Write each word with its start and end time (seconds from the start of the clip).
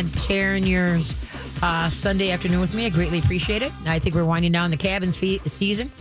and 0.00 0.16
sharing 0.16 0.64
your 0.64 0.98
uh, 1.62 1.90
Sunday 1.90 2.30
afternoon 2.30 2.60
with 2.60 2.74
me. 2.74 2.86
I 2.86 2.88
greatly 2.88 3.18
appreciate 3.18 3.60
it. 3.60 3.70
I 3.84 3.98
think 3.98 4.14
we're 4.14 4.24
winding 4.24 4.52
down 4.52 4.70
the 4.70 4.78
cabin 4.78 5.12
spe- 5.12 5.46
season. 5.46 5.92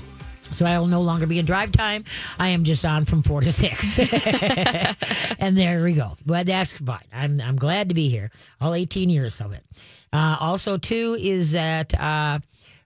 So 0.53 0.65
I 0.65 0.79
will 0.79 0.87
no 0.87 1.01
longer 1.01 1.28
be 1.28 1.37
in 1.37 1.46
drive 1.46 1.73
time. 1.73 2.05
I 2.39 2.49
am 2.49 2.63
just 2.63 2.85
on 2.85 3.04
from 3.04 3.23
four 3.23 3.41
to 3.41 3.51
six, 3.51 3.99
and 5.39 5.56
there 5.56 5.83
we 5.83 5.93
go. 5.93 6.15
But 6.25 6.47
that's 6.47 6.74
fine. 6.74 7.03
I'm 7.13 7.42
I'm 7.42 7.57
glad 7.57 7.89
to 7.89 7.96
be 7.96 8.10
here. 8.10 8.31
All 8.62 8.74
18 8.74 9.10
years 9.10 9.42
of 9.42 9.51
it. 9.51 9.63
Uh, 10.13 10.38
also, 10.39 10.78
too, 10.78 11.17
is 11.20 11.52
that 11.52 11.93
uh, 11.99 12.39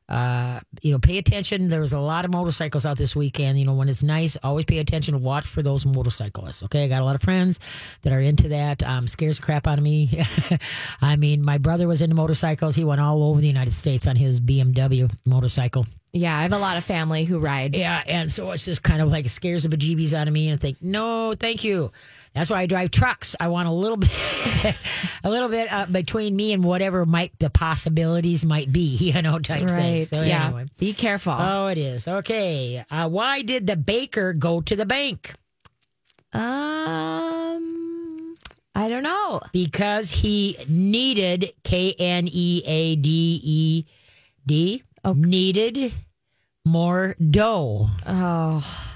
uh, 0.10 0.60
you 0.82 0.92
know 0.92 1.00
pay 1.00 1.18
attention. 1.18 1.70
There's 1.70 1.94
a 1.94 2.00
lot 2.00 2.26
of 2.26 2.32
motorcycles 2.32 2.86
out 2.86 2.98
this 2.98 3.16
weekend. 3.16 3.60
You 3.60 3.66
know 3.66 3.74
when 3.74 3.90
it's 3.90 4.04
nice, 4.04 4.38
always 4.44 4.66
pay 4.66 4.80
attention. 4.80 5.22
Watch 5.22 5.46
for 5.46 5.62
those 5.62 5.86
motorcyclists. 5.86 6.64
Okay, 6.64 6.84
I 6.84 6.88
got 6.88 7.02
a 7.02 7.06
lot 7.06 7.16
of 7.16 7.22
friends 7.22 7.60
that 8.02 8.14
are 8.14 8.22
into 8.22 8.50
that. 8.50 8.84
Um, 8.84 9.08
scares 9.08 9.38
the 9.38 9.44
crap 9.44 9.68
out 9.68 9.78
of 9.78 9.84
me. 9.84 10.24
I 11.02 11.16
mean, 11.16 11.44
my 11.44 11.58
brother 11.58 11.88
was 11.88 12.02
into 12.02 12.16
motorcycles. 12.16 12.76
He 12.76 12.84
went 12.84 13.02
all 13.02 13.24
over 13.24 13.42
the 13.42 13.48
United 13.48 13.74
States 13.74 14.08
on 14.08 14.16
his 14.16 14.40
BMW 14.40 15.12
motorcycle. 15.26 15.86
Yeah, 16.16 16.38
I 16.38 16.44
have 16.44 16.54
a 16.54 16.60
lot 16.60 16.78
of 16.78 16.84
family 16.84 17.26
who 17.26 17.40
ride. 17.40 17.76
Yeah, 17.76 18.04
and 18.06 18.32
so 18.32 18.52
it's 18.52 18.64
just 18.64 18.84
kind 18.84 19.02
of 19.02 19.10
like 19.10 19.28
scares 19.30 19.64
the 19.64 19.76
bejeebies 19.76 20.14
out 20.14 20.28
of 20.28 20.34
me, 20.34 20.48
and 20.48 20.60
I 20.60 20.62
think, 20.62 20.78
no, 20.80 21.34
thank 21.34 21.64
you. 21.64 21.92
That's 22.34 22.50
why 22.50 22.62
I 22.62 22.66
drive 22.66 22.92
trucks. 22.92 23.36
I 23.40 23.50
want 23.50 23.68
a 23.68 23.72
little 23.72 23.98
bit, 23.98 24.76
a 25.24 25.30
little 25.30 25.50
bit 25.50 25.72
uh, 25.72 25.86
between 25.86 26.36
me 26.36 26.54
and 26.54 26.64
whatever 26.64 27.06
might 27.06 27.38
the 27.40 27.50
possibilities 27.50 28.44
might 28.44 28.72
be, 28.72 28.96
you 28.96 29.22
know, 29.22 29.40
type 29.40 29.70
thing. 29.70 30.06
So 30.06 30.24
yeah. 30.24 30.48
anyway. 30.48 30.66
Be 30.80 30.94
careful. 30.94 31.36
Oh, 31.38 31.68
it 31.68 31.78
is 31.78 32.08
okay. 32.08 32.84
Uh, 32.90 33.10
why 33.10 33.42
did 33.42 33.68
the 33.68 33.78
baker 33.78 34.34
go 34.34 34.62
to 34.62 34.76
the 34.76 34.86
bank? 34.86 35.34
um, 36.34 38.34
I 38.74 38.88
don't 38.88 39.04
know. 39.04 39.42
Because 39.52 40.10
he 40.10 40.58
needed 40.68 41.52
K 41.64 41.94
N 41.98 42.28
E 42.32 42.64
A 42.66 42.96
D 42.96 43.40
E 43.44 43.86
D 44.46 44.84
needed 45.14 45.94
more 46.66 47.16
dough. 47.30 47.90
Oh, 48.08 48.93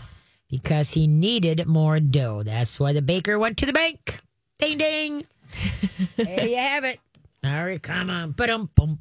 because 0.50 0.92
he 0.92 1.08
needed 1.08 1.66
more 1.68 2.00
dough. 2.00 2.44
That's 2.44 2.80
why 2.80 2.94
the 2.94 3.02
baker 3.02 3.38
went 3.40 3.58
to 3.58 3.66
the 3.66 3.74
bank. 3.74 4.20
Ding 4.60 4.78
ding. 4.78 5.26
there 6.18 6.48
you 6.48 6.58
have 6.58 6.84
it. 6.84 7.00
All 7.44 7.66
right, 7.66 7.82
come 7.82 8.10
on. 8.10 8.32
Ba-dum, 8.32 8.70
boom. 8.76 9.00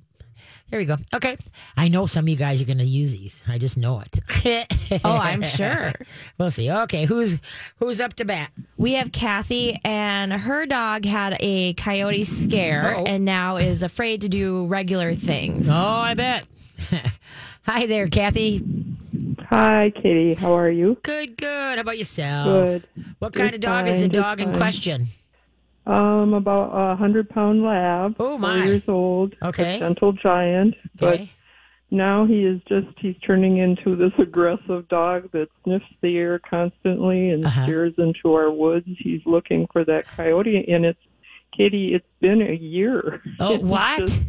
There 0.68 0.80
we 0.80 0.84
go. 0.84 0.96
Okay. 1.14 1.36
I 1.76 1.86
know 1.86 2.06
some 2.06 2.24
of 2.24 2.28
you 2.28 2.34
guys 2.34 2.60
are 2.60 2.64
going 2.64 2.78
to 2.78 2.84
use 2.84 3.12
these. 3.12 3.42
I 3.46 3.56
just 3.56 3.78
know 3.78 4.00
it. 4.02 4.68
oh, 5.04 5.16
I'm 5.16 5.42
sure. 5.42 5.92
We'll 6.38 6.50
see. 6.50 6.70
Okay, 6.70 7.04
who's 7.04 7.36
who's 7.78 8.00
up 8.00 8.14
to 8.14 8.24
bat? 8.24 8.50
We 8.76 8.92
have 8.94 9.10
Kathy, 9.10 9.78
and 9.84 10.32
her 10.32 10.66
dog 10.66 11.04
had 11.04 11.36
a 11.40 11.72
coyote 11.74 12.24
scare 12.24 12.96
Uh-oh. 12.96 13.04
and 13.04 13.24
now 13.24 13.56
is 13.56 13.82
afraid 13.82 14.22
to 14.22 14.28
do 14.28 14.66
regular 14.66 15.14
things. 15.14 15.68
Oh, 15.70 15.72
I 15.74 16.14
bet. 16.14 16.46
Hi 17.62 17.86
there, 17.86 18.08
Kathy. 18.08 18.62
Hi, 19.56 19.90
Katie. 20.02 20.34
How 20.34 20.52
are 20.52 20.68
you? 20.70 20.98
Good, 21.02 21.38
good. 21.38 21.76
How 21.76 21.80
about 21.80 21.96
yourself? 21.96 22.44
Good. 22.44 22.88
What 23.20 23.32
kind 23.32 23.48
Just 23.52 23.54
of 23.54 23.60
dog 23.62 23.88
is 23.88 24.00
the 24.02 24.08
fine, 24.10 24.22
dog 24.22 24.40
in 24.42 24.48
fine. 24.50 24.56
question? 24.58 25.06
Um, 25.86 26.34
about 26.34 26.72
a 26.74 26.94
hundred 26.94 27.30
pound 27.30 27.62
lab. 27.62 28.16
Oh, 28.20 28.36
my. 28.36 28.58
Four 28.58 28.66
years 28.66 28.82
old. 28.86 29.34
Okay. 29.42 29.76
A 29.76 29.78
gentle 29.78 30.12
giant, 30.12 30.74
but 31.00 31.14
Okay. 31.14 31.30
now 31.90 32.26
he 32.26 32.44
is 32.44 32.60
just 32.68 32.88
he's 32.98 33.16
turning 33.26 33.56
into 33.56 33.96
this 33.96 34.12
aggressive 34.18 34.88
dog 34.88 35.30
that 35.32 35.48
sniffs 35.64 35.86
the 36.02 36.18
air 36.18 36.38
constantly 36.38 37.30
and 37.30 37.46
Uh-huh. 37.46 37.62
stares 37.64 37.94
into 37.96 38.34
our 38.34 38.50
woods. 38.50 38.86
He's 38.98 39.22
looking 39.24 39.68
for 39.72 39.86
that 39.86 40.04
coyote, 40.06 40.66
and 40.68 40.84
it's 40.84 41.00
Katie. 41.56 41.94
It's 41.94 42.04
been 42.20 42.42
a 42.42 42.52
year. 42.52 43.22
Oh, 43.40 43.54
It's 43.54 43.64
what? 43.64 44.00
just- 44.00 44.22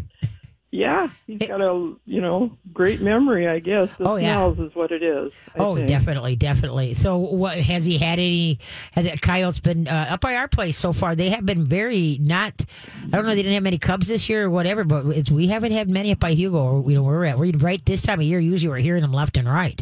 yeah, 0.70 1.10
he's 1.26 1.40
got 1.40 1.62
a 1.62 1.94
you 2.06 2.20
know 2.22 2.52
great 2.74 3.00
memory. 3.02 3.48
I 3.48 3.60
guess 3.60 3.90
the 3.98 4.08
Oh, 4.08 4.16
yeah. 4.18 4.34
smells 4.36 4.60
is 4.60 4.76
what 4.76 4.92
it 4.92 5.02
is. 5.02 5.32
I 5.56 5.60
Oh, 5.60 5.76
think. 5.76 5.88
definitely, 5.88 6.36
definitely. 6.36 6.94
So, 6.94 7.18
what 7.18 7.58
has 7.58 7.86
he 7.86 7.98
had 7.98 8.20
any? 8.20 8.60
Has 8.92 9.10
the 9.10 9.18
coyotes 9.18 9.60
been 9.60 9.88
uh, 9.88 10.08
up 10.10 10.22
by 10.22 10.36
our 10.36 10.48
place 10.48 10.78
so 10.78 10.92
far? 10.94 11.16
They 11.16 11.30
have 11.30 11.46
been 11.46 11.64
very 11.66 12.18
not. 12.22 12.66
I 13.06 13.08
don't 13.16 13.24
know. 13.26 13.30
They 13.36 13.44
didn't 13.44 13.54
have 13.54 13.64
many 13.64 13.78
cubs 13.78 14.08
this 14.10 14.28
year 14.30 14.46
or 14.46 14.50
whatever, 14.50 14.84
but 14.84 15.06
it's, 15.08 15.32
we 15.32 15.48
haven't 15.48 15.72
had 15.72 15.90
many 15.90 16.12
up 16.12 16.20
by 16.20 16.32
Hugo. 16.32 16.58
Or, 16.82 16.90
you 16.92 16.96
know, 16.98 17.04
where 17.04 17.16
we're 17.18 17.26
at. 17.26 17.38
We're 17.38 17.56
right 17.58 17.84
this 17.86 18.02
time 18.02 18.20
of 18.20 18.26
year. 18.26 18.40
Usually, 18.40 18.70
we're 18.70 18.78
hearing 18.78 19.02
them 19.04 19.14
left 19.14 19.38
and 19.38 19.48
right. 19.48 19.82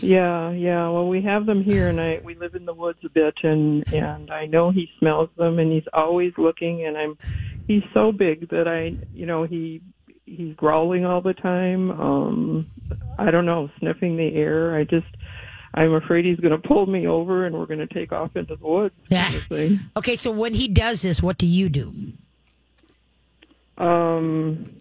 Yeah, 0.00 0.50
yeah. 0.50 0.88
Well, 0.90 1.08
we 1.08 1.22
have 1.22 1.46
them 1.46 1.62
here, 1.62 1.88
and 1.88 2.00
I 2.00 2.20
we 2.22 2.34
live 2.34 2.54
in 2.54 2.66
the 2.66 2.74
woods 2.74 2.98
a 3.04 3.08
bit, 3.08 3.34
and 3.42 3.90
and 3.92 4.30
I 4.30 4.46
know 4.46 4.70
he 4.70 4.90
smells 4.98 5.30
them, 5.36 5.58
and 5.58 5.72
he's 5.72 5.88
always 5.92 6.32
looking, 6.36 6.84
and 6.84 6.96
I'm 6.96 7.16
he's 7.66 7.82
so 7.94 8.12
big 8.12 8.48
that 8.50 8.68
I 8.68 8.96
you 9.14 9.26
know 9.26 9.44
he 9.44 9.80
he's 10.36 10.54
growling 10.54 11.04
all 11.04 11.20
the 11.20 11.34
time. 11.34 11.90
Um, 11.90 12.66
I 13.18 13.30
don't 13.30 13.46
know, 13.46 13.70
sniffing 13.78 14.16
the 14.16 14.34
air. 14.34 14.76
I 14.76 14.84
just 14.84 15.06
I'm 15.74 15.94
afraid 15.94 16.24
he's 16.24 16.40
going 16.40 16.60
to 16.60 16.68
pull 16.68 16.86
me 16.86 17.06
over, 17.06 17.46
and 17.46 17.56
we're 17.56 17.66
going 17.66 17.86
to 17.86 17.86
take 17.86 18.12
off 18.12 18.36
into 18.36 18.56
the 18.56 18.66
woods. 18.66 18.94
Kind 19.10 19.34
of. 19.34 19.78
Okay, 19.98 20.16
so 20.16 20.30
when 20.30 20.54
he 20.54 20.68
does 20.68 21.02
this, 21.02 21.22
what 21.22 21.38
do 21.38 21.46
you 21.46 21.68
do? 21.68 21.94
Um, 23.76 24.80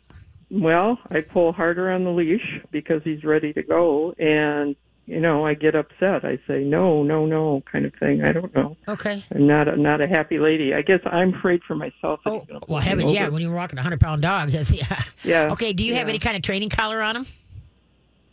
well, 0.50 0.98
I 1.10 1.22
pull 1.22 1.52
harder 1.52 1.92
on 1.92 2.04
the 2.04 2.10
leash 2.10 2.62
because 2.72 3.02
he's 3.04 3.24
ready 3.24 3.54
to 3.54 3.64
go, 3.64 4.14
and 4.18 4.76
you 5.08 5.20
know 5.20 5.46
I 5.46 5.54
get 5.56 5.74
upset. 5.74 6.24
I 6.24 6.38
say 6.48 6.64
no, 6.64 7.02
no, 7.02 7.26
no, 7.26 7.64
kind 7.72 7.86
of 7.86 7.94
thing. 7.96 8.22
I 8.24 8.32
don't 8.32 8.54
know. 8.54 8.78
Okay. 8.88 9.24
I'm 9.34 9.48
not 9.48 9.68
a, 9.68 9.76
not 9.76 10.02
a 10.02 10.08
happy 10.08 10.38
lady. 10.38 10.74
I 10.74 10.82
guess 10.82 11.00
I'm 11.06 11.34
afraid 11.34 11.62
for 11.68 11.76
myself. 11.76 12.20
Oh, 12.26 12.40
he's 12.40 12.48
gonna 12.48 12.60
pull 12.60 12.74
well, 12.76 12.84
heavens, 12.84 13.12
yeah. 13.12 13.30
When 13.30 13.42
you're 13.42 13.54
walking 13.54 13.80
a 13.80 13.82
hundred 13.82 14.02
pound 14.02 14.22
dog, 14.22 14.50
yeah. 14.72 15.04
Yeah, 15.24 15.48
Okay. 15.52 15.74
Do 15.74 15.84
you 15.84 15.96
have 15.96 16.10
any 16.10 16.20
kind 16.20 16.36
of 16.36 16.44
training 16.44 16.70
collar 16.70 17.02
on 17.02 17.16
him? 17.16 17.26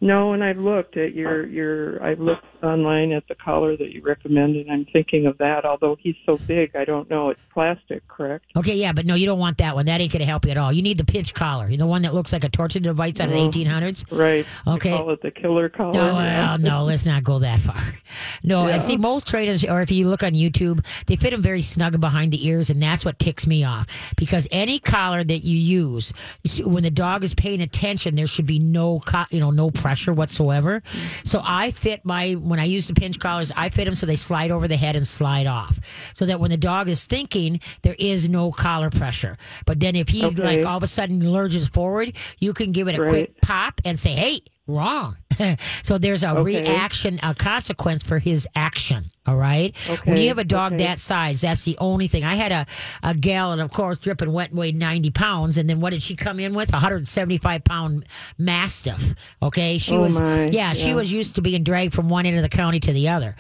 No, 0.05 0.35
and 0.35 0.45
I've 0.45 0.59
looked 0.59 0.99
at 0.99 1.15
your 1.15 1.45
oh. 1.45 1.47
your. 1.47 2.05
I've 2.05 2.21
looked 2.21 2.45
online 2.63 3.11
at 3.13 3.27
the 3.27 3.35
collar 3.35 3.75
that 3.75 3.91
you 3.91 4.03
recommend, 4.03 4.55
and 4.55 4.71
I'm 4.71 4.85
thinking 4.93 5.25
of 5.25 5.39
that. 5.39 5.65
Although 5.65 5.97
he's 5.99 6.15
so 6.27 6.37
big, 6.47 6.77
I 6.77 6.85
don't 6.85 7.09
know. 7.09 7.31
It's 7.31 7.41
plastic, 7.55 8.07
correct? 8.07 8.45
Okay, 8.55 8.77
yeah, 8.77 8.93
but 8.93 9.07
no, 9.07 9.15
you 9.15 9.25
don't 9.25 9.39
want 9.39 9.57
that 9.59 9.75
one. 9.75 9.87
That 9.87 10.03
ain't 10.03 10.13
going 10.13 10.21
to 10.21 10.27
help 10.27 10.45
you 10.45 10.51
at 10.51 10.59
all. 10.59 10.75
You 10.75 10.83
need 10.83 10.99
the 10.99 11.07
pinch 11.07 11.33
collar. 11.33 11.75
The 11.75 11.87
one 11.87 12.03
that 12.03 12.13
looks 12.13 12.35
like 12.35 12.45
a 12.45 12.51
tortilla 12.51 12.93
bites 12.93 13.19
out 13.19 13.29
of 13.29 13.35
the 13.35 13.41
Oh. 13.41 13.49
1800s. 13.49 14.05
Right. 14.13 14.47
Okay. 14.67 14.91
They 14.91 14.97
call 14.99 15.11
it 15.11 15.23
the 15.23 15.31
killer 15.31 15.71
collar. 15.71 15.95
No, 15.95 16.13
well, 16.15 16.59
no, 16.59 16.85
let's 16.85 17.07
not 17.07 17.25
go 17.25 17.39
that 17.39 17.61
far. 17.61 17.83
No, 18.43 18.67
Yeah. 18.67 18.75
and 18.75 18.83
see, 18.83 18.99
most 18.99 19.27
trainers, 19.27 19.65
or 19.65 19.81
if 19.81 19.91
you 19.91 20.09
look 20.09 20.23
on 20.23 20.33
YouTube, 20.33 20.85
they 21.07 21.17
fit 21.17 21.31
them 21.31 21.41
very 21.41 21.63
snug 21.63 21.99
behind 21.99 22.31
the 22.31 22.47
ears, 22.47 22.69
and 22.69 22.83
that's 22.83 23.07
what 23.07 23.19
ticks 23.19 23.47
me 23.47 23.65
off. 23.65 24.13
Because 24.19 24.47
any 24.51 24.79
collar 24.81 25.25
that 25.25 25.39
you 25.39 25.57
use, 25.57 26.13
when 26.63 26.83
the 26.83 26.91
dog 26.91 27.25
is 27.25 27.35
paying 27.35 27.63
attention, 27.63 28.17
there 28.17 28.27
should 28.27 28.45
be 28.47 28.59
no, 28.59 29.01
co- 29.01 29.25
you 29.31 29.41
know, 29.41 29.51
no 29.51 29.71
pressure 29.71 29.94
whatsoever. 30.13 30.83
So 31.25 31.41
I 31.45 31.71
fit 31.71 32.05
my 32.05 32.33
when 32.33 32.59
I 32.59 32.65
use 32.65 32.87
the 32.89 32.95
pinch 32.95 33.19
collars, 33.19 33.53
I 33.55 33.69
fit 33.69 33.85
them 33.85 33.95
so 33.95 34.07
they 34.07 34.17
slide 34.17 34.51
over 34.51 34.67
the 34.69 34.77
head 34.77 34.97
and 34.97 35.07
slide 35.07 35.47
off, 35.47 35.79
so 36.15 36.27
that 36.27 36.41
when 36.41 36.51
the 36.51 36.57
dog 36.57 36.89
is 36.89 37.07
thinking, 37.07 37.61
there 37.83 37.97
is 37.99 38.29
no 38.29 38.51
collar 38.53 38.91
pressure. 38.91 39.37
But 39.67 39.81
then 39.81 39.97
if 39.97 40.09
he 40.09 40.25
Okay. 40.25 40.43
like 40.43 40.65
all 40.67 40.77
of 40.77 40.83
a 40.83 40.87
sudden 40.87 41.21
lurches 41.33 41.69
forward, 41.69 42.17
you 42.39 42.53
can 42.53 42.73
give 42.73 42.89
it 42.89 42.95
a 42.99 43.07
quick 43.09 43.41
pop 43.41 43.81
and 43.85 43.99
say, 43.99 44.11
"Hey, 44.13 44.41
wrong." 44.67 45.17
so 45.83 45.99
there's 45.99 46.23
a 46.23 46.31
Okay. 46.31 46.43
reaction, 46.63 47.19
a 47.23 47.35
consequence 47.35 48.05
for 48.05 48.19
his 48.21 48.47
action. 48.55 49.07
All 49.27 49.37
right. 49.37 49.77
When 50.05 50.17
you 50.19 50.29
have 50.29 50.39
a 50.39 50.45
dog 50.45 50.75
okay. 50.75 50.85
that 50.85 50.99
size, 51.01 51.41
that's 51.41 51.65
the 51.65 51.77
only 51.79 52.07
thing. 52.09 52.23
I 52.25 52.35
had 52.37 52.53
a, 52.53 52.67
a 53.03 53.15
gal, 53.15 53.53
and 53.53 53.61
of 53.61 53.73
course, 53.73 53.99
dripping 53.99 54.31
wet, 54.33 54.51
and 54.51 54.59
weighed 54.59 54.77
90 54.77 55.11
pounds. 55.11 55.57
And 55.59 55.69
then 55.69 55.81
what 55.81 55.91
did 55.91 56.03
she 56.03 56.15
come 56.15 56.39
in 56.39 56.55
with? 56.55 56.69
A 56.71 56.73
175 56.75 57.65
pound 57.65 58.05
mastiff. 58.39 59.15
Okay. 59.43 59.79
She 59.79 59.97
Oh, 59.97 60.01
was, 60.03 60.21
my. 60.21 60.47
yeah, 60.49 60.73
she 60.75 60.95
was 60.95 61.13
used 61.13 61.35
to 61.37 61.43
being 61.43 61.65
dragged 61.65 61.95
from 61.95 62.09
one 62.09 62.27
end 62.27 62.37
of 62.37 62.43
the 62.43 62.49
county 62.51 62.79
to 62.81 62.93
the 62.93 63.09
other. 63.09 63.35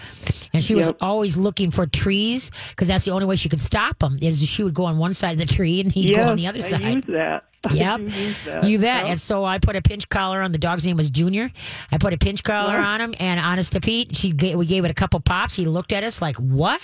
And 0.52 0.64
she 0.64 0.74
was 0.74 0.90
always 1.00 1.36
looking 1.36 1.70
for 1.70 1.86
trees 1.86 2.50
because 2.70 2.88
that's 2.88 3.04
the 3.04 3.10
only 3.12 3.26
way 3.26 3.36
she 3.36 3.48
could 3.48 3.60
stop 3.60 4.02
him 4.02 4.18
is 4.22 4.42
she 4.48 4.64
would 4.64 4.74
go 4.74 4.84
on 4.86 4.98
one 4.98 5.12
side 5.14 5.32
of 5.32 5.38
the 5.38 5.46
tree 5.46 5.80
and 5.80 5.92
he'd 5.92 6.10
yes, 6.10 6.16
go 6.24 6.30
on 6.30 6.36
the 6.36 6.46
other 6.46 6.58
I 6.58 6.60
side. 6.62 6.94
use 6.94 7.04
that. 7.08 7.44
Yep. 7.72 7.86
I 7.94 7.96
do 7.96 8.04
use 8.04 8.44
that. 8.44 8.64
You 8.64 8.78
bet. 8.78 9.02
Yep. 9.02 9.10
And 9.12 9.20
so 9.20 9.44
I 9.44 9.58
put 9.58 9.76
a 9.76 9.82
pinch 9.82 10.08
collar 10.08 10.42
on. 10.42 10.52
The 10.52 10.58
dog's 10.58 10.84
name 10.86 10.96
was 10.96 11.10
Junior. 11.10 11.50
I 11.92 11.98
put 11.98 12.12
a 12.12 12.18
pinch 12.18 12.42
collar 12.42 12.78
Wow. 12.78 12.94
on 12.94 13.00
him, 13.00 13.14
and 13.20 13.38
honest 13.40 13.72
to 13.72 13.80
Pete, 13.80 14.14
she 14.16 14.32
gave, 14.32 14.56
we 14.56 14.66
gave 14.66 14.84
it 14.84 14.90
a 14.90 14.94
couple 14.94 15.20
pops. 15.20 15.54
He 15.56 15.66
looked 15.66 15.92
at 15.92 16.04
us 16.04 16.20
like, 16.22 16.36
"What?" 16.36 16.82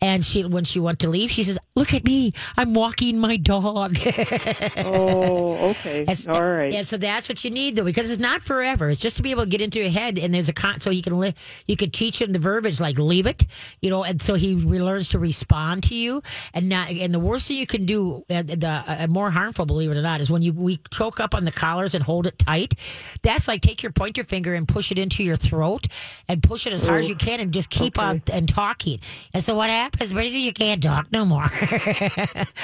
And 0.00 0.24
she, 0.24 0.44
when 0.44 0.64
she 0.64 0.80
went 0.80 0.98
to 1.00 1.08
leave, 1.08 1.30
she 1.30 1.44
says, 1.44 1.58
"Look 1.76 1.94
at 1.94 2.04
me! 2.04 2.32
I'm 2.56 2.74
walking 2.74 3.18
my 3.18 3.36
dog." 3.36 3.96
Oh, 4.76 5.70
okay. 5.70 6.00
That's- 6.00 6.26
All 6.26 6.42
right. 6.44 6.72
And 6.74 6.86
so 6.86 6.96
that's 6.96 7.28
what 7.28 7.42
you 7.44 7.50
need, 7.50 7.76
though, 7.76 7.84
because 7.84 8.10
it's 8.10 8.20
not 8.20 8.42
forever. 8.42 8.90
It's 8.90 9.00
just 9.00 9.16
to 9.16 9.22
be 9.22 9.30
able 9.30 9.44
to 9.44 9.48
get 9.48 9.60
into 9.60 9.80
your 9.80 9.90
head, 9.90 10.18
and 10.18 10.34
there's 10.34 10.48
a 10.48 10.52
con. 10.52 10.80
So 10.80 10.90
you 10.90 11.02
can 11.02 11.18
li- 11.18 11.34
you 11.66 11.76
could 11.76 11.92
teach 11.92 12.20
him 12.20 12.32
the 12.32 12.38
verbiage 12.38 12.80
like 12.80 12.98
"leave 12.98 13.26
it," 13.26 13.46
you 13.80 13.90
know, 13.90 14.04
and 14.04 14.20
so 14.20 14.34
he 14.34 14.54
learns 14.54 15.08
to 15.10 15.18
respond 15.18 15.84
to 15.84 15.94
you. 15.94 16.22
And 16.52 16.68
not, 16.68 16.90
and 16.90 17.14
the 17.14 17.18
worst 17.18 17.48
thing 17.48 17.56
you 17.56 17.66
can 17.66 17.86
do, 17.86 18.24
uh, 18.30 18.42
the 18.42 18.66
uh, 18.86 19.06
more 19.08 19.30
harmful, 19.30 19.64
believe 19.66 19.90
it 19.90 19.96
or 19.96 20.02
not, 20.02 20.20
is 20.20 20.30
when 20.30 20.42
you 20.42 20.52
we 20.52 20.80
choke 20.92 21.20
up 21.20 21.34
on 21.34 21.44
the 21.44 21.52
collars 21.52 21.94
and 21.94 22.04
hold 22.04 22.26
it 22.26 22.38
tight. 22.38 22.74
That's 23.22 23.48
like 23.48 23.60
take 23.62 23.82
your 23.82 23.92
pointer 23.92 24.24
finger 24.24 24.54
and 24.54 24.66
push 24.68 24.90
it 24.92 24.98
into 24.98 25.22
your 25.22 25.36
throat 25.36 25.86
and 26.28 26.42
push 26.42 26.66
it 26.66 26.72
as 26.72 26.84
hard 26.84 27.00
as 27.00 27.08
you 27.08 27.16
can, 27.16 27.40
and 27.40 27.52
just 27.52 27.70
keep 27.70 27.98
Okay. 27.98 28.06
on 28.06 28.22
and 28.32 28.48
talking. 28.48 28.98
And 29.32 29.42
so 29.42 29.54
what 29.54 29.70
happens? 29.70 29.83
Happens, 29.84 30.12
but 30.12 30.28
you 30.30 30.52
can't 30.52 30.82
talk 30.82 31.10
no 31.12 31.24
more. 31.24 31.44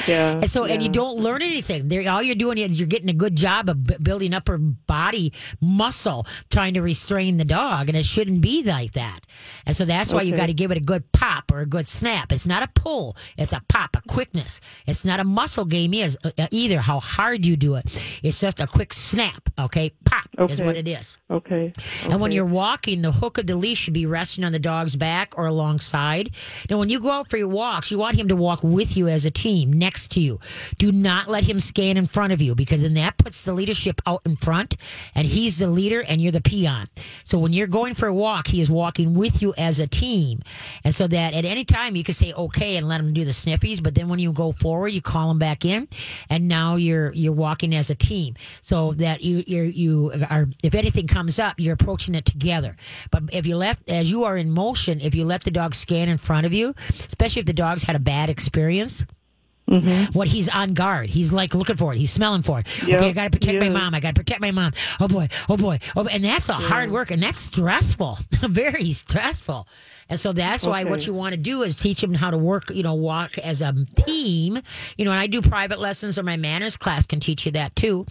Yeah. 0.06 0.32
And 0.32 0.48
so, 0.48 0.64
and 0.64 0.82
you 0.82 0.88
don't 0.88 1.18
learn 1.18 1.42
anything. 1.42 1.88
There, 1.88 2.08
all 2.10 2.22
you're 2.22 2.34
doing 2.34 2.58
is 2.58 2.78
you're 2.78 2.86
getting 2.88 3.10
a 3.10 3.14
good 3.14 3.36
job 3.36 3.68
of 3.68 3.86
b- 3.86 3.96
building 4.02 4.32
upper 4.32 4.56
body 4.56 5.32
muscle, 5.60 6.26
trying 6.50 6.74
to 6.74 6.80
restrain 6.80 7.36
the 7.36 7.44
dog, 7.44 7.88
and 7.88 7.96
it 7.96 8.04
shouldn't 8.06 8.40
be 8.40 8.62
like 8.62 8.92
that. 8.92 9.20
And 9.66 9.76
so 9.76 9.84
that's 9.84 10.12
why 10.12 10.22
you 10.22 10.34
got 10.34 10.46
to 10.46 10.54
give 10.54 10.70
it 10.70 10.78
a 10.78 10.80
good 10.80 11.12
pop 11.12 11.52
or 11.52 11.60
a 11.60 11.66
good 11.66 11.86
snap. 11.86 12.32
It's 12.32 12.46
not 12.46 12.62
a 12.62 12.68
pull; 12.68 13.16
it's 13.36 13.52
a 13.52 13.60
pop, 13.68 13.94
a 13.94 14.00
quickness. 14.08 14.60
It's 14.86 15.04
not 15.04 15.20
a 15.20 15.24
muscle 15.24 15.66
game 15.66 15.92
is 15.92 16.16
uh, 16.24 16.30
either. 16.50 16.78
How 16.78 16.98
hard 17.00 17.44
you 17.44 17.56
do 17.56 17.74
it, 17.74 17.84
it's 18.22 18.40
just 18.40 18.58
a 18.60 18.66
quick 18.66 18.92
snap. 18.92 19.48
Okay, 19.58 19.92
pop 20.04 20.19
is 20.48 20.60
Okay. 20.60 20.66
what 20.66 20.76
it 20.76 20.88
is. 20.88 21.18
Okay. 21.30 21.72
And 22.08 22.20
when 22.20 22.32
you're 22.32 22.44
walking, 22.46 23.02
the 23.02 23.12
hook 23.12 23.38
of 23.38 23.46
the 23.46 23.56
leash 23.56 23.78
should 23.78 23.94
be 23.94 24.06
resting 24.06 24.44
on 24.44 24.52
the 24.52 24.58
dog's 24.58 24.96
back 24.96 25.34
or 25.36 25.46
alongside. 25.46 26.30
Now, 26.68 26.78
when 26.78 26.88
you 26.88 27.00
go 27.00 27.10
out 27.10 27.28
for 27.28 27.36
your 27.36 27.48
walks, 27.48 27.90
you 27.90 27.98
want 27.98 28.16
him 28.16 28.28
to 28.28 28.36
walk 28.36 28.60
with 28.62 28.96
you 28.96 29.08
as 29.08 29.26
a 29.26 29.30
team 29.30 29.72
next 29.72 30.10
to 30.12 30.20
you. 30.20 30.38
Do 30.78 30.92
not 30.92 31.28
let 31.28 31.44
him 31.44 31.60
scan 31.60 31.96
in 31.96 32.06
front 32.06 32.32
of 32.32 32.40
you 32.40 32.54
because 32.54 32.82
then 32.82 32.94
that 32.94 33.18
puts 33.18 33.44
the 33.44 33.52
leadership 33.52 34.00
out 34.06 34.22
in 34.24 34.36
front 34.36 34.76
and 35.14 35.26
he's 35.26 35.58
the 35.58 35.66
leader 35.68 36.02
and 36.08 36.20
you're 36.20 36.32
the 36.32 36.40
peon. 36.40 36.88
So 37.24 37.38
when 37.38 37.52
you're 37.52 37.66
going 37.66 37.94
for 37.94 38.06
a 38.06 38.14
walk, 38.14 38.46
he 38.48 38.60
is 38.60 38.70
walking 38.70 39.14
with 39.14 39.42
you 39.42 39.54
as 39.58 39.78
a 39.78 39.86
team. 39.86 40.40
And 40.84 40.94
so 40.94 41.06
that 41.08 41.34
at 41.34 41.44
any 41.44 41.64
time 41.64 41.96
you 41.96 42.04
can 42.04 42.14
say 42.14 42.32
okay 42.32 42.76
and 42.76 42.88
let 42.88 43.00
him 43.00 43.12
do 43.12 43.24
the 43.24 43.30
sniffies, 43.32 43.82
but 43.82 43.94
then 43.94 44.08
when 44.08 44.18
you 44.18 44.32
go 44.32 44.52
forward, 44.52 44.88
you 44.88 45.02
call 45.02 45.30
him 45.30 45.38
back 45.38 45.64
in 45.64 45.88
and 46.28 46.48
now 46.48 46.76
you're 46.76 47.12
you're 47.12 47.32
walking 47.32 47.74
as 47.74 47.90
a 47.90 47.94
team. 47.94 48.34
So 48.62 48.92
that 48.94 49.22
you 49.22 49.44
you 49.46 49.62
you 49.62 50.12
are 50.30 50.48
if 50.62 50.74
anything 50.74 51.06
comes 51.06 51.38
up, 51.38 51.58
you're 51.58 51.74
approaching 51.74 52.14
it 52.14 52.24
together. 52.24 52.76
But 53.10 53.24
if 53.32 53.46
you 53.46 53.56
left 53.56 53.88
as 53.88 54.10
you 54.10 54.24
are 54.24 54.36
in 54.36 54.50
motion, 54.50 55.00
if 55.00 55.14
you 55.14 55.24
let 55.24 55.44
the 55.44 55.50
dog 55.50 55.74
scan 55.74 56.08
in 56.08 56.18
front 56.18 56.46
of 56.46 56.52
you, 56.52 56.74
especially 56.88 57.40
if 57.40 57.46
the 57.46 57.52
dog's 57.52 57.82
had 57.82 57.96
a 57.96 58.00
bad 58.00 58.30
experience, 58.30 59.04
mm-hmm. 59.68 60.16
what 60.16 60.28
he's 60.28 60.48
on 60.48 60.74
guard. 60.74 61.10
He's 61.10 61.32
like 61.32 61.54
looking 61.54 61.76
for 61.76 61.92
it. 61.92 61.98
He's 61.98 62.12
smelling 62.12 62.42
for 62.42 62.60
it. 62.60 62.86
Yep, 62.86 63.00
Okay, 63.00 63.10
I 63.10 63.12
got 63.12 63.24
to 63.24 63.30
protect 63.30 63.60
my 63.60 63.70
mom. 63.70 63.94
I 63.94 64.00
got 64.00 64.14
to 64.14 64.20
protect 64.20 64.40
my 64.40 64.50
mom. 64.50 64.72
Oh 65.00 65.08
boy, 65.08 65.28
oh 65.48 65.56
boy, 65.56 65.78
oh, 65.96 66.06
and 66.06 66.24
that's 66.24 66.48
a 66.48 66.54
hard 66.54 66.90
work, 66.90 67.10
and 67.10 67.22
that's 67.22 67.40
stressful, 67.40 68.18
very 68.40 68.92
stressful. 68.92 69.66
And 70.10 70.18
so 70.18 70.32
that's 70.32 70.66
why 70.66 70.84
what 70.84 71.06
you 71.06 71.14
want 71.14 71.32
to 71.32 71.36
do 71.38 71.62
is 71.62 71.76
teach 71.76 72.02
him 72.02 72.12
how 72.12 72.30
to 72.30 72.36
work, 72.36 72.70
you 72.70 72.82
know, 72.82 72.94
walk 72.94 73.38
as 73.38 73.62
a 73.62 73.72
team. 73.94 74.60
You 74.98 75.04
know, 75.04 75.12
and 75.12 75.20
I 75.20 75.28
do 75.28 75.40
private 75.40 75.78
lessons, 75.78 76.18
or 76.18 76.24
my 76.24 76.36
manners 76.36 76.76
class 76.76 77.06
can 77.06 77.20
teach 77.20 77.46
you 77.46 77.52
that 77.52 77.74
too. 77.76 78.04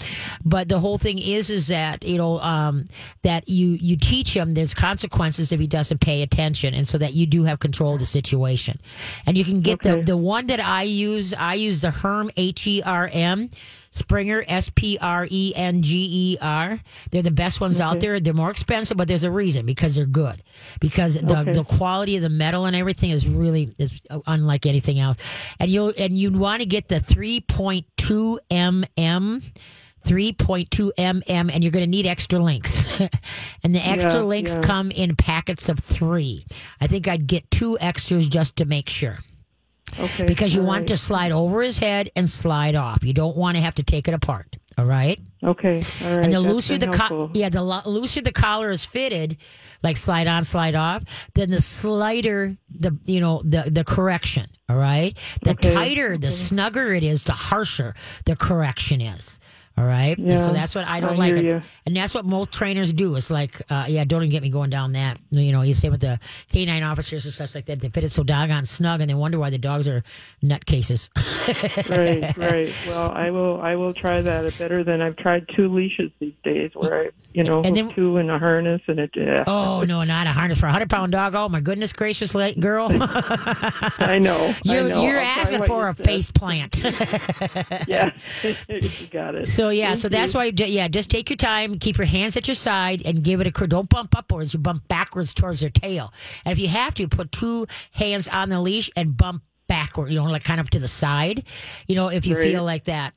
But 0.43 0.69
the 0.69 0.79
whole 0.79 0.97
thing 0.97 1.19
is, 1.19 1.49
is 1.49 1.67
that 1.67 2.05
you 2.05 2.17
know 2.17 2.39
um, 2.39 2.85
that 3.23 3.49
you 3.49 3.71
you 3.81 3.97
teach 3.97 4.35
him 4.35 4.53
there's 4.53 4.73
consequences 4.73 5.51
if 5.51 5.59
he 5.59 5.67
doesn't 5.67 5.99
pay 5.99 6.21
attention, 6.21 6.73
and 6.73 6.87
so 6.87 6.97
that 6.97 7.13
you 7.13 7.25
do 7.25 7.43
have 7.43 7.59
control 7.59 7.93
of 7.93 7.99
the 7.99 8.05
situation. 8.05 8.79
And 9.25 9.37
you 9.37 9.43
can 9.43 9.61
get 9.61 9.81
the 9.81 10.01
the 10.01 10.17
one 10.17 10.47
that 10.47 10.61
I 10.61 10.83
use. 10.83 11.33
I 11.33 11.55
use 11.55 11.81
the 11.81 11.91
Herm 11.91 12.31
H 12.37 12.65
E 12.65 12.81
R 12.81 13.09
M. 13.11 13.49
Sprenger, 13.99 14.43
S 14.47 14.69
P 14.73 14.97
R 14.99 15.27
E 15.29 15.53
N 15.55 15.81
G 15.81 16.07
E 16.33 16.37
R. 16.41 16.79
They're 17.11 17.21
the 17.21 17.31
best 17.31 17.61
ones 17.61 17.79
out 17.79 17.99
there. 17.99 18.19
They're 18.19 18.33
more 18.33 18.49
expensive, 18.51 18.97
but 18.97 19.07
there's 19.07 19.23
a 19.23 19.31
reason 19.31 19.65
because 19.65 19.95
they're 19.95 20.05
good. 20.05 20.41
Because 20.79 21.15
the, 21.15 21.39
Okay. 21.39 21.53
the 21.53 21.63
quality 21.63 22.15
of 22.15 22.21
the 22.21 22.29
metal 22.29 22.65
and 22.65 22.75
everything 22.75 23.11
is 23.11 23.27
really 23.27 23.73
is 23.77 24.01
unlike 24.27 24.65
anything 24.65 24.99
else. 24.99 25.17
And 25.59 25.69
you'll 25.69 25.93
and 25.97 26.17
you'd 26.17 26.35
want 26.37 26.61
to 26.61 26.65
get 26.65 26.87
the 26.87 26.99
3.2 26.99 28.37
mm. 28.49 29.51
3.2 30.05 30.91
mm 30.97 31.51
and 31.53 31.63
you're 31.63 31.71
going 31.71 31.83
to 31.83 31.89
need 31.89 32.05
extra 32.05 32.39
links 32.39 32.87
and 33.63 33.75
the 33.75 33.85
extra 33.85 34.13
Yeah, 34.21 34.25
links 34.25 34.55
yeah. 34.55 34.61
come 34.61 34.91
in 34.91 35.17
packets 35.17 35.67
of 35.67 35.77
three 35.77 36.45
i 36.79 36.87
think 36.87 37.05
i'd 37.09 37.27
get 37.27 37.51
two 37.51 37.77
extras 37.79 38.29
just 38.29 38.55
to 38.55 38.65
make 38.65 38.87
sure 38.87 39.17
Okay. 39.99 40.25
because 40.25 40.53
you 40.53 40.61
all 40.61 40.67
want 40.67 40.81
right. 40.81 40.87
to 40.87 40.97
slide 40.97 41.31
over 41.31 41.61
his 41.61 41.79
head 41.79 42.09
and 42.15 42.29
slide 42.29 42.75
off. 42.75 43.03
You 43.03 43.13
don't 43.13 43.37
want 43.37 43.57
to 43.57 43.63
have 43.63 43.75
to 43.75 43.83
take 43.83 44.07
it 44.07 44.13
apart. 44.13 44.55
All 44.77 44.85
right. 44.85 45.19
Okay. 45.43 45.83
All 46.03 46.15
right. 46.15 46.23
and 46.23 46.33
the 46.33 46.41
that's 46.41 46.53
looser 46.53 46.77
the 46.77 46.87
co- 46.87 47.31
yeah 47.33 47.49
the 47.49 47.61
lo- 47.63 47.81
looser 47.85 48.21
the 48.21 48.31
collar 48.31 48.69
is 48.71 48.85
fitted, 48.85 49.37
like 49.83 49.97
slide 49.97 50.27
on, 50.27 50.43
slide 50.45 50.75
off, 50.75 51.29
then 51.33 51.49
the 51.51 51.59
slighter 51.61 52.55
the 52.69 52.97
you 53.05 53.19
know 53.19 53.41
the 53.43 53.69
the 53.69 53.83
correction. 53.83 54.47
All 54.69 54.77
right. 54.77 55.17
The 55.43 55.51
Okay, 55.51 55.73
tighter, 55.73 56.17
the 56.17 56.29
snugger 56.31 56.93
it 56.93 57.03
is, 57.03 57.23
the 57.23 57.31
harsher 57.33 57.95
the 58.25 58.35
correction 58.35 59.01
is. 59.01 59.38
All 59.79 59.85
right. 59.85 60.17
And 60.17 60.37
so 60.37 60.51
that's 60.51 60.75
what 60.75 60.85
I 60.85 60.99
don't 60.99 61.13
I 61.13 61.15
like. 61.15 61.35
it. 61.35 61.63
And 61.85 61.95
that's 61.95 62.13
what 62.13 62.25
most 62.25 62.51
trainers 62.51 62.91
do. 62.91 63.15
It's 63.15 63.31
like, 63.31 63.61
uh, 63.69 63.85
yeah, 63.87 64.03
don't 64.03 64.21
even 64.23 64.31
get 64.31 64.43
me 64.43 64.49
going 64.49 64.69
down 64.69 64.91
that. 64.93 65.19
You 65.31 65.53
know, 65.53 65.61
you 65.61 65.73
say 65.73 65.89
with 65.89 66.01
the 66.01 66.19
canine 66.51 66.83
officers 66.83 67.23
and 67.23 67.33
stuff 67.33 67.55
like 67.55 67.65
that, 67.67 67.79
they 67.79 67.87
fit 67.87 68.03
it 68.03 68.11
so 68.11 68.23
doggone 68.23 68.65
snug 68.65 68.99
and 68.99 69.09
they 69.09 69.13
wonder 69.13 69.39
why 69.39 69.49
the 69.51 69.57
dogs 69.57 69.87
are 69.87 70.03
nutcases. 70.43 71.09
right, 71.89 72.35
right. 72.37 72.75
Well, 72.87 73.11
I 73.11 73.31
will. 73.31 73.61
I 73.61 73.75
will 73.75 73.93
try 73.93 74.19
that 74.21 74.57
better 74.57 74.83
than 74.83 75.01
I've 75.01 75.15
tried 75.15 75.45
two 75.55 75.73
leashes 75.73 76.11
these 76.19 76.33
days, 76.43 76.71
where 76.73 77.03
I, 77.03 77.09
you 77.31 77.43
know, 77.45 77.61
And 77.63 77.75
then- 77.77 77.93
two 77.93 78.17
in 78.17 78.29
a 78.29 78.37
harness, 78.37 78.81
and 78.87 78.99
it. 78.99 79.11
Uh, 79.17 79.43
Oh, 79.47 79.83
no, 79.83 80.03
not 80.03 80.27
a 80.27 80.31
harness 80.31 80.59
for 80.59 80.65
a 80.65 80.69
100 80.69 80.89
pound 80.89 81.11
dog. 81.13 81.35
Oh, 81.35 81.47
my 81.47 81.61
goodness 81.61 81.93
gracious, 81.93 82.33
girl. 82.59 82.89
I 82.91 84.19
know. 84.21 84.53
You're, 84.63 84.83
I 84.83 84.87
know. 84.89 85.01
you're 85.03 85.17
asking 85.19 85.63
for 85.63 85.85
you 85.85 85.91
a 85.91 85.95
said. 85.95 86.05
face 86.05 86.31
plant. 86.31 86.81
Yeah, 87.87 88.11
you 88.67 89.07
got 89.11 89.35
it. 89.35 89.47
so 89.47 89.68
yeah, 89.69 89.87
Thank 89.89 89.99
so 89.99 90.09
that's 90.09 90.33
you. 90.33 90.39
why. 90.39 90.45
Yeah, 90.55 90.87
just 90.87 91.09
take 91.09 91.29
your 91.29 91.37
time, 91.37 91.79
keep 91.79 91.97
your 91.97 92.07
hands 92.07 92.37
at 92.37 92.47
your 92.47 92.55
side, 92.55 93.01
and 93.05 93.23
give 93.23 93.41
it 93.41 93.47
a. 93.47 93.67
Don't 93.67 93.89
bump 93.89 94.15
upwards. 94.17 94.53
You 94.53 94.59
bump 94.59 94.87
backwards 94.87 95.33
towards 95.33 95.61
their 95.61 95.69
tail. 95.69 96.13
And 96.45 96.51
if 96.51 96.59
you 96.59 96.67
have 96.67 96.93
to, 96.95 97.07
put 97.07 97.31
two 97.31 97.67
hands 97.91 98.27
on 98.27 98.49
the 98.49 98.59
leash 98.59 98.89
and 98.95 99.15
bump 99.15 99.43
backward. 99.67 100.09
You 100.09 100.15
know, 100.19 100.25
like 100.25 100.43
kind 100.43 100.59
of 100.59 100.69
to 100.71 100.79
the 100.79 100.87
side. 100.87 101.45
You 101.87 101.95
know, 101.95 102.07
if 102.09 102.25
you 102.25 102.35
Right. 102.35 102.43
feel 102.51 102.63
like 102.63 102.85
that. 102.85 103.13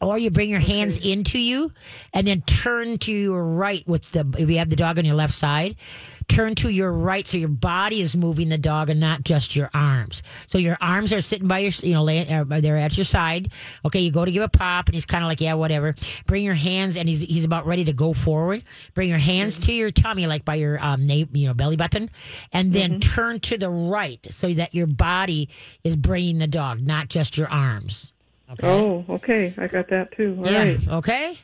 Or 0.00 0.16
you 0.16 0.30
bring 0.30 0.48
your 0.48 0.60
hands 0.60 0.96
into 0.96 1.38
you 1.38 1.72
and 2.14 2.26
then 2.26 2.40
turn 2.42 2.96
to 2.98 3.12
your 3.12 3.44
right 3.44 3.86
with 3.86 4.10
the, 4.12 4.26
if 4.38 4.48
you 4.48 4.56
have 4.56 4.70
the 4.70 4.76
dog 4.76 4.98
on 4.98 5.04
your 5.04 5.14
left 5.14 5.34
side, 5.34 5.76
turn 6.26 6.54
to 6.54 6.70
your 6.70 6.90
right 6.90 7.26
so 7.26 7.36
your 7.36 7.50
body 7.50 8.00
is 8.00 8.16
moving 8.16 8.48
the 8.48 8.56
dog 8.56 8.88
and 8.88 8.98
not 8.98 9.24
just 9.24 9.54
your 9.54 9.68
arms. 9.74 10.22
So 10.46 10.56
your 10.56 10.78
arms 10.80 11.12
are 11.12 11.20
sitting 11.20 11.48
by 11.48 11.58
your, 11.58 11.72
you 11.82 11.92
know, 11.92 12.02
laying, 12.02 12.32
uh, 12.32 12.44
they're 12.60 12.78
at 12.78 12.96
your 12.96 13.04
side. 13.04 13.52
Okay, 13.84 14.00
you 14.00 14.10
go 14.10 14.24
to 14.24 14.30
give 14.30 14.42
a 14.42 14.48
pop 14.48 14.86
and 14.86 14.94
he's 14.94 15.04
kind 15.04 15.22
of 15.22 15.28
like, 15.28 15.42
yeah, 15.42 15.52
whatever. 15.52 15.94
Bring 16.24 16.44
your 16.44 16.54
hands 16.54 16.96
and 16.96 17.06
he's, 17.06 17.20
he's 17.20 17.44
about 17.44 17.66
ready 17.66 17.84
to 17.84 17.92
go 17.92 18.14
forward. 18.14 18.62
Bring 18.94 19.10
your 19.10 19.18
hands 19.18 19.58
to 19.60 19.72
your 19.72 19.90
tummy, 19.90 20.26
like 20.26 20.46
by 20.46 20.54
your, 20.54 20.82
um, 20.82 21.04
na- 21.04 21.26
you 21.32 21.46
know, 21.46 21.54
belly 21.54 21.76
button, 21.76 22.08
and 22.54 22.72
then 22.72 23.00
turn 23.00 23.40
to 23.40 23.58
the 23.58 23.68
right 23.68 24.26
so 24.30 24.50
that 24.54 24.74
your 24.74 24.86
body 24.86 25.50
is 25.84 25.94
bringing 25.94 26.38
the 26.38 26.46
dog, 26.46 26.80
not 26.80 27.08
just 27.08 27.36
your 27.36 27.48
arms. 27.48 28.09
Okay. 28.52 28.66
Oh, 28.66 29.04
okay. 29.08 29.54
I 29.58 29.66
got 29.66 29.88
that 29.88 30.12
too. 30.12 30.36
All 30.38 30.50
yeah. 30.50 30.58
right. 30.58 30.88
Okay. 30.88 31.38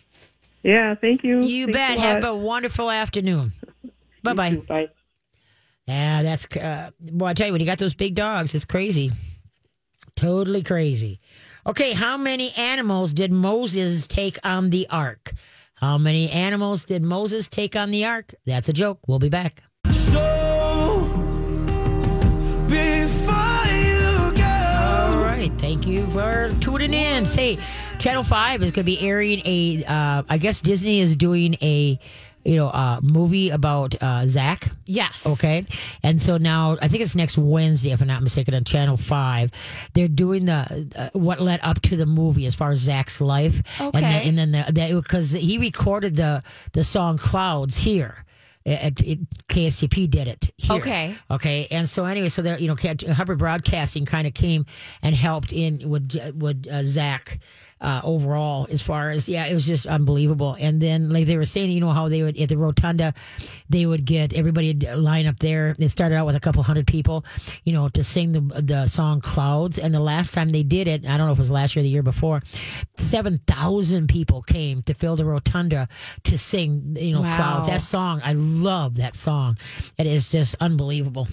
Yeah. 0.62 0.94
Thank 0.94 1.22
you. 1.22 1.42
You 1.42 1.66
Thanks 1.72 1.78
bet. 1.78 1.98
a 1.98 2.00
Have 2.00 2.24
a 2.24 2.34
wonderful 2.36 2.90
afternoon. 2.90 3.52
bye 4.22 4.34
bye. 4.34 4.56
Bye. 4.56 4.88
Yeah, 5.86 6.22
that's. 6.22 6.46
Uh, 6.56 6.90
well, 7.12 7.30
I 7.30 7.34
tell 7.34 7.46
you, 7.46 7.52
when 7.52 7.60
you 7.60 7.66
got 7.66 7.78
those 7.78 7.94
big 7.94 8.14
dogs, 8.14 8.54
it's 8.54 8.64
crazy. 8.64 9.12
Totally 10.16 10.62
crazy. 10.62 11.20
Okay, 11.66 11.92
how 11.92 12.16
many 12.16 12.52
animals 12.56 13.12
did 13.12 13.30
Moses 13.30 14.06
take 14.06 14.38
on 14.44 14.70
the 14.70 14.88
ark? 14.88 15.32
How 15.74 15.98
many 15.98 16.30
animals 16.30 16.84
did 16.84 17.02
Moses 17.02 17.48
take 17.48 17.76
on 17.76 17.90
the 17.90 18.06
ark? 18.06 18.34
That's 18.46 18.68
a 18.68 18.72
joke. 18.72 19.00
We'll 19.06 19.18
be 19.18 19.28
back. 19.28 19.62
You 25.86 26.06
for 26.08 26.50
tuning 26.60 26.92
in. 26.94 27.26
Say, 27.26 27.58
Channel 27.98 28.24
5 28.24 28.62
is 28.62 28.70
going 28.70 28.84
to 28.84 28.90
be 28.90 29.00
airing 29.00 29.40
a, 29.44 29.84
uh, 29.84 30.22
I 30.28 30.38
guess 30.38 30.60
Disney 30.60 31.00
is 31.00 31.16
doing 31.16 31.54
a, 31.62 31.98
you 32.44 32.56
know, 32.56 32.68
uh, 32.68 33.00
movie 33.02 33.50
about 33.50 34.00
uh, 34.02 34.26
Zach. 34.26 34.68
Yes. 34.84 35.26
Okay. 35.26 35.64
And 36.02 36.20
so 36.22 36.36
now 36.36 36.76
I 36.80 36.88
think 36.88 37.02
it's 37.02 37.16
next 37.16 37.36
Wednesday, 37.38 37.90
if 37.90 38.00
I'm 38.00 38.06
not 38.08 38.22
mistaken, 38.22 38.54
on 38.54 38.64
Channel 38.64 38.96
5. 38.96 39.90
They're 39.94 40.06
doing 40.08 40.44
the 40.44 40.88
uh, 40.96 41.18
what 41.18 41.40
led 41.40 41.60
up 41.62 41.80
to 41.82 41.96
the 41.96 42.06
movie 42.06 42.46
as 42.46 42.54
far 42.54 42.70
as 42.70 42.80
Zach's 42.80 43.20
life. 43.20 43.80
And, 43.80 43.88
Okay. 43.96 44.00
the, 44.00 44.06
and 44.28 44.38
then 44.38 44.50
the, 44.52 45.00
because 45.02 45.32
he 45.32 45.58
recorded 45.58 46.14
the, 46.16 46.42
the 46.72 46.84
song 46.84 47.18
Clouds 47.18 47.76
here. 47.78 48.24
At, 48.66 49.00
at 49.06 49.18
KSTP 49.48 50.10
did 50.10 50.26
it 50.26 50.50
here. 50.58 50.76
Okay. 50.76 51.16
Okay. 51.30 51.68
And 51.70 51.88
so 51.88 52.04
anyway, 52.04 52.28
so 52.28 52.42
there, 52.42 52.58
you 52.58 52.66
know, 52.66 52.76
Hubbard 53.12 53.38
Broadcasting 53.38 54.04
kind 54.04 54.26
of 54.26 54.34
came 54.34 54.66
and 55.02 55.14
helped 55.14 55.52
in 55.52 55.88
with 55.88 56.16
with 56.34 56.66
uh, 56.68 56.82
Zach 56.82 57.38
uh, 57.80 58.00
overall 58.04 58.66
as 58.70 58.80
far 58.82 59.10
as 59.10 59.28
yeah, 59.28 59.46
it 59.46 59.54
was 59.54 59.66
just 59.66 59.86
unbelievable. 59.86 60.56
And 60.58 60.80
then 60.80 61.10
like 61.10 61.26
they 61.26 61.36
were 61.36 61.44
saying, 61.44 61.70
you 61.70 61.80
know 61.80 61.90
how 61.90 62.08
they 62.08 62.22
would 62.22 62.38
at 62.38 62.48
the 62.48 62.56
rotunda, 62.56 63.12
they 63.68 63.84
would 63.84 64.04
get 64.04 64.32
everybody 64.32 64.72
line 64.74 65.26
up 65.26 65.38
there. 65.38 65.74
They 65.78 65.88
started 65.88 66.14
out 66.16 66.26
with 66.26 66.36
a 66.36 66.40
couple 66.40 66.62
hundred 66.62 66.86
people, 66.86 67.24
you 67.64 67.72
know, 67.72 67.88
to 67.90 68.02
sing 68.02 68.32
the 68.32 68.62
the 68.62 68.86
song 68.86 69.20
Clouds. 69.20 69.78
And 69.78 69.94
the 69.94 70.00
last 70.00 70.32
time 70.32 70.50
they 70.50 70.62
did 70.62 70.88
it, 70.88 71.06
I 71.06 71.16
don't 71.16 71.26
know 71.26 71.32
if 71.32 71.38
it 71.38 71.42
was 71.42 71.50
last 71.50 71.76
year 71.76 71.80
or 71.82 71.84
the 71.84 71.90
year 71.90 72.02
before, 72.02 72.40
seven 72.98 73.40
thousand 73.46 74.08
people 74.08 74.42
came 74.42 74.82
to 74.84 74.94
fill 74.94 75.16
the 75.16 75.24
rotunda 75.24 75.88
to 76.24 76.38
sing, 76.38 76.96
you 76.98 77.14
know, 77.14 77.22
Wow. 77.22 77.36
Clouds. 77.36 77.68
That 77.68 77.80
song, 77.80 78.20
I 78.24 78.32
love 78.32 78.96
that 78.96 79.14
song. 79.14 79.58
It 79.98 80.06
is 80.06 80.30
just 80.32 80.54
unbelievable. 80.60 81.28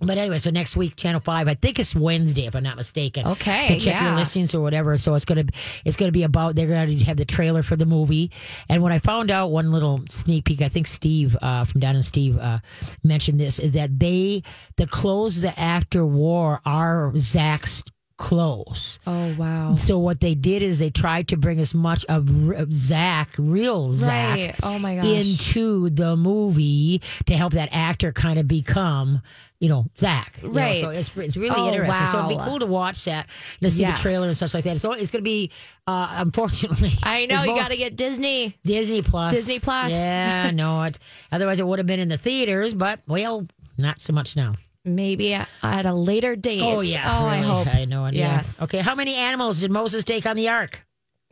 But 0.00 0.16
anyway, 0.16 0.38
so 0.38 0.50
next 0.50 0.76
week, 0.76 0.96
Channel 0.96 1.20
Five, 1.20 1.46
I 1.46 1.54
think 1.54 1.78
it's 1.78 1.94
Wednesday, 1.94 2.46
if 2.46 2.54
I'm 2.56 2.62
not 2.62 2.76
mistaken. 2.76 3.26
Okay, 3.26 3.68
to 3.68 3.78
check 3.78 4.00
your 4.00 4.14
listings 4.14 4.54
or 4.54 4.60
whatever. 4.60 4.96
So 4.96 5.14
it's 5.14 5.24
gonna 5.24 5.44
it's 5.84 5.96
gonna 5.96 6.12
be 6.12 6.22
about 6.22 6.56
they're 6.56 6.66
gonna 6.66 6.94
have 7.04 7.16
the 7.18 7.24
trailer 7.24 7.62
for 7.62 7.76
the 7.76 7.86
movie. 7.86 8.30
And 8.68 8.82
when 8.82 8.92
I 8.92 8.98
found 8.98 9.30
out 9.30 9.50
one 9.50 9.70
little 9.70 10.00
sneak 10.08 10.46
peek, 10.46 10.62
I 10.62 10.68
think 10.68 10.86
Steve 10.86 11.36
uh, 11.42 11.64
from 11.64 11.80
Down 11.80 11.94
and 11.94 12.04
Steve 12.04 12.38
uh, 12.38 12.60
mentioned 13.04 13.38
this 13.38 13.58
is 13.58 13.72
that 13.72 13.98
they 13.98 14.42
the 14.76 14.86
clothes 14.86 15.42
the 15.42 15.58
actor 15.58 16.06
wore 16.06 16.60
are 16.64 17.12
Zach's 17.18 17.82
clothes. 18.20 19.00
Oh 19.06 19.34
wow. 19.36 19.74
So 19.76 19.98
what 19.98 20.20
they 20.20 20.34
did 20.34 20.62
is 20.62 20.78
they 20.78 20.90
tried 20.90 21.28
to 21.28 21.36
bring 21.36 21.58
as 21.58 21.74
much 21.74 22.04
of 22.04 22.28
Zach, 22.72 23.30
real 23.38 23.92
Zach, 23.94 24.36
Right. 24.38 24.54
Oh 24.62 24.78
my 24.78 24.96
gosh. 24.96 25.06
into 25.06 25.90
the 25.90 26.16
movie 26.16 27.00
to 27.26 27.36
help 27.36 27.54
that 27.54 27.70
actor 27.72 28.12
kind 28.12 28.38
of 28.38 28.46
become, 28.46 29.22
you 29.58 29.68
know, 29.68 29.86
Zach. 29.96 30.38
you 30.42 30.48
know. 30.50 30.60
Right. 30.60 30.80
So 30.82 30.90
it's, 30.90 31.16
it's 31.16 31.36
really 31.36 31.56
Oh, 31.56 31.68
interesting. 31.72 32.06
So 32.06 32.18
it'd 32.18 32.38
be 32.38 32.44
cool 32.44 32.58
to 32.60 32.66
watch 32.66 33.04
that 33.06 33.28
and 33.60 33.72
see 33.72 33.80
Yes. 33.82 33.98
the 33.98 34.02
trailer 34.02 34.26
and 34.28 34.36
stuff 34.36 34.54
like 34.54 34.64
that. 34.64 34.78
So 34.78 34.92
it's 34.92 35.10
going 35.10 35.22
to 35.24 35.28
be, 35.28 35.50
uh, 35.86 36.16
unfortunately, 36.18 36.92
I 37.02 37.26
know 37.26 37.42
you 37.42 37.54
got 37.56 37.70
to 37.70 37.76
get 37.76 37.96
Disney. 37.96 38.56
Disney 38.64 39.02
Plus. 39.02 39.34
Disney 39.34 39.58
Plus. 39.58 39.92
Yeah, 39.92 40.50
no, 40.52 40.82
it. 40.84 40.98
Otherwise, 41.32 41.58
it 41.58 41.66
would 41.66 41.78
have 41.78 41.86
been 41.86 42.00
in 42.00 42.08
the 42.08 42.18
theaters, 42.18 42.74
but 42.74 43.00
well, 43.08 43.46
not 43.78 43.98
so 43.98 44.12
much 44.12 44.36
now. 44.36 44.54
Maybe 44.84 45.34
at 45.34 45.86
a 45.86 45.92
later 45.92 46.36
date. 46.36 46.62
Oh 46.62 46.80
yeah. 46.80 47.04
Oh, 47.20 47.26
I 47.26 47.36
really. 47.36 47.48
hope. 47.48 47.66
I 47.74 47.84
know. 47.84 48.06
it, 48.06 48.14
yeah. 48.14 48.36
Yes. 48.36 48.62
Okay. 48.62 48.78
How 48.78 48.94
many 48.94 49.14
animals 49.14 49.60
did 49.60 49.70
Moses 49.70 50.04
take 50.04 50.24
on 50.26 50.36
the 50.36 50.48
ark? 50.48 50.84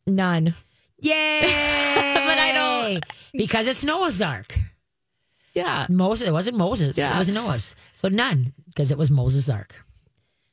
None. 0.07 0.55
Yay! 1.01 1.41
but 1.43 2.39
I 2.39 2.53
don't- 2.53 3.05
because 3.33 3.67
it's 3.67 3.85
Noah's 3.85 4.21
Ark. 4.21 4.59
Yeah. 5.55 5.87
Moses. 5.89 6.29
It 6.29 6.33
wasn't 6.33 6.57
Moses. 6.57 6.97
It 6.97 7.01
Yeah. 7.01 7.17
was 7.19 7.29
Noah's. 7.31 7.75
So 7.95 8.09
none 8.09 8.53
because 8.67 8.91
it 8.91 8.99
was 8.99 9.11
Moses' 9.11 9.49
Ark. 9.49 9.75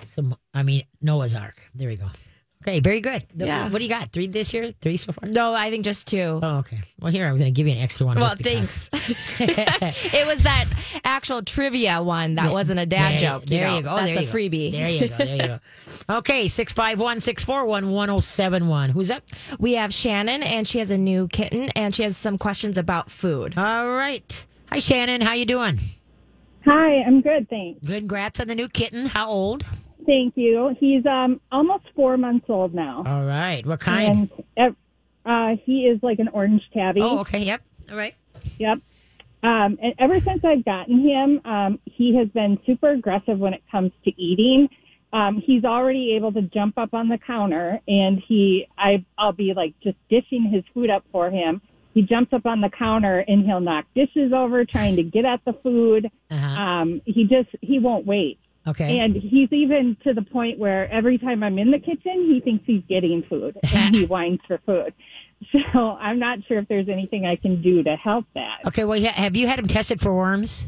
So 0.06 0.24
I 0.54 0.64
mean 0.64 0.84
Noah's 1.02 1.34
Ark. 1.36 1.58
There 1.74 1.88
we 1.90 1.96
go. 1.96 2.08
Okay, 2.64 2.80
very 2.80 3.00
good. 3.00 3.24
The- 3.36 3.46
Yeah. 3.46 3.70
What 3.70 3.78
do 3.78 3.84
you 3.84 3.90
got? 3.90 4.12
Three 4.12 4.26
this 4.26 4.52
year? 4.54 4.72
Three 4.82 4.98
so 4.98 5.12
far? 5.12 5.30
No, 5.30 5.54
I 5.54 5.70
think 5.70 5.86
just 5.86 6.08
two. 6.08 6.40
Oh, 6.42 6.58
okay. 6.60 6.80
Well, 7.00 7.12
here 7.12 7.28
I'm 7.28 7.38
going 7.38 7.46
to 7.46 7.52
give 7.52 7.68
you 7.68 7.74
an 7.74 7.80
extra 7.80 8.08
one. 8.08 8.18
well, 8.18 8.36
just 8.36 8.90
because. 8.90 8.90
thanks. 9.38 9.40
it 10.14 10.26
was 10.26 10.42
that 10.44 10.66
actual 11.04 11.44
trivia 11.44 12.02
one 12.02 12.36
that 12.36 12.52
wasn't 12.52 12.80
a 12.80 12.86
dad 12.88 13.14
There- 13.14 13.20
joke. 13.20 13.46
There 13.46 13.68
know. 13.68 13.76
you 13.78 13.82
go. 13.84 13.90
Oh, 13.92 13.96
That's 13.98 14.14
there 14.16 14.24
a 14.24 14.26
go. 14.26 14.32
freebie. 14.32 14.72
There 14.72 14.90
you 14.90 15.08
go. 15.10 15.18
There 15.18 15.36
you 15.36 15.42
go. 15.48 15.60
Okay, 16.08 16.48
651 16.48 17.20
641 17.20 17.90
1071. 17.92 18.90
Who's 18.92 19.10
up? 19.10 19.24
We 19.60 19.74
have 19.74 19.92
Shannon, 19.92 20.44
and 20.44 20.68
she 20.68 20.78
has 20.80 20.92
a 20.92 20.98
new 21.00 21.28
kitten, 21.28 21.70
and 21.76 21.96
she 21.96 22.04
has 22.04 22.16
some 22.16 22.38
questions 22.38 22.78
about 22.78 23.10
food. 23.10 23.58
All 23.58 23.88
right. 23.90 24.46
Hi, 24.72 24.78
Shannon. 24.80 25.22
How 25.22 25.34
you 25.34 25.46
doing? 25.46 25.80
Hi, 26.66 27.02
I'm 27.08 27.22
good, 27.22 27.50
thanks. 27.50 27.88
Congrats 27.88 28.40
on 28.40 28.48
the 28.48 28.54
new 28.56 28.70
kitten. 28.70 29.08
How 29.08 29.28
old? 29.30 29.66
Thank 30.06 30.38
you. 30.38 30.76
He's 30.80 31.06
um 31.06 31.42
almost 31.52 31.86
four 31.96 32.18
months 32.18 32.46
old 32.50 32.74
now, 32.74 33.04
All 33.06 33.26
right. 33.26 33.66
What 33.66 33.80
kind? 33.80 34.30
and 34.56 34.76
uh, 35.26 35.56
he 35.64 35.86
is 35.88 36.02
like 36.04 36.20
an 36.20 36.28
orange 36.30 36.62
tabby. 36.74 37.02
Oh, 37.02 37.20
okay. 37.20 37.40
Yep. 37.40 37.62
All 37.90 37.98
right. 37.98 38.14
Yep. 38.60 38.80
Um, 39.44 39.78
and 39.82 39.94
ever 40.00 40.20
since 40.20 40.44
I've 40.44 40.66
gotten 40.66 41.02
him, 41.08 41.42
um, 41.46 41.80
he 41.86 42.16
has 42.16 42.28
been 42.30 42.60
super 42.66 42.92
aggressive 42.92 43.38
when 43.38 43.54
it 43.54 43.64
comes 43.72 43.92
to 44.04 44.22
eating. 44.22 44.70
Um, 45.14 45.42
he's 45.44 45.64
already 45.64 46.16
able 46.16 46.32
to 46.34 46.42
jump 46.42 46.78
up 46.78 46.94
on 46.94 47.10
the 47.10 47.18
counter, 47.18 47.80
and 47.88 48.22
he, 48.28 48.68
I, 48.78 49.06
I'll 49.18 49.34
be 49.34 49.54
like 49.56 49.74
just 49.82 49.98
dishing 50.10 50.50
his 50.52 50.64
food 50.74 50.90
up 50.90 51.06
for 51.12 51.30
him. 51.30 51.62
He 51.94 52.02
jumps 52.02 52.34
up 52.34 52.46
on 52.46 52.60
the 52.60 52.70
counter 52.70 53.24
and 53.26 53.46
he'll 53.46 53.62
knock 53.62 53.86
dishes 53.96 54.34
over, 54.34 54.66
trying 54.66 54.98
to 54.98 55.04
get 55.04 55.24
at 55.24 55.40
the 55.46 55.54
food. 55.54 56.12
Uh-huh. 56.30 56.62
Um, 56.62 57.02
he 57.06 57.24
just, 57.24 57.48
he 57.62 57.80
won't 57.80 58.06
wait. 58.06 58.38
Okay. 58.68 59.00
And 59.00 59.16
he's 59.16 59.52
even 59.52 59.96
to 60.04 60.14
the 60.14 60.24
point 60.24 60.58
where 60.58 60.92
every 60.92 61.18
time 61.18 61.44
I'm 61.44 61.60
in 61.60 61.72
the 61.72 61.80
kitchen, 61.80 62.26
he 62.32 62.42
thinks 62.44 62.64
he's 62.66 62.84
getting 62.90 63.24
food 63.30 63.58
and 63.74 63.96
he 63.96 64.06
whines 64.06 64.40
for 64.48 64.58
food. 64.66 64.94
So 65.52 65.92
I'm 65.92 66.18
not 66.18 66.40
sure 66.48 66.58
if 66.60 66.68
there's 66.68 66.90
anything 66.90 67.26
I 67.26 67.36
can 67.36 67.62
do 67.62 67.84
to 67.84 67.96
help 67.96 68.26
that. 68.34 68.60
okay. 68.68 68.84
Well, 68.86 69.00
have 69.02 69.36
you 69.36 69.48
had 69.48 69.60
him 69.60 69.68
tested 69.68 70.02
for 70.02 70.16
worms? 70.16 70.66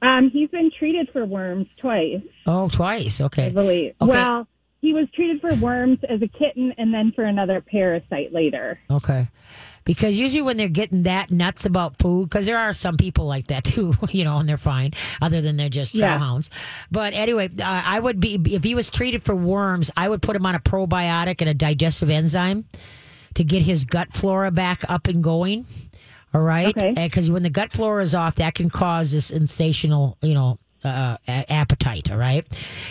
Um, 0.00 0.30
he's 0.30 0.48
been 0.50 0.70
treated 0.76 1.10
for 1.12 1.24
worms 1.24 1.66
twice, 1.76 2.22
Oh, 2.46 2.68
twice. 2.68 3.20
I 3.20 3.24
Okay. 3.26 3.50
believe. 3.50 3.94
Okay. 4.00 4.10
Well, 4.10 4.48
he 4.80 4.92
was 4.92 5.06
treated 5.14 5.40
for 5.40 5.54
worms 5.56 5.98
as 6.08 6.20
a 6.22 6.26
kitten 6.28 6.72
and 6.76 6.92
then 6.92 7.12
for 7.14 7.22
another 7.24 7.60
parasite 7.60 8.32
later. 8.32 8.80
Okay. 8.90 9.28
Because 9.84 10.18
usually 10.18 10.42
when 10.42 10.56
they're 10.56 10.68
getting 10.68 11.02
that 11.04 11.30
nuts 11.30 11.64
about 11.66 11.98
food, 11.98 12.28
because 12.28 12.46
there 12.46 12.58
are 12.58 12.72
some 12.72 12.96
people 12.96 13.26
like 13.26 13.48
that 13.48 13.64
too, 13.64 13.94
you 14.10 14.22
know, 14.24 14.38
and 14.38 14.48
they're 14.48 14.56
fine, 14.56 14.92
other 15.20 15.40
than 15.40 15.56
they're 15.56 15.68
just 15.68 15.94
Yeah. 15.94 16.18
hounds. 16.18 16.50
But 16.90 17.14
anyway, 17.14 17.48
uh, 17.58 17.82
I 17.84 17.98
would 17.98 18.20
be, 18.20 18.40
if 18.54 18.62
he 18.62 18.74
was 18.74 18.90
treated 18.90 19.22
for 19.22 19.34
worms, 19.34 19.90
I 19.96 20.08
would 20.08 20.22
put 20.22 20.36
him 20.36 20.46
on 20.46 20.54
a 20.54 20.60
probiotic 20.60 21.40
and 21.40 21.48
a 21.50 21.54
digestive 21.54 22.10
enzyme 22.10 22.64
to 23.34 23.44
get 23.44 23.62
his 23.62 23.84
gut 23.84 24.12
flora 24.12 24.50
back 24.50 24.84
up 24.88 25.08
and 25.08 25.22
going. 25.22 25.66
All 26.34 26.42
right. 26.42 26.76
Okay. 26.76 26.94
Because 26.94 27.30
when 27.30 27.42
the 27.42 27.50
gut 27.50 27.72
flora 27.72 28.02
is 28.02 28.14
off, 28.14 28.36
that 28.36 28.54
can 28.54 28.70
cause 28.70 29.12
this 29.12 29.26
sensational, 29.26 30.16
you 30.22 30.34
know, 30.34 30.58
uh, 30.84 31.16
a- 31.28 31.52
appetite. 31.52 32.10
All 32.10 32.16
right. 32.18 32.46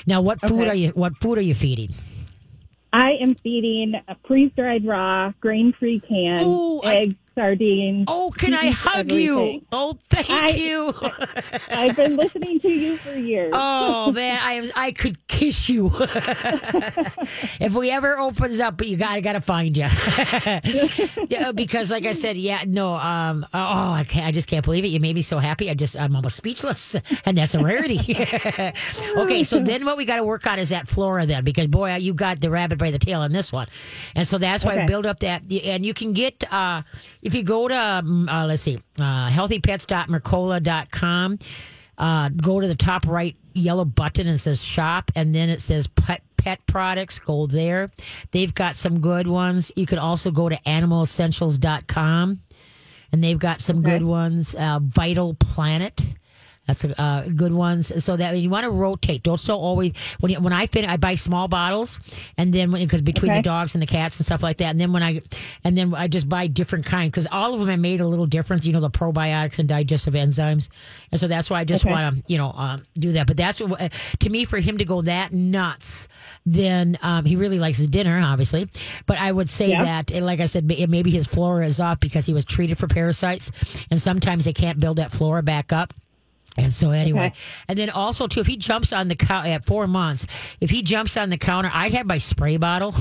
Now, 0.05 0.21
what 0.21 0.39
food 0.41 0.62
Okay. 0.62 0.69
are 0.69 0.75
you? 0.75 0.89
What 0.89 1.17
food 1.21 1.38
are 1.38 1.41
you 1.41 1.55
feeding? 1.55 1.93
I 2.93 3.12
am 3.21 3.36
feeding 3.36 3.95
a 4.07 4.15
freeze 4.25 4.51
dried 4.55 4.86
raw, 4.86 5.31
grain 5.39 5.74
free 5.74 6.00
canned, 6.00 6.45
Ooh, 6.45 6.81
eggs, 6.83 7.15
sardines. 7.36 8.06
Oh, 8.08 8.32
can 8.36 8.54
I 8.54 8.70
hug 8.70 9.12
you? 9.12 9.62
Oh, 9.72 9.98
thank 10.10 10.30
I- 10.30 10.50
you. 10.50 10.94
I've 11.70 11.96
been 11.96 12.16
listening 12.16 12.60
to 12.60 12.70
you 12.70 12.98
for 12.98 13.14
years. 13.14 13.52
Oh 13.56 14.12
man, 14.16 14.40
I 14.42 14.72
I 14.76 14.92
could 14.92 15.26
kiss 15.28 15.70
you. 15.70 15.92
if 17.60 17.74
we 17.74 17.92
ever 17.92 18.18
opens 18.20 18.60
up, 18.60 18.78
but 18.78 18.88
you 18.88 18.98
gotta 18.98 19.22
gotta 19.22 19.42
find 19.42 19.76
you. 19.78 19.88
Yeah, 21.30 21.52
because 21.54 21.92
like 21.92 22.06
I 22.06 22.12
said, 22.12 22.38
yeah, 22.38 22.64
no, 22.68 22.94
um, 22.94 23.46
oh, 23.54 23.92
I 23.92 24.04
can't, 24.08 24.26
I 24.26 24.32
just 24.32 24.48
can't 24.48 24.64
believe 24.66 24.84
it. 24.84 24.90
You 24.90 25.00
made 25.00 25.16
me 25.16 25.22
so 25.22 25.38
happy. 25.40 25.70
I 25.70 25.74
just 25.74 25.98
I'm 26.00 26.16
almost 26.16 26.36
speechless, 26.36 26.96
and 27.26 27.38
that's 27.38 27.56
a 27.56 27.64
rarity. 27.64 28.00
okay, 29.18 29.44
so 29.44 29.60
then 29.60 29.86
what 29.86 29.98
we 29.98 30.06
got 30.06 30.18
to 30.18 30.24
work 30.24 30.46
on 30.48 30.60
is 30.60 30.70
that 30.70 30.88
flora 30.88 31.26
then, 31.26 31.44
because 31.44 31.68
boy, 31.68 31.96
you 31.96 32.14
got 32.14 32.42
the 32.42 32.50
rabbit 32.50 32.78
by 32.78 32.92
the 32.92 33.00
tail 33.00 33.22
on 33.22 33.32
this 33.32 33.52
one, 33.52 33.68
and 34.16 34.28
so 34.28 34.38
that's 34.38 34.66
why 34.66 34.82
I 34.82 34.86
build 34.86 35.06
up 35.06 35.20
that, 35.20 35.44
and 35.52 35.86
you 35.86 35.94
can 35.94 36.14
get 36.14 36.44
uh 36.52 36.82
if 37.32 37.36
you 37.36 37.44
go 37.44 37.70
to 37.70 37.74
um, 37.74 38.28
uh, 38.28 38.46
let's 38.46 38.62
see, 38.62 38.78
uh, 39.00 39.30
healthypets.mercola.com 39.30 41.40
uh, 41.98 42.30
go 42.30 42.60
to 42.60 42.68
the 42.68 42.76
top 42.76 43.08
right 43.08 43.38
yellow 43.54 43.86
button 43.86 44.28
and 44.28 44.36
it 44.36 44.40
says 44.40 44.62
shop 44.62 45.10
and 45.16 45.34
then 45.34 45.48
it 45.48 45.62
says 45.62 45.88
pet 45.88 46.22
pet 46.36 46.60
products 46.66 47.20
go 47.20 47.48
there. 47.48 47.90
They've 48.32 48.54
got 48.54 48.76
some 48.76 49.00
good 49.00 49.28
ones. 49.28 49.72
You 49.78 49.86
can 49.86 49.98
also 49.98 50.30
go 50.32 50.50
to 50.50 50.58
animalessentials.com 50.58 52.40
and 53.14 53.24
they've 53.24 53.40
got 53.40 53.62
some 53.62 53.82
good 53.82 54.04
ones 54.04 54.54
uh, 54.54 54.82
vital 54.82 55.34
planet 55.36 56.04
that's 56.72 56.84
a 56.86 57.01
uh, 57.01 57.25
good 57.36 57.54
ones. 57.54 58.04
So 58.04 58.16
that 58.16 58.38
you 58.38 58.50
want 58.50 58.63
to 58.63 58.72
rotate. 58.72 59.24
Don't 59.24 59.40
so 59.40 59.58
always 59.58 59.92
when 60.20 60.32
you, 60.32 60.40
when 60.40 60.54
I 60.54 60.68
finish, 60.68 60.90
I 60.90 60.98
buy 60.98 61.16
small 61.16 61.48
bottles, 61.48 62.00
and 62.38 62.54
then 62.54 62.72
because 62.72 63.01
between 63.01 63.34
the 63.34 63.42
dogs 63.42 63.75
and 63.75 63.82
the 63.82 63.88
cats 63.88 64.20
and 64.20 64.25
stuff 64.25 64.42
like 64.44 64.58
that, 64.58 64.70
and 64.72 64.80
then 64.80 64.94
when 64.94 65.04
I 65.04 65.22
and 65.63 65.78
then 65.78 65.94
I 65.94 66.08
just 66.08 66.30
buy 66.30 66.48
different 66.48 66.86
kinds 66.86 67.12
because 67.12 67.28
all 67.32 67.54
of 67.54 67.60
them 67.60 67.70
are 67.70 67.78
made 67.78 68.00
a 68.01 68.08
little 68.08 68.25
difference. 68.25 68.66
You 68.66 68.74
know 68.74 68.80
the 68.80 68.90
probiotics 68.90 69.60
and 69.60 69.68
digestive 69.68 70.13
enzymes, 70.13 70.70
and 71.12 71.20
so 71.20 71.28
that's 71.28 71.50
why 71.50 71.60
I 71.60 71.63
just 71.66 71.84
Okay. 71.86 71.92
want 71.92 72.16
to 72.16 72.24
you 72.32 72.38
know 72.38 72.51
um, 72.56 72.86
do 72.98 73.12
that. 73.13 73.28
But 73.28 73.38
that's 73.38 73.60
what, 73.62 73.82
uh, 73.82 73.90
to 74.20 74.30
me 74.30 74.46
for 74.46 74.58
him 74.60 74.78
to 74.78 74.86
go 74.86 75.01
that 75.01 75.34
nuts. 75.34 76.08
Then 76.46 76.98
um, 77.04 77.25
he 77.25 77.36
really 77.36 77.60
likes 77.60 77.78
his 77.78 77.88
dinner, 77.88 78.20
obviously. 78.24 78.68
But 79.06 79.20
I 79.20 79.32
would 79.32 79.50
say 79.50 79.70
Yeah. 79.70 79.84
that, 79.84 80.12
and 80.12 80.25
like 80.25 80.40
I 80.40 80.46
said, 80.46 80.66
maybe 80.66 81.12
his 81.12 81.28
flora 81.28 81.66
is 81.66 81.80
off 81.80 82.00
because 82.00 82.25
he 82.25 82.34
was 82.34 82.46
treated 82.46 82.78
for 82.78 82.88
parasites, 82.88 83.51
and 83.92 84.00
sometimes 84.00 84.46
they 84.46 84.54
can't 84.54 84.80
build 84.80 84.98
that 84.98 85.12
flora 85.12 85.44
back 85.44 85.72
up. 85.74 85.94
And 86.58 86.72
so 86.74 86.91
anyway, 86.91 87.27
Okay. 87.27 87.36
and 87.70 87.79
then 87.79 87.89
also 87.89 88.27
too, 88.27 88.41
if 88.41 88.48
he 88.48 88.58
jumps 88.58 88.91
on 88.91 89.08
the 89.08 89.15
counter 89.15 89.50
at 89.50 89.63
four 89.63 89.88
months, 89.88 90.27
if 90.60 90.70
he 90.70 90.81
jumps 90.81 91.15
on 91.15 91.29
the 91.29 91.38
counter, 91.38 91.72
I'd 91.74 91.93
have 91.93 92.05
my 92.05 92.17
spray 92.17 92.58
bottle 92.58 92.93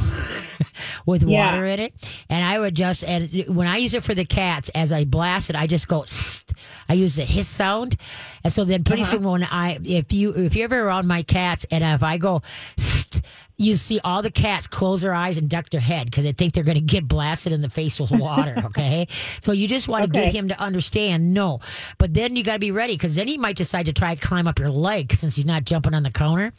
with 1.07 1.25
Yeah. 1.25 1.47
water 1.47 1.67
in 1.67 1.81
it, 1.81 1.93
and 2.29 2.45
I 2.45 2.59
would 2.61 2.77
just 2.77 3.03
and 3.05 3.29
when 3.49 3.67
I 3.67 3.79
use 3.79 3.95
it 3.95 4.05
for 4.05 4.15
the 4.15 4.25
cats, 4.25 4.69
as 4.71 4.93
I 4.93 5.05
blast 5.05 5.51
it, 5.51 5.57
I 5.57 5.67
just 5.67 5.89
go. 5.89 6.03
"Sst." 6.05 6.53
I 6.89 6.95
use 6.95 7.17
the 7.17 7.25
hiss 7.25 7.47
sound, 7.49 7.97
and 8.45 8.53
so 8.53 8.65
then 8.65 8.83
pretty 8.85 9.03
uh-huh. 9.03 9.13
soon 9.13 9.23
when 9.25 9.45
I 9.45 9.79
if 9.85 10.13
you 10.13 10.33
if 10.35 10.55
you're 10.57 10.65
ever 10.65 10.81
around 10.81 11.07
my 11.07 11.23
cats 11.23 11.65
and 11.71 11.83
if 11.85 12.03
I 12.03 12.19
go. 12.19 12.43
"Sst," 12.77 13.23
You 13.61 13.75
see 13.75 14.01
all 14.03 14.23
the 14.23 14.31
cats 14.31 14.67
close 14.67 15.03
their 15.03 15.13
eyes 15.13 15.37
and 15.37 15.51
duck 15.51 15.69
their 15.69 15.83
head 15.83 16.07
because 16.07 16.25
they 16.25 16.33
think 16.33 16.55
they're 16.55 16.65
going 16.65 16.77
to 16.77 16.81
get 16.81 17.07
blasted 17.07 17.53
in 17.53 17.61
the 17.61 17.69
face 17.69 18.01
with 18.01 18.11
water. 18.11 18.57
Okay, 18.71 19.07
so 19.41 19.51
you 19.53 19.67
just 19.67 19.89
want 19.89 20.05
to 20.05 20.11
get 20.11 20.33
him 20.33 20.49
to 20.49 20.61
understand 20.61 21.35
no, 21.35 21.61
but 21.99 22.15
then 22.15 22.37
you 22.37 22.45
got 22.45 22.55
to 22.55 22.59
be 22.61 22.71
ready 22.71 22.95
because 22.95 23.17
then 23.17 23.27
he 23.27 23.37
might 23.37 23.57
decide 23.57 23.87
to 23.87 23.93
try 23.93 24.15
to 24.15 24.27
climb 24.27 24.47
up 24.47 24.61
your 24.61 24.71
leg 24.71 25.13
since 25.13 25.35
he's 25.35 25.45
not 25.45 25.65
jumping 25.65 25.93
on 25.93 26.05
the 26.05 26.11
counter. 26.11 26.53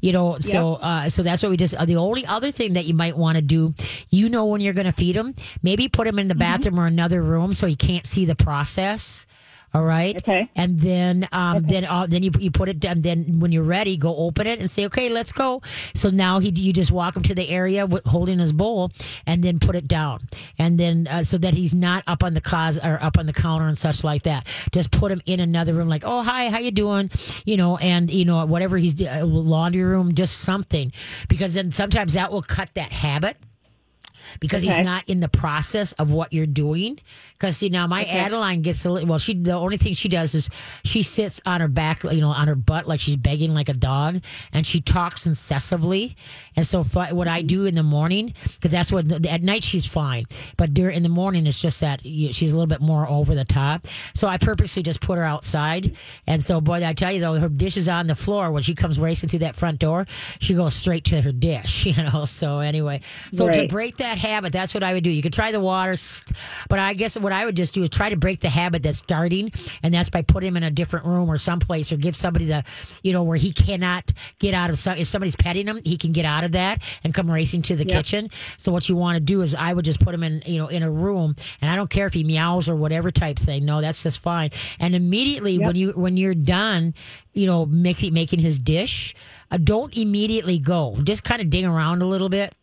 You 0.00 0.12
know, 0.12 0.38
so 0.38 0.74
uh, 0.74 1.08
so 1.08 1.22
that's 1.22 1.42
what 1.42 1.50
we 1.50 1.56
just. 1.58 1.74
Uh, 1.74 1.84
the 1.84 1.96
only 1.96 2.24
other 2.24 2.50
thing 2.50 2.72
that 2.72 2.86
you 2.86 2.94
might 2.94 3.16
want 3.16 3.36
to 3.36 3.42
do, 3.42 3.74
you 4.08 4.28
know, 4.30 4.46
when 4.46 4.60
you're 4.62 4.72
going 4.74 4.86
to 4.86 4.92
feed 4.92 5.14
him, 5.14 5.34
maybe 5.62 5.88
put 5.88 6.06
him 6.06 6.18
in 6.18 6.28
the 6.28 6.34
bathroom 6.34 6.80
or 6.80 6.86
another 6.86 7.22
room 7.22 7.52
so 7.52 7.66
he 7.66 7.76
can't 7.76 8.06
see 8.06 8.24
the 8.24 8.36
process. 8.36 9.26
All 9.74 9.84
right. 9.84 10.16
Okay. 10.16 10.48
And 10.56 10.80
then, 10.80 11.28
um, 11.30 11.62
then, 11.62 11.84
uh, 11.84 12.06
then 12.06 12.22
you 12.22 12.30
you 12.38 12.50
put 12.50 12.68
it 12.68 12.80
down. 12.80 13.02
Then 13.02 13.38
when 13.38 13.52
you're 13.52 13.62
ready, 13.62 13.96
go 13.98 14.16
open 14.16 14.46
it 14.46 14.60
and 14.60 14.70
say, 14.70 14.86
okay, 14.86 15.10
let's 15.10 15.30
go. 15.30 15.60
So 15.94 16.08
now 16.08 16.38
he, 16.38 16.48
you 16.48 16.72
just 16.72 16.90
walk 16.90 17.16
him 17.16 17.22
to 17.24 17.34
the 17.34 17.48
area 17.48 17.84
with, 17.84 18.06
holding 18.06 18.38
his 18.38 18.52
bowl, 18.52 18.90
and 19.26 19.42
then 19.42 19.58
put 19.58 19.76
it 19.76 19.86
down, 19.86 20.20
and 20.58 20.78
then 20.78 21.06
uh, 21.06 21.22
so 21.22 21.36
that 21.38 21.54
he's 21.54 21.74
not 21.74 22.02
up 22.06 22.24
on 22.24 22.34
the 22.34 22.40
closet 22.40 22.84
or 22.84 22.98
up 23.02 23.18
on 23.18 23.26
the 23.26 23.32
counter 23.32 23.66
and 23.66 23.76
such 23.76 24.02
like 24.04 24.22
that. 24.22 24.46
Just 24.72 24.90
put 24.90 25.12
him 25.12 25.20
in 25.26 25.40
another 25.40 25.74
room, 25.74 25.88
like, 25.88 26.02
oh 26.04 26.22
hi, 26.22 26.48
how 26.48 26.58
you 26.58 26.70
doing? 26.70 27.10
You 27.44 27.56
know, 27.58 27.76
and 27.76 28.10
you 28.10 28.24
know 28.24 28.46
whatever 28.46 28.78
he's 28.78 29.00
uh, 29.00 29.22
laundry 29.24 29.82
room, 29.82 30.14
just 30.14 30.38
something, 30.38 30.92
because 31.28 31.54
then 31.54 31.72
sometimes 31.72 32.14
that 32.14 32.32
will 32.32 32.42
cut 32.42 32.70
that 32.74 32.92
habit 32.92 33.36
because 34.40 34.62
he's 34.62 34.78
not 34.78 35.04
in 35.08 35.20
the 35.20 35.28
process 35.28 35.92
of 35.92 36.10
what 36.10 36.32
you're 36.32 36.46
doing. 36.46 36.98
Because 37.32 37.56
see 37.56 37.68
now 37.68 37.86
my 37.86 38.04
Adeline 38.04 38.62
gets 38.62 38.84
a 38.84 38.90
little. 38.90 39.08
Well, 39.08 39.18
she 39.18 39.34
the 39.34 39.52
only 39.52 39.76
thing 39.76 39.94
she 39.94 40.08
does 40.08 40.34
is 40.34 40.50
she 40.84 41.02
sits 41.02 41.40
on 41.46 41.60
her 41.60 41.68
back, 41.68 42.02
you 42.04 42.20
know, 42.20 42.28
on 42.28 42.48
her 42.48 42.56
butt 42.56 42.88
like 42.88 43.00
she's 43.00 43.16
begging 43.16 43.54
like 43.54 43.68
a 43.68 43.74
dog, 43.74 44.22
and 44.52 44.66
she 44.66 44.80
talks 44.80 45.26
incessantly. 45.26 46.16
And 46.56 46.66
so 46.66 46.82
what 46.84 47.28
I 47.28 47.40
mm-hmm. 47.40 47.46
do 47.46 47.66
in 47.66 47.74
the 47.74 47.82
morning, 47.82 48.34
because 48.54 48.72
that's 48.72 48.90
what 48.90 49.26
at 49.26 49.42
night 49.42 49.64
she's 49.64 49.86
fine, 49.86 50.26
but 50.56 50.74
during 50.74 50.96
in 50.96 51.02
the 51.02 51.08
morning 51.08 51.46
it's 51.46 51.60
just 51.60 51.80
that 51.80 52.04
you, 52.04 52.32
she's 52.32 52.52
a 52.52 52.56
little 52.56 52.66
bit 52.66 52.80
more 52.80 53.08
over 53.08 53.34
the 53.34 53.44
top. 53.44 53.86
So 54.14 54.26
I 54.26 54.36
purposely 54.38 54.82
just 54.82 55.00
put 55.00 55.16
her 55.16 55.24
outside. 55.24 55.96
And 56.26 56.42
so 56.42 56.60
boy, 56.60 56.84
I 56.84 56.92
tell 56.92 57.12
you 57.12 57.20
though, 57.20 57.34
her 57.34 57.48
dish 57.48 57.76
is 57.76 57.88
on 57.88 58.06
the 58.06 58.14
floor 58.14 58.50
when 58.50 58.62
she 58.62 58.74
comes 58.74 58.98
racing 58.98 59.28
through 59.28 59.40
that 59.40 59.56
front 59.56 59.78
door. 59.78 60.06
She 60.40 60.54
goes 60.54 60.74
straight 60.74 61.04
to 61.04 61.20
her 61.20 61.32
dish, 61.32 61.86
you 61.86 61.94
know. 62.02 62.24
So 62.24 62.58
anyway, 62.58 63.00
so 63.32 63.48
to 63.48 63.68
break 63.68 63.98
that 63.98 64.17
habit, 64.18 64.52
that's 64.52 64.74
what 64.74 64.82
I 64.82 64.92
would 64.92 65.04
do. 65.04 65.10
You 65.10 65.22
could 65.22 65.32
try 65.32 65.52
the 65.52 65.60
water, 65.60 65.94
but 66.68 66.78
I 66.78 66.94
guess 66.94 67.18
what 67.18 67.32
I 67.32 67.44
would 67.46 67.56
just 67.56 67.74
do 67.74 67.82
is 67.82 67.88
try 67.88 68.10
to 68.10 68.16
break 68.16 68.40
the 68.40 68.50
habit 68.50 68.82
that's 68.82 68.98
starting, 68.98 69.52
and 69.82 69.94
that's 69.94 70.10
by 70.10 70.22
putting 70.22 70.48
him 70.48 70.56
in 70.56 70.62
a 70.64 70.70
different 70.70 71.06
room 71.06 71.30
or 71.30 71.38
someplace, 71.38 71.92
or 71.92 71.96
give 71.96 72.16
somebody 72.16 72.46
the, 72.46 72.64
you 73.02 73.12
know, 73.12 73.22
where 73.22 73.38
he 73.38 73.52
cannot 73.52 74.12
get 74.38 74.54
out 74.54 74.70
of. 74.70 74.78
Some, 74.78 74.98
if 74.98 75.08
somebody's 75.08 75.36
petting 75.36 75.66
him, 75.66 75.80
he 75.84 75.96
can 75.96 76.12
get 76.12 76.24
out 76.24 76.44
of 76.44 76.52
that 76.52 76.82
and 77.04 77.14
come 77.14 77.30
racing 77.30 77.62
to 77.62 77.76
the 77.76 77.84
kitchen. 77.84 78.30
So 78.58 78.72
what 78.72 78.88
you 78.88 78.96
want 78.96 79.16
to 79.16 79.20
do 79.20 79.42
is, 79.42 79.54
I 79.54 79.72
would 79.72 79.84
just 79.84 80.00
put 80.00 80.14
him 80.14 80.22
in, 80.22 80.42
you 80.44 80.58
know, 80.58 80.68
in 80.68 80.82
a 80.82 80.90
room, 80.90 81.34
and 81.60 81.70
I 81.70 81.76
don't 81.76 81.90
care 81.90 82.06
if 82.06 82.14
he 82.14 82.24
meows 82.24 82.68
or 82.68 82.76
whatever 82.76 83.10
type 83.10 83.38
thing. 83.38 83.64
No, 83.64 83.80
that's 83.80 84.02
just 84.02 84.18
fine. 84.18 84.50
And 84.78 84.94
immediately 84.94 85.58
when 85.58 85.76
you 85.76 85.92
when 85.92 86.16
you're 86.16 86.34
done, 86.34 86.94
you 87.32 87.46
know, 87.46 87.66
making 87.66 88.12
making 88.12 88.40
his 88.40 88.58
dish, 88.58 89.14
uh, 89.50 89.58
don't 89.58 89.96
immediately 89.96 90.58
go. 90.58 90.96
Just 91.02 91.24
kind 91.24 91.40
of 91.40 91.50
ding 91.50 91.64
around 91.64 92.02
a 92.02 92.06
little 92.06 92.28
bit 92.28 92.54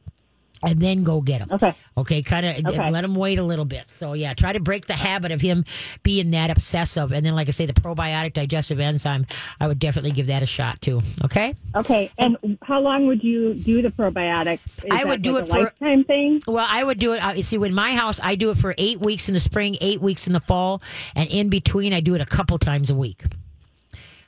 and 0.66 0.80
then 0.80 1.04
go 1.04 1.22
get 1.22 1.42
him. 1.42 1.50
Okay. 1.52 1.74
Okay, 1.98 2.22
kind 2.22 2.46
of 2.46 2.74
Okay. 2.74 2.92
let 2.92 3.04
him 3.04 3.16
wait 3.16 3.40
a 3.40 3.44
little 3.44 3.66
bit. 3.66 3.90
So 3.90 4.14
yeah, 4.14 4.34
try 4.34 4.54
to 4.54 4.60
break 4.60 4.88
the 4.88 4.94
habit 4.94 5.32
of 5.32 5.40
him 5.42 5.64
being 6.04 6.32
that 6.32 6.50
obsessive. 6.50 7.12
And 7.12 7.26
then, 7.26 7.36
like 7.36 7.48
I 7.48 7.52
say, 7.52 7.66
the 7.66 7.74
probiotic 7.74 8.34
digestive 8.34 8.80
enzyme, 8.80 9.26
I 9.60 9.68
would 9.68 9.80
definitely 9.80 10.12
give 10.12 10.28
that 10.28 10.42
a 10.42 10.46
shot 10.46 10.82
too. 10.82 11.00
Okay. 11.24 11.56
Okay. 11.76 12.12
And 12.18 12.58
how 12.64 12.82
long 12.82 13.08
would 13.08 13.24
you 13.24 13.54
do 13.54 13.82
the 13.82 13.90
probiotic? 13.90 14.60
Is 14.84 14.86
I 14.92 15.04
would 15.06 15.22
do 15.22 15.34
like 15.36 15.44
it 15.44 15.50
a 15.50 15.54
for- 15.54 15.60
lifetime 15.64 16.04
thing. 16.04 16.42
Well, 16.48 16.66
I 16.70 16.84
would 16.84 17.00
do 17.00 17.14
it. 17.14 17.24
Uh, 17.24 17.34
you 17.36 17.44
see, 17.44 17.56
in 17.56 17.74
my 17.74 17.94
house, 17.94 18.20
I 18.22 18.36
do 18.36 18.50
it 18.50 18.58
for 18.58 18.76
eight 18.78 19.00
weeks 19.00 19.28
in 19.30 19.34
the 19.34 19.40
spring, 19.40 19.78
eight 19.82 20.02
weeks 20.02 20.28
in 20.28 20.34
the 20.34 20.40
fall, 20.40 20.82
and 21.16 21.30
in 21.30 21.50
between, 21.50 21.94
I 21.94 22.00
do 22.02 22.16
it 22.16 22.22
a 22.22 22.26
couple 22.26 22.58
times 22.58 22.90
a 22.90 22.96
week. 22.96 23.24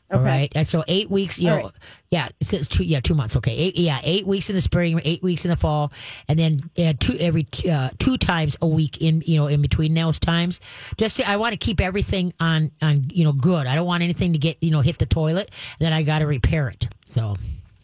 All 0.09 0.19
Okay. 0.19 0.25
right, 0.29 0.51
and 0.55 0.65
so 0.65 0.85
eight 0.87 1.09
weeks. 1.11 1.37
You 1.37 1.49
All 1.49 1.57
know, 1.57 1.63
right. 1.63 1.73
yeah, 2.11 2.29
two. 2.39 2.83
Yeah, 2.85 3.01
two 3.01 3.13
months. 3.13 3.35
Okay, 3.35 3.51
eight, 3.53 3.77
yeah, 3.77 3.99
eight 4.03 4.25
weeks 4.25 4.49
in 4.49 4.55
the 4.55 4.61
spring, 4.61 5.01
eight 5.03 5.21
weeks 5.21 5.43
in 5.43 5.51
the 5.51 5.57
fall, 5.57 5.91
and 6.29 6.39
then 6.39 6.59
uh, 6.77 6.93
two 6.97 7.17
every 7.19 7.45
uh, 7.69 7.89
two 7.99 8.17
times 8.17 8.55
a 8.61 8.67
week 8.67 8.99
in 9.01 9.21
you 9.25 9.35
know 9.35 9.47
in 9.47 9.61
between 9.61 9.93
those 9.93 10.17
times. 10.17 10.61
Just 10.97 11.17
to, 11.17 11.29
I 11.29 11.35
want 11.35 11.51
to 11.53 11.57
keep 11.57 11.81
everything 11.81 12.33
on 12.39 12.71
on 12.81 13.09
you 13.11 13.25
know 13.25 13.33
good. 13.33 13.67
I 13.67 13.75
don't 13.75 13.85
want 13.85 14.01
anything 14.01 14.31
to 14.31 14.39
get 14.39 14.57
you 14.61 14.71
know 14.71 14.79
hit 14.79 14.97
the 14.97 15.05
toilet. 15.05 15.51
Then 15.79 15.91
I 15.91 16.03
got 16.03 16.19
to 16.19 16.25
repair 16.27 16.69
it. 16.69 16.87
So. 17.05 17.35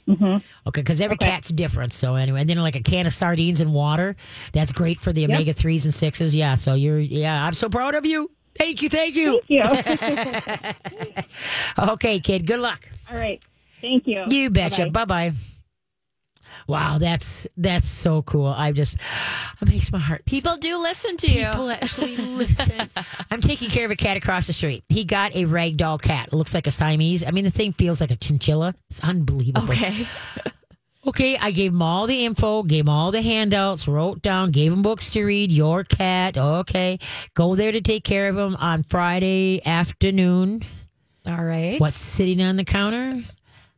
Okay, 0.10 0.42
because 0.82 1.00
every 1.00 1.16
Okay. 1.16 1.28
cat's 1.30 1.48
different. 1.50 1.94
So 1.94 2.16
anyway, 2.16 2.42
and 2.42 2.50
then 2.50 2.58
like 2.60 2.76
a 2.76 2.82
can 2.82 3.06
of 3.06 3.14
sardines 3.14 3.62
and 3.62 3.74
water, 3.74 4.16
that's 4.52 4.72
great 4.74 4.98
for 5.00 5.14
the 5.14 5.24
omega 5.26 5.54
threes 5.54 5.86
and 5.86 5.94
sixes. 5.94 6.36
Yeah, 6.36 6.56
so 6.56 6.74
you're 6.74 7.00
yeah, 7.00 7.46
I'm 7.46 7.54
so 7.54 7.70
proud 7.70 7.96
of 7.96 8.06
you. 8.06 8.30
Thank 8.56 8.82
you, 8.82 8.90
thank 8.90 9.16
you. 9.16 9.42
Thank 9.48 9.50
you. 9.50 11.24
Okay, 11.94 12.20
kid, 12.20 12.46
good 12.46 12.60
luck. 12.60 12.88
All 13.12 13.18
right. 13.18 13.44
Thank 13.82 14.08
you. 14.08 14.24
You 14.28 14.50
betcha. 14.50 14.90
Bye-bye. 14.90 15.06
Bye 15.06 15.30
bye. 15.32 15.38
Wow, 16.68 16.98
that's 16.98 17.48
that's 17.58 17.88
so 17.88 18.22
cool. 18.22 18.48
I 18.48 18.72
just 18.72 18.98
it 19.62 19.68
makes 19.68 19.92
my 19.92 20.00
heart. 20.00 20.24
People 20.26 20.56
do 20.58 20.78
listen 20.78 21.18
to 21.18 21.28
you. 21.28 21.46
People 21.48 21.70
actually 21.72 22.16
listen. 22.16 22.90
I'm 23.32 23.42
taking 23.42 23.70
care 23.70 23.86
of 23.86 23.92
a 23.92 23.96
cat 23.96 24.18
across 24.18 24.48
the 24.48 24.54
street. 24.54 24.84
He 24.88 25.04
got 25.04 25.36
a 25.36 25.44
ragdoll 25.46 26.02
cat. 26.02 26.28
It 26.28 26.34
looks 26.34 26.54
like 26.54 26.68
a 26.68 26.72
Siamese. 26.72 27.24
I 27.26 27.32
mean, 27.32 27.44
the 27.44 27.52
thing 27.52 27.74
feels 27.74 28.00
like 28.00 28.12
a 28.12 28.16
chinchilla. 28.16 28.76
It's 28.90 29.02
unbelievable. 29.02 29.70
Okay. 29.70 30.06
Okay, 31.06 31.38
I 31.38 31.52
gave 31.52 31.74
him 31.74 31.82
all 31.82 32.08
the 32.08 32.26
info, 32.26 32.64
gave 32.64 32.86
him 32.86 32.90
all 32.90 33.12
the 33.12 33.22
handouts, 33.22 33.88
wrote 33.90 34.22
down, 34.22 34.52
gave 34.52 34.72
him 34.72 34.82
books 34.82 35.10
to 35.12 35.24
read. 35.26 35.52
Your 35.52 35.84
cat, 35.84 36.38
okay. 36.38 36.98
Go 37.34 37.56
there 37.56 37.74
to 37.74 37.82
take 37.82 38.06
care 38.06 38.30
of 38.30 38.38
him 38.38 38.56
on 38.56 38.84
Friday 38.84 39.62
afternoon. 39.66 40.64
All 41.28 41.44
right. 41.44 41.80
What's 41.80 41.98
sitting 41.98 42.42
on 42.42 42.56
the 42.56 42.64
counter? 42.64 43.22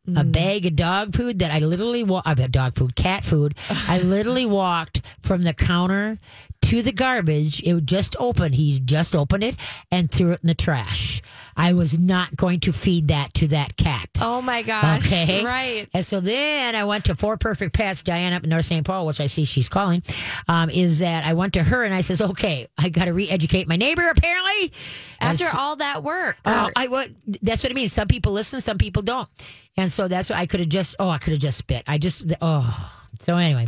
A 0.07 0.23
mm. 0.23 0.31
bag 0.31 0.67
of 0.67 0.75
dog 0.75 1.15
food 1.15 1.39
that 1.39 1.49
I 1.49 1.59
literally 1.59 2.03
walked. 2.03 2.27
I 2.27 2.33
uh, 2.33 2.35
bet 2.35 2.51
dog 2.51 2.75
food, 2.75 2.95
cat 2.95 3.23
food. 3.23 3.55
I 3.87 3.99
literally 4.01 4.45
walked 4.45 5.01
from 5.21 5.41
the 5.41 5.53
counter 5.53 6.19
to 6.65 6.81
the 6.81 6.91
garbage. 6.91 7.61
It 7.63 7.73
would 7.73 7.87
just 7.87 8.15
open. 8.19 8.53
He 8.53 8.79
just 8.79 9.15
opened 9.15 9.43
it 9.43 9.55
and 9.91 10.09
threw 10.11 10.31
it 10.31 10.39
in 10.43 10.47
the 10.47 10.53
trash. 10.53 11.21
I 11.57 11.73
was 11.73 11.97
not 11.97 12.35
going 12.35 12.59
to 12.61 12.73
feed 12.73 13.07
that 13.09 13.33
to 13.35 13.47
that 13.49 13.77
cat. 13.77 14.09
Oh 14.21 14.41
my 14.41 14.61
gosh. 14.61 15.05
Okay. 15.05 15.43
Right. 15.45 15.87
And 15.93 16.03
so 16.03 16.19
then 16.19 16.75
I 16.75 16.83
went 16.83 17.05
to 17.05 17.15
Four 17.15 17.37
Perfect 17.37 17.73
Pets, 17.73 18.03
Diane 18.03 18.33
up 18.33 18.43
in 18.43 18.49
North 18.49 18.65
St. 18.65 18.85
Paul, 18.85 19.05
which 19.05 19.21
I 19.21 19.27
see 19.27 19.45
she's 19.45 19.69
calling. 19.69 20.03
Um, 20.49 20.69
is 20.69 20.99
that 20.99 21.25
I 21.25 21.33
went 21.33 21.53
to 21.53 21.63
her 21.63 21.83
and 21.83 21.93
I 21.93 22.01
says, 22.01 22.21
okay, 22.21 22.67
I 22.77 22.89
got 22.89 23.05
to 23.05 23.13
re-educate 23.13 23.67
my 23.67 23.77
neighbor. 23.77 24.07
Apparently, 24.09 24.73
After 25.21 25.45
all 25.57 25.77
that 25.77 26.03
work. 26.03 26.37
Oh, 26.45 26.65
or- 26.65 26.71
I 26.75 26.87
what 26.87 27.09
that's 27.41 27.63
what 27.63 27.71
it 27.71 27.75
means. 27.75 27.93
Some 27.93 28.07
people 28.07 28.33
listen, 28.33 28.59
some 28.59 28.77
people 28.77 29.01
don't, 29.01 29.29
and 29.77 29.91
so 29.91 30.07
that's 30.07 30.29
what 30.29 30.39
I 30.39 30.45
could 30.45 30.59
have 30.59 30.69
just. 30.69 30.95
Oh, 30.99 31.09
I 31.09 31.17
could 31.19 31.31
have 31.31 31.41
just 31.41 31.57
spit. 31.57 31.83
I 31.87 31.97
just. 31.97 32.33
Oh, 32.41 32.91
so 33.21 33.37
anyway. 33.37 33.67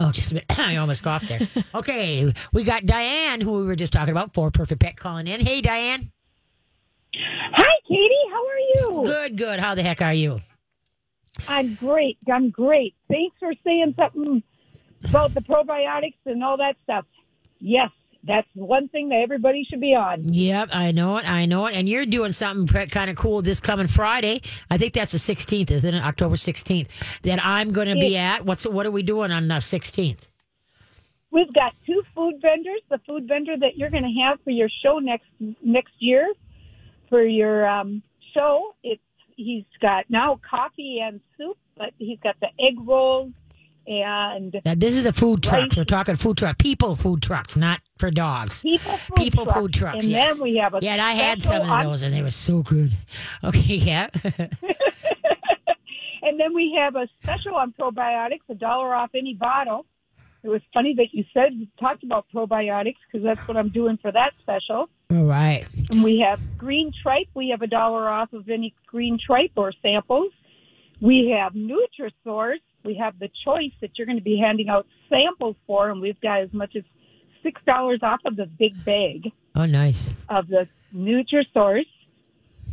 Oh, 0.00 0.10
just 0.10 0.32
a 0.32 0.34
minute. 0.34 0.46
I 0.58 0.76
almost 0.76 1.02
coughed 1.02 1.28
there. 1.28 1.40
Okay, 1.74 2.32
we 2.52 2.64
got 2.64 2.86
Diane, 2.86 3.40
who 3.40 3.52
we 3.52 3.64
were 3.64 3.76
just 3.76 3.92
talking 3.92 4.10
about, 4.10 4.34
Four 4.34 4.50
Perfect 4.50 4.80
Pet, 4.80 4.96
calling 4.96 5.26
in. 5.26 5.44
Hey, 5.44 5.60
Diane. 5.60 6.10
Hi, 7.14 7.74
Katie. 7.86 8.14
How 8.30 8.46
are 8.46 8.58
you? 8.58 9.04
Good, 9.06 9.36
good. 9.36 9.60
How 9.60 9.74
the 9.74 9.82
heck 9.82 10.02
are 10.02 10.14
you? 10.14 10.40
I'm 11.48 11.74
great. 11.74 12.18
I'm 12.32 12.50
great. 12.50 12.94
Thanks 13.08 13.36
for 13.38 13.52
saying 13.64 13.94
something 13.96 14.42
about 15.04 15.34
the 15.34 15.40
probiotics 15.40 16.18
and 16.26 16.42
all 16.42 16.56
that 16.56 16.76
stuff. 16.82 17.04
Yes, 17.60 17.90
that's 18.24 18.48
one 18.54 18.88
thing 18.88 19.08
that 19.08 19.20
everybody 19.22 19.66
should 19.68 19.80
be 19.80 19.94
on. 19.94 20.32
Yep, 20.32 20.70
I 20.72 20.92
know 20.92 21.16
it. 21.16 21.30
I 21.30 21.46
know 21.46 21.66
it. 21.66 21.76
And 21.76 21.88
you're 21.88 22.04
doing 22.06 22.32
something 22.32 22.88
kind 22.88 23.10
of 23.10 23.16
cool 23.16 23.40
this 23.42 23.60
coming 23.60 23.86
Friday. 23.86 24.42
I 24.70 24.76
think 24.76 24.92
that's 24.94 25.12
the 25.12 25.18
16th, 25.18 25.70
isn't 25.70 25.94
it? 25.94 26.04
October 26.04 26.36
16th. 26.36 27.20
That 27.22 27.44
I'm 27.44 27.72
going 27.72 27.88
to 27.88 27.94
be 27.94 28.16
at. 28.16 28.44
What's 28.44 28.66
what 28.66 28.86
are 28.86 28.90
we 28.90 29.02
doing 29.02 29.30
on 29.30 29.48
the 29.48 29.54
16th? 29.54 30.28
We've 31.30 31.52
got 31.54 31.74
two 31.86 32.02
food 32.14 32.34
vendors. 32.42 32.80
The 32.90 32.98
food 33.06 33.26
vendor 33.26 33.56
that 33.56 33.76
you're 33.76 33.90
going 33.90 34.02
to 34.02 34.20
have 34.22 34.38
for 34.42 34.50
your 34.50 34.68
show 34.82 34.98
next 34.98 35.26
next 35.62 35.92
year 35.98 36.28
for 37.08 37.24
your 37.24 37.66
um, 37.66 38.02
show. 38.34 38.74
It's 38.82 39.02
he's 39.36 39.64
got 39.80 40.04
now 40.10 40.40
coffee 40.48 41.00
and 41.02 41.20
soup, 41.38 41.56
but 41.76 41.90
he's 41.98 42.18
got 42.20 42.36
the 42.40 42.48
egg 42.58 42.74
rolls 42.84 43.32
and 43.86 44.60
Now, 44.64 44.74
this 44.76 44.96
is 44.96 45.06
a 45.06 45.12
food 45.12 45.42
truck. 45.42 45.70
We're 45.76 45.84
talking 45.84 46.16
food 46.16 46.36
truck. 46.38 46.58
People 46.58 46.96
food 46.96 47.22
trucks, 47.22 47.56
not 47.56 47.80
for 47.98 48.10
dogs. 48.10 48.62
people 48.62 48.96
food 48.96 49.16
People 49.16 49.44
trucks. 49.44 49.58
food 49.60 49.72
trucks, 49.74 50.04
And 50.04 50.12
yes. 50.12 50.32
then 50.34 50.42
we 50.42 50.56
have 50.56 50.74
a 50.74 50.78
Yeah, 50.82 50.92
and 50.92 51.00
I 51.02 51.12
had 51.12 51.42
some 51.42 51.68
of 51.68 51.84
those, 51.84 52.02
and 52.02 52.12
they 52.14 52.22
were 52.22 52.30
so 52.30 52.62
good. 52.62 52.92
Okay, 53.44 53.74
yeah. 53.76 54.08
And 56.22 56.38
then 56.38 56.54
we 56.54 56.76
have 56.78 56.96
a 56.96 57.08
special 57.22 57.54
on 57.54 57.72
probiotics, 57.72 58.40
a 58.50 58.54
dollar 58.54 58.94
off 58.94 59.10
any 59.14 59.34
bottle. 59.34 59.86
It 60.42 60.48
was 60.48 60.60
funny 60.72 60.94
that 60.96 61.08
you 61.12 61.24
said 61.32 61.54
you 61.54 61.66
talked 61.78 62.02
about 62.04 62.26
probiotics 62.34 62.96
because 63.10 63.24
that's 63.24 63.46
what 63.48 63.56
I'm 63.56 63.70
doing 63.70 63.98
for 64.00 64.12
that 64.12 64.32
special. 64.40 64.88
All 65.10 65.24
right. 65.24 65.66
And 65.90 66.04
we 66.04 66.18
have 66.20 66.38
green 66.58 66.92
tripe. 67.02 67.28
We 67.34 67.48
have 67.50 67.62
a 67.62 67.66
dollar 67.66 68.08
off 68.08 68.32
of 68.34 68.48
any 68.48 68.74
green 68.86 69.18
tripe 69.24 69.52
or 69.56 69.72
samples. 69.82 70.30
We 71.00 71.34
have 71.38 71.54
Nutrisource. 71.54 72.60
We 72.84 72.94
have 72.96 73.18
the 73.18 73.30
choice 73.44 73.72
that 73.80 73.90
you're 73.96 74.06
going 74.06 74.18
to 74.18 74.24
be 74.24 74.38
handing 74.38 74.68
out 74.68 74.86
samples 75.08 75.56
for, 75.66 75.90
and 75.90 76.00
we've 76.00 76.20
got 76.20 76.40
as 76.40 76.52
much 76.52 76.76
as 76.76 76.84
six 77.42 77.60
dollars 77.66 78.00
off 78.02 78.20
of 78.24 78.36
the 78.36 78.46
big 78.46 78.84
bag 78.84 79.32
Oh, 79.54 79.66
nice. 79.66 80.12
of 80.28 80.48
the 80.48 80.68
Nutrisource. 80.94 81.86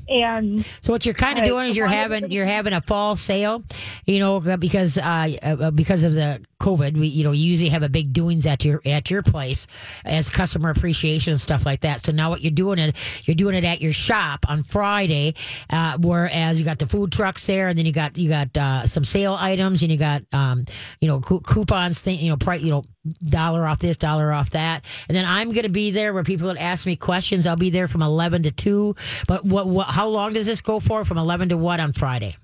And 0.10 0.66
So 0.82 0.94
what 0.94 1.06
you're 1.06 1.14
kind 1.14 1.38
of 1.38 1.44
doing 1.44 1.68
is 1.70 1.76
you're 1.76 1.88
having 1.88 2.32
you're 2.32 2.46
having 2.46 2.72
a 2.72 2.80
fall 2.82 3.18
sale, 3.18 3.64
you 4.06 4.20
know, 4.20 4.40
because 4.58 4.98
uh, 4.98 5.36
uh 5.44 5.72
because 5.72 6.04
of 6.04 6.14
the 6.14 6.42
COVID, 6.60 6.98
we 6.98 7.08
you 7.08 7.24
know 7.24 7.32
you 7.32 7.46
usually 7.46 7.70
have 7.70 7.84
a 7.84 7.90
big 7.90 8.14
doings 8.14 8.46
at 8.46 8.66
your 8.66 8.82
at 8.86 9.12
your 9.12 9.22
place 9.22 9.68
as 10.04 10.30
customer 10.30 10.70
appreciation 10.70 11.32
and 11.32 11.42
stuff 11.42 11.66
like 11.66 11.82
that. 11.82 12.04
So 12.04 12.12
now 12.12 12.30
what 12.30 12.42
you're 12.42 12.52
doing 12.52 12.80
it, 12.80 12.96
you're 13.28 13.36
doing 13.36 13.56
it 13.56 13.64
at 13.64 13.82
your 13.82 13.94
shop 13.94 14.46
on 14.50 14.64
Friday, 14.64 15.36
uh, 15.70 15.98
whereas 16.00 16.60
you 16.60 16.66
got 16.66 16.80
the 16.80 16.88
food 16.88 17.12
trucks 17.12 17.46
there, 17.46 17.68
and 17.68 17.78
then 17.78 17.86
you 17.86 17.92
got 17.92 18.18
you 18.18 18.30
got 18.30 18.58
uh, 18.58 18.86
some 18.88 19.06
sale 19.06 19.36
items, 19.40 19.84
and 19.84 19.92
you 19.92 19.98
got 19.98 20.24
um, 20.34 20.66
you 21.00 21.08
know 21.08 21.20
cou- 21.20 21.42
coupons, 21.42 22.02
thing, 22.02 22.20
you 22.20 22.30
know, 22.30 22.38
price, 22.38 22.62
you 22.62 22.72
know, 22.72 22.84
dollar 23.30 23.66
off 23.68 23.80
this, 23.80 23.98
dollar 23.98 24.32
off 24.32 24.50
that, 24.52 24.84
and 25.08 25.16
then 25.16 25.26
I'm 25.26 25.52
going 25.52 25.64
to 25.64 25.70
be 25.70 25.92
there 25.92 26.14
where 26.14 26.24
people 26.24 26.48
would 26.48 26.58
ask 26.58 26.86
me 26.88 26.96
questions. 26.96 27.46
I'll 27.46 27.56
be 27.56 27.70
there 27.70 27.88
from 27.88 28.02
eleven 28.02 28.44
to 28.44 28.52
two. 28.52 28.96
But 29.28 29.46
what 29.46 29.68
what 29.68 29.88
how 29.88 30.08
long 30.08 30.34
does 30.34 30.46
this 30.46 30.62
go 30.62 30.80
for? 30.80 31.06
From 31.06 31.18
eleven 31.18 31.50
to 31.50 31.58
what 31.58 31.80
on 31.80 31.94
Friday? 31.94 32.36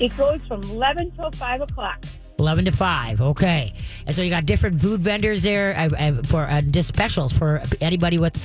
It 0.00 0.16
goes 0.16 0.40
from 0.46 0.62
11 0.62 1.10
till 1.12 1.32
5 1.32 1.60
o'clock. 1.62 2.04
11 2.38 2.64
to 2.66 2.72
5 2.72 3.20
okay. 3.20 3.72
And 4.06 4.14
so 4.14 4.22
you 4.22 4.30
got 4.30 4.46
different 4.46 4.80
food 4.80 5.00
vendors 5.00 5.42
there 5.42 5.74
uh, 5.76 5.88
uh, 5.96 6.22
for 6.22 6.42
uh, 6.44 6.60
just 6.62 6.88
specials 6.88 7.32
for 7.32 7.60
anybody 7.80 8.18
with 8.18 8.36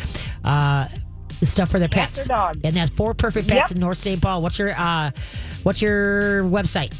uh 0.43 0.87
stuff 1.43 1.69
for 1.71 1.77
their 1.79 1.89
pets. 1.89 2.27
and 2.29 2.73
that's 2.75 2.95
four 2.95 3.13
perfect 3.13 3.47
pets 3.49 3.71
Yep. 3.71 3.75
in 3.75 3.79
north 3.81 3.97
st 3.97 4.21
paul. 4.21 4.41
What's 4.41 4.57
your 4.57 4.73
uh 4.77 5.11
what's 5.63 5.81
your 5.81 6.43
website? 6.43 6.93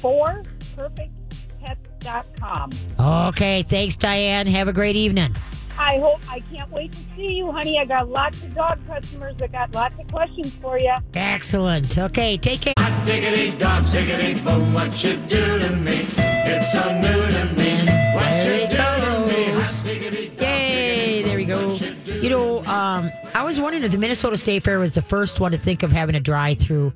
Four 0.00 0.42
perfectpets.com. 0.76 2.70
okay 3.28 3.62
thanks 3.62 3.96
diane. 3.96 4.46
Have 4.46 4.68
a 4.68 4.72
great 4.72 4.96
evening 4.96 5.34
I 5.78 5.98
hope 5.98 6.20
I 6.30 6.40
can't 6.52 6.70
wait 6.70 6.92
to 6.92 6.98
see 7.16 7.32
you, 7.32 7.50
honey. 7.50 7.78
I 7.78 7.84
got 7.84 8.08
lots 8.08 8.42
of 8.42 8.54
dog 8.54 8.78
customers 8.86 9.34
that 9.38 9.52
got 9.52 9.74
lots 9.74 9.94
of 9.98 10.06
questions 10.08 10.54
for 10.56 10.78
you. 10.78 10.94
excellent 11.14 11.98
okay 11.98 12.36
take 12.36 12.60
care 12.60 12.72
Diggity 13.04 13.56
dog, 13.58 13.84
diggity 13.90 14.40
boom, 14.42 14.74
what 14.74 15.02
you 15.02 15.16
do 15.26 15.58
to 15.58 15.70
me? 15.74 16.06
It's 16.18 16.70
so 16.72 16.84
new 17.00 17.20
to 17.32 17.44
me. 17.56 17.78
What 18.14 18.22
There 18.22 18.56
you 18.58 18.62
it 18.64 18.70
do 18.70 18.76
to 18.76 19.26
me? 19.26 19.46
goes. 19.52 19.64
Hot 19.74 19.84
diggity 19.84 20.28
dog, 20.28 20.40
Yay, 20.40 21.22
there 21.22 21.36
we 21.36 21.44
go. 21.44 21.74
You 22.06 22.30
know, 22.30 22.64
um, 22.66 23.10
I 23.34 23.42
was 23.42 23.60
wondering 23.60 23.82
if 23.82 23.90
the 23.90 23.98
Minnesota 23.98 24.36
State 24.36 24.62
Fair 24.62 24.78
was 24.78 24.94
the 24.94 25.02
first 25.02 25.40
one 25.40 25.50
to 25.50 25.58
think 25.58 25.82
of 25.82 25.90
having 25.90 26.14
a 26.14 26.20
drive 26.20 26.58
through, 26.60 26.92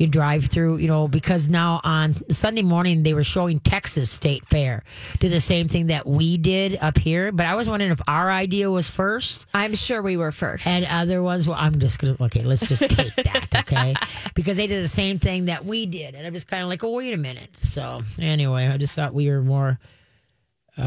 you 0.00 0.08
drive 0.08 0.46
through, 0.46 0.78
you 0.78 0.88
know, 0.88 1.06
because 1.06 1.48
now 1.48 1.80
on 1.84 2.14
Sunday 2.14 2.62
morning 2.62 3.02
they 3.02 3.12
were 3.12 3.22
showing 3.22 3.60
Texas 3.60 4.10
State 4.10 4.46
Fair 4.46 4.82
do 5.18 5.28
the 5.28 5.40
same 5.40 5.68
thing 5.68 5.88
that 5.88 6.06
we 6.06 6.38
did 6.38 6.78
up 6.80 6.96
here. 6.96 7.30
But 7.32 7.44
I 7.46 7.54
was 7.54 7.68
wondering 7.68 7.92
if 7.92 8.00
our 8.08 8.30
idea 8.30 8.70
was 8.70 8.88
first 8.88 9.46
I'm 9.52 9.74
sure 9.74 10.00
we 10.00 10.16
were 10.16 10.32
first. 10.32 10.66
and 10.66 10.86
other 10.86 11.22
ones. 11.22 11.46
Well, 11.46 11.58
I'm 11.60 11.78
just 11.78 11.98
gonna 11.98 12.16
okay. 12.20 12.42
Let's 12.42 12.66
just 12.66 12.88
take 12.88 13.14
that, 13.16 13.48
okay? 13.54 13.94
Because 14.34 14.56
they 14.56 14.66
did 14.66 14.82
the 14.82 14.88
same 14.88 15.18
thing 15.18 15.44
that 15.44 15.64
we 15.66 15.84
did, 15.84 16.14
and 16.14 16.26
I'm 16.26 16.32
just 16.32 16.48
kind 16.48 16.62
of 16.62 16.70
like, 16.70 16.82
oh, 16.82 16.92
wait 16.92 17.12
a 17.12 17.18
minute. 17.18 17.50
So 17.58 18.00
anyway, 18.18 18.68
I 18.68 18.78
just 18.78 18.94
thought 18.94 19.12
we 19.12 19.28
were 19.28 19.42
more. 19.42 19.78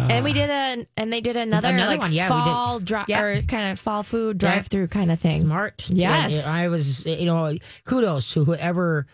And 0.10 0.24
we 0.26 0.34
did 0.34 0.50
a 0.50 0.86
and 0.98 1.12
they 1.12 1.22
did 1.22 1.36
another, 1.38 1.70
Another 1.70 1.92
like 1.92 2.02
one, 2.02 2.12
yeah, 2.14 2.28
fall 2.28 2.80
dri- 2.80 3.04
Yeah. 3.08 3.22
or 3.22 3.42
kind 3.44 3.72
of 3.72 3.80
fall 3.80 4.04
food 4.04 4.42
Yeah. 4.42 4.54
drive 4.56 4.68
through 4.68 4.88
kind 4.88 5.12
of 5.12 5.20
thing. 5.20 5.42
smart. 5.44 5.84
Yes. 5.88 6.32
Yeah, 6.34 6.52
I 6.52 6.68
was, 6.68 7.06
you 7.06 7.26
know, 7.26 7.58
kudos 7.86 8.32
to 8.34 8.44
whoever 8.46 9.08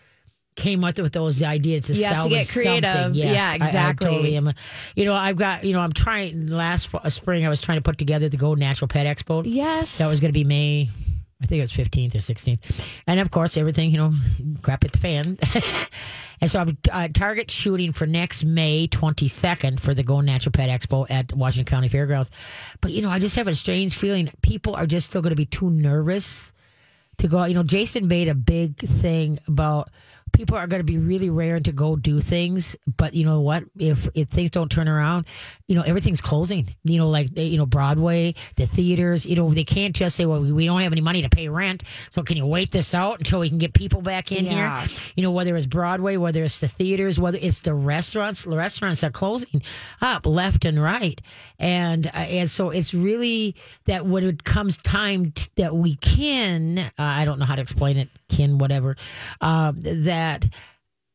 came 0.56 0.84
up 0.84 0.98
with 0.98 1.12
those 1.12 1.42
ideas 1.42 1.86
to 1.86 1.94
have 2.04 2.24
to 2.24 2.28
get 2.28 2.48
creative. 2.48 3.14
Yes, 3.14 3.34
Yeah, 3.34 3.46
I- 3.48 3.52
I 3.52 3.54
exactly. 3.68 4.06
totally 4.10 4.36
am. 4.36 4.52
You 4.96 5.04
know, 5.06 5.14
I've 5.14 5.36
got, 5.36 5.64
you 5.64 5.72
know, 5.72 5.80
I'm 5.80 5.92
trying. 5.92 6.48
Last 6.48 6.90
spring, 7.08 7.46
I 7.46 7.48
was 7.48 7.60
trying 7.60 7.78
to 7.78 7.82
put 7.82 7.96
together 7.98 8.28
the 8.28 8.36
Go 8.36 8.54
Natural 8.54 8.88
Pet 8.88 9.06
Expo. 9.06 9.42
Yes. 9.46 9.98
That 9.98 10.08
was 10.08 10.20
going 10.20 10.30
to 10.30 10.38
be 10.38 10.44
May. 10.44 10.90
I 11.42 11.46
think 11.46 11.60
it 11.60 11.62
was 11.62 11.72
15th 11.72 12.14
or 12.14 12.18
16th. 12.18 13.00
And 13.06 13.18
of 13.20 13.30
course, 13.30 13.56
everything, 13.56 13.90
you 13.90 13.98
know, 13.98 14.14
crap 14.62 14.84
at 14.84 14.92
the 14.92 14.98
fan. 14.98 15.38
and 16.40 16.50
so 16.50 16.60
I'm 16.60 16.78
uh, 16.92 17.08
target 17.08 17.50
shooting 17.50 17.92
for 17.92 18.06
next 18.06 18.44
May 18.44 18.86
22nd 18.88 19.80
for 19.80 19.94
the 19.94 20.02
Go 20.02 20.20
Natural 20.20 20.52
Pet 20.52 20.68
Expo 20.68 21.06
at 21.10 21.32
Washington 21.32 21.70
County 21.70 21.88
Fairgrounds. 21.88 22.30
But, 22.80 22.92
you 22.92 23.00
know, 23.00 23.10
I 23.10 23.18
just 23.18 23.36
have 23.36 23.48
a 23.48 23.54
strange 23.54 23.96
feeling 23.96 24.30
people 24.42 24.74
are 24.74 24.86
just 24.86 25.08
still 25.08 25.22
going 25.22 25.30
to 25.30 25.36
be 25.36 25.46
too 25.46 25.70
nervous 25.70 26.52
to 27.18 27.28
go. 27.28 27.44
You 27.44 27.54
know, 27.54 27.62
Jason 27.62 28.06
made 28.06 28.28
a 28.28 28.34
big 28.34 28.76
thing 28.76 29.38
about 29.46 29.90
people 30.32 30.56
are 30.56 30.66
going 30.66 30.80
to 30.80 30.84
be 30.84 30.98
really 30.98 31.30
raring 31.30 31.62
to 31.64 31.72
go 31.72 31.96
do 31.96 32.20
things, 32.20 32.76
but 32.96 33.14
you 33.14 33.24
know 33.24 33.40
what? 33.40 33.64
If 33.78 34.08
if 34.14 34.28
things 34.28 34.50
don't 34.50 34.70
turn 34.70 34.88
around, 34.88 35.26
you 35.66 35.74
know 35.76 35.82
everything's 35.82 36.20
closing. 36.20 36.68
You 36.84 36.98
know, 36.98 37.08
like 37.08 37.34
they- 37.34 37.46
you 37.46 37.56
know 37.58 37.66
Broadway, 37.66 38.34
the 38.56 38.66
theaters. 38.66 39.26
You 39.26 39.36
know, 39.36 39.50
they 39.52 39.64
can't 39.64 39.94
just 39.94 40.16
say, 40.16 40.26
"Well, 40.26 40.42
we- 40.42 40.66
don't 40.66 40.80
have 40.82 40.92
any 40.92 41.00
money 41.00 41.22
to 41.22 41.28
pay 41.28 41.48
rent, 41.48 41.82
so 42.10 42.22
can 42.22 42.36
you 42.36 42.46
wait 42.46 42.70
this 42.70 42.94
out 42.94 43.18
until 43.18 43.40
we 43.40 43.48
can 43.48 43.58
get 43.58 43.72
people 43.74 44.02
back 44.02 44.30
in 44.32 44.44
Yeah. 44.44 44.84
here?" 44.86 44.98
You 45.16 45.22
know, 45.22 45.30
whether 45.30 45.56
it's 45.56 45.66
Broadway, 45.66 46.16
whether 46.16 46.42
it's 46.44 46.60
the 46.60 46.68
theaters, 46.68 47.18
whether 47.18 47.38
it's 47.40 47.60
the 47.60 47.74
restaurants, 47.74 48.42
the 48.42 48.56
restaurants 48.56 49.02
are 49.04 49.10
closing 49.10 49.62
up 50.00 50.26
left 50.26 50.64
and 50.64 50.80
right, 50.82 51.20
and 51.58 52.06
uh, 52.08 52.10
and 52.18 52.50
so 52.50 52.70
it's 52.70 52.94
really 52.94 53.54
that 53.86 54.06
when 54.06 54.24
it 54.24 54.44
comes 54.44 54.76
time 54.78 55.32
t- 55.32 55.48
that 55.56 55.74
we 55.76 55.96
can, 55.96 56.78
uh, 56.78 56.90
I 56.98 57.24
don't 57.24 57.38
know 57.38 57.44
how 57.46 57.54
to 57.56 57.62
explain 57.62 57.96
it, 57.96 58.08
can 58.30 58.58
whatever, 58.58 58.96
uh, 59.40 59.72
that 59.76 60.48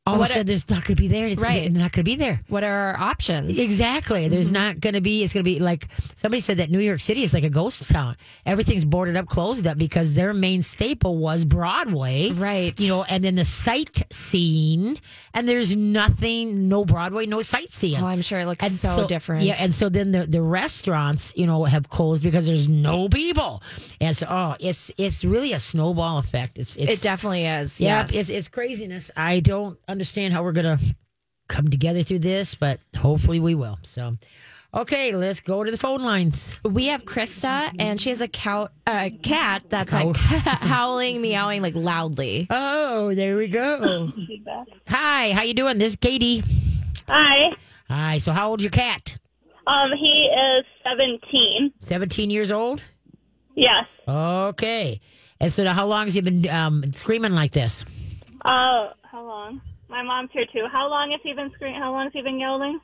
all 0.05 0.19
What 0.19 0.25
of 0.25 0.29
a 0.29 0.33
sudden 0.33 0.47
there's 0.47 0.69
not 0.69 0.85
going 0.85 0.95
to 0.95 1.01
be 1.01 1.07
there, 1.07 1.35
Right. 1.35 1.63
They're 1.71 1.81
not 1.81 1.91
going 1.91 2.03
to 2.03 2.03
be 2.03 2.15
there. 2.15 2.41
what 2.47 2.63
are 2.63 2.93
our 2.93 2.99
options? 2.99 3.57
Exactly. 3.57 4.27
There's 4.27 4.47
mm-hmm. 4.47 4.53
not 4.53 4.79
going 4.79 4.93
to 4.93 5.01
be. 5.01 5.23
It's 5.23 5.33
going 5.33 5.43
to 5.43 5.49
be 5.49 5.59
like 5.59 5.87
somebody 6.15 6.41
said 6.41 6.57
that 6.57 6.69
New 6.69 6.79
York 6.79 6.99
City 6.99 7.23
is 7.23 7.33
like 7.33 7.43
a 7.43 7.49
ghost 7.49 7.89
town. 7.89 8.15
Everything's 8.45 8.85
boarded 8.85 9.15
up, 9.15 9.27
closed 9.27 9.65
up 9.65 9.77
because 9.77 10.15
their 10.15 10.33
main 10.33 10.61
staple 10.61 11.17
was 11.17 11.43
Broadway, 11.43 12.31
Right. 12.31 12.79
You 12.79 12.87
know, 12.89 13.03
and 13.03 13.23
then 13.23 13.35
the 13.35 13.45
sightseeing, 13.45 14.99
and 15.33 15.49
there's 15.49 15.75
nothing, 15.75 16.67
no 16.67 16.85
Broadway, 16.85 17.25
no 17.25 17.41
sightseeing. 17.41 18.01
Oh, 18.01 18.05
I'm 18.05 18.21
sure 18.21 18.39
it 18.39 18.45
looks 18.45 18.65
so 18.73 19.07
different. 19.07 19.43
Yeah, 19.43 19.55
and 19.59 19.73
so 19.73 19.89
then 19.89 20.11
the 20.11 20.27
the 20.27 20.41
restaurants, 20.41 21.33
you 21.35 21.47
know, 21.47 21.63
have 21.63 21.89
closed 21.89 22.21
because 22.23 22.45
there's 22.45 22.67
no 22.67 23.09
people, 23.09 23.63
and 23.99 24.15
so 24.15 24.27
oh, 24.29 24.55
it's 24.59 24.91
it's 24.97 25.25
really 25.25 25.53
a 25.53 25.59
snowball 25.59 26.19
effect. 26.19 26.59
It's 26.59 26.75
it's 26.75 26.93
It 26.93 27.01
definitely 27.01 27.45
is. 27.45 27.79
yeah, 27.79 28.01
yes. 28.01 28.13
it's 28.13 28.29
it's 28.29 28.47
craziness. 28.47 29.09
I 29.15 29.39
don't 29.39 29.77
understand 29.95 30.33
how 30.33 30.43
we're 30.43 30.51
gonna 30.51 30.77
come 31.47 31.69
together 31.69 32.03
through 32.03 32.19
this, 32.19 32.53
but 32.55 32.79
hopefully 32.97 33.39
we 33.39 33.55
will. 33.55 33.79
So, 33.83 34.17
okay, 34.73 35.13
let's 35.13 35.39
go 35.39 35.63
to 35.63 35.71
the 35.71 35.77
phone 35.77 36.01
lines. 36.03 36.59
we 36.63 36.87
have 36.87 37.05
Krista, 37.05 37.71
and 37.79 37.99
she 38.01 38.09
has 38.09 38.19
a 38.19 38.27
cow, 38.27 38.67
uh, 38.85 39.09
cat 39.23 39.63
that's 39.69 39.91
Cow. 39.91 40.07
like 40.07 40.15
howling, 40.17 41.21
meowing 41.21 41.61
like 41.61 41.75
loudly. 41.75 42.47
Oh, 42.49 43.15
there 43.15 43.37
we 43.37 43.47
go. 43.47 44.11
Hi, 44.87 45.31
how 45.31 45.43
you 45.43 45.53
doing? 45.53 45.77
This 45.77 45.91
is 45.91 45.95
Katie. 45.95 46.43
Hi. 47.07 47.55
Hi. 47.89 48.17
So, 48.17 48.31
how 48.33 48.49
old's 48.49 48.63
your 48.63 48.71
cat? 48.71 49.17
Um, 49.67 49.91
he 49.97 50.29
is 50.59 50.65
17. 50.83 51.71
Seventeen 51.79 52.29
years 52.29 52.51
old. 52.51 52.83
Yes. 53.55 53.85
Okay. 54.07 54.99
And 55.39 55.51
so, 55.51 55.67
how 55.69 55.85
long 55.85 56.05
has 56.07 56.13
he 56.15 56.21
been 56.21 56.47
um, 56.49 56.91
screaming 56.93 57.33
like 57.33 57.51
this? 57.51 57.85
Uh, 58.43 58.89
how 59.03 59.23
long? 59.25 59.61
My 59.89 60.01
mom's 60.03 60.29
here 60.33 60.45
too. 60.51 60.65
How 60.71 60.89
long 60.89 61.11
has 61.11 61.21
he 61.23 61.33
been 61.33 61.51
screaming? 61.55 61.79
How 61.79 61.91
long 61.91 62.05
has 62.05 62.13
he 62.13 62.21
been 62.21 62.39
yelling? 62.39 62.79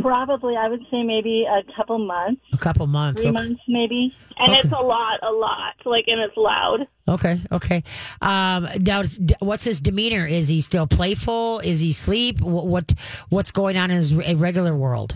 Probably, 0.00 0.56
I 0.56 0.68
would 0.68 0.80
say 0.90 1.02
maybe 1.02 1.44
a 1.48 1.62
couple 1.76 1.98
months, 1.98 2.40
A 2.54 2.58
couple 2.58 2.86
months. 2.86 3.20
three 3.20 3.30
Okay. 3.30 3.42
months 3.42 3.60
maybe. 3.68 4.14
And 4.38 4.52
Okay. 4.52 4.60
it's 4.60 4.72
a 4.72 4.80
lot, 4.80 5.18
a 5.22 5.30
lot. 5.32 5.74
Like, 5.84 6.04
and 6.06 6.20
it's 6.20 6.36
loud. 6.36 6.86
Okay. 7.08 7.38
Okay. 7.50 7.82
Um, 8.22 8.68
now, 8.80 9.02
what's 9.40 9.64
his 9.64 9.80
demeanor? 9.80 10.26
Is 10.26 10.48
he 10.48 10.60
still 10.60 10.86
playful? 10.86 11.58
Is 11.60 11.80
he 11.80 11.92
sleep? 11.92 12.40
What, 12.40 12.66
what 12.66 12.94
What's 13.30 13.50
going 13.50 13.76
on 13.76 13.90
in 13.90 13.96
his 13.96 14.14
regular 14.36 14.74
world? 14.76 15.14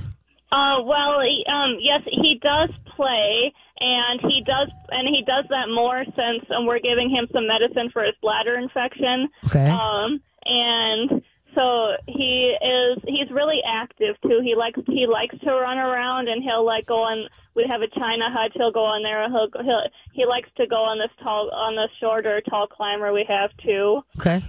Uh, 0.53 0.83
well, 0.85 1.21
he, 1.21 1.45
um, 1.51 1.77
yes, 1.81 2.03
he 2.07 2.39
does 2.43 2.71
play, 2.97 3.53
and 3.81 4.21
he 4.21 4.43
does, 4.47 4.69
and 4.91 5.09
he 5.09 5.23
does 5.27 5.45
that 5.51 5.67
more 5.69 6.05
since 6.05 6.45
um, 6.57 6.67
we're 6.67 6.79
giving 6.79 7.11
him 7.11 7.27
some 7.33 7.47
medicine 7.47 7.91
for 7.93 8.05
his 8.05 8.15
bladder 8.23 8.57
infection. 8.59 9.29
Okay. 9.47 9.69
Um, 9.69 10.21
and 10.47 11.23
so 11.55 11.93
he 12.07 12.57
is, 12.61 12.99
he's 13.07 13.31
really 13.31 13.61
active 13.67 14.17
too. 14.23 14.41
He 14.43 14.55
likes, 14.57 14.81
he 14.87 15.07
likes 15.07 15.39
to 15.39 15.53
run 15.53 15.79
around, 15.79 16.29
and 16.29 16.43
he'll 16.43 16.65
like 16.65 16.87
go 16.87 17.03
on. 17.03 17.29
We 17.55 17.65
have 17.69 17.83
a 17.83 17.89
China 17.89 18.25
hutch. 18.29 18.53
He'll 18.55 18.73
go 18.73 18.85
on 18.85 19.05
there. 19.05 19.29
He'll, 19.29 19.49
he'll, 19.65 19.83
he 20.13 20.27
likes 20.27 20.49
to 20.57 20.67
go 20.67 20.83
on 20.83 20.99
this 20.99 21.11
tall, 21.23 21.51
on 21.53 21.77
this 21.77 21.91
shorter 22.01 22.41
tall 22.49 22.67
climber 22.67 23.13
we 23.13 23.25
have 23.29 23.51
too. 23.59 24.03
Okay. 24.19 24.43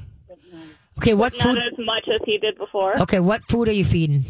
Okay. 0.97 1.13
What 1.13 1.33
Not 1.33 1.43
food? 1.43 1.57
as 1.57 1.77
much 1.77 2.07
as 2.07 2.21
he 2.25 2.39
did 2.39 2.57
before. 2.57 2.99
Okay. 3.01 3.19
What 3.19 3.43
food 3.47 3.67
are 3.67 3.73
you 3.73 3.85
feeding? 3.85 4.25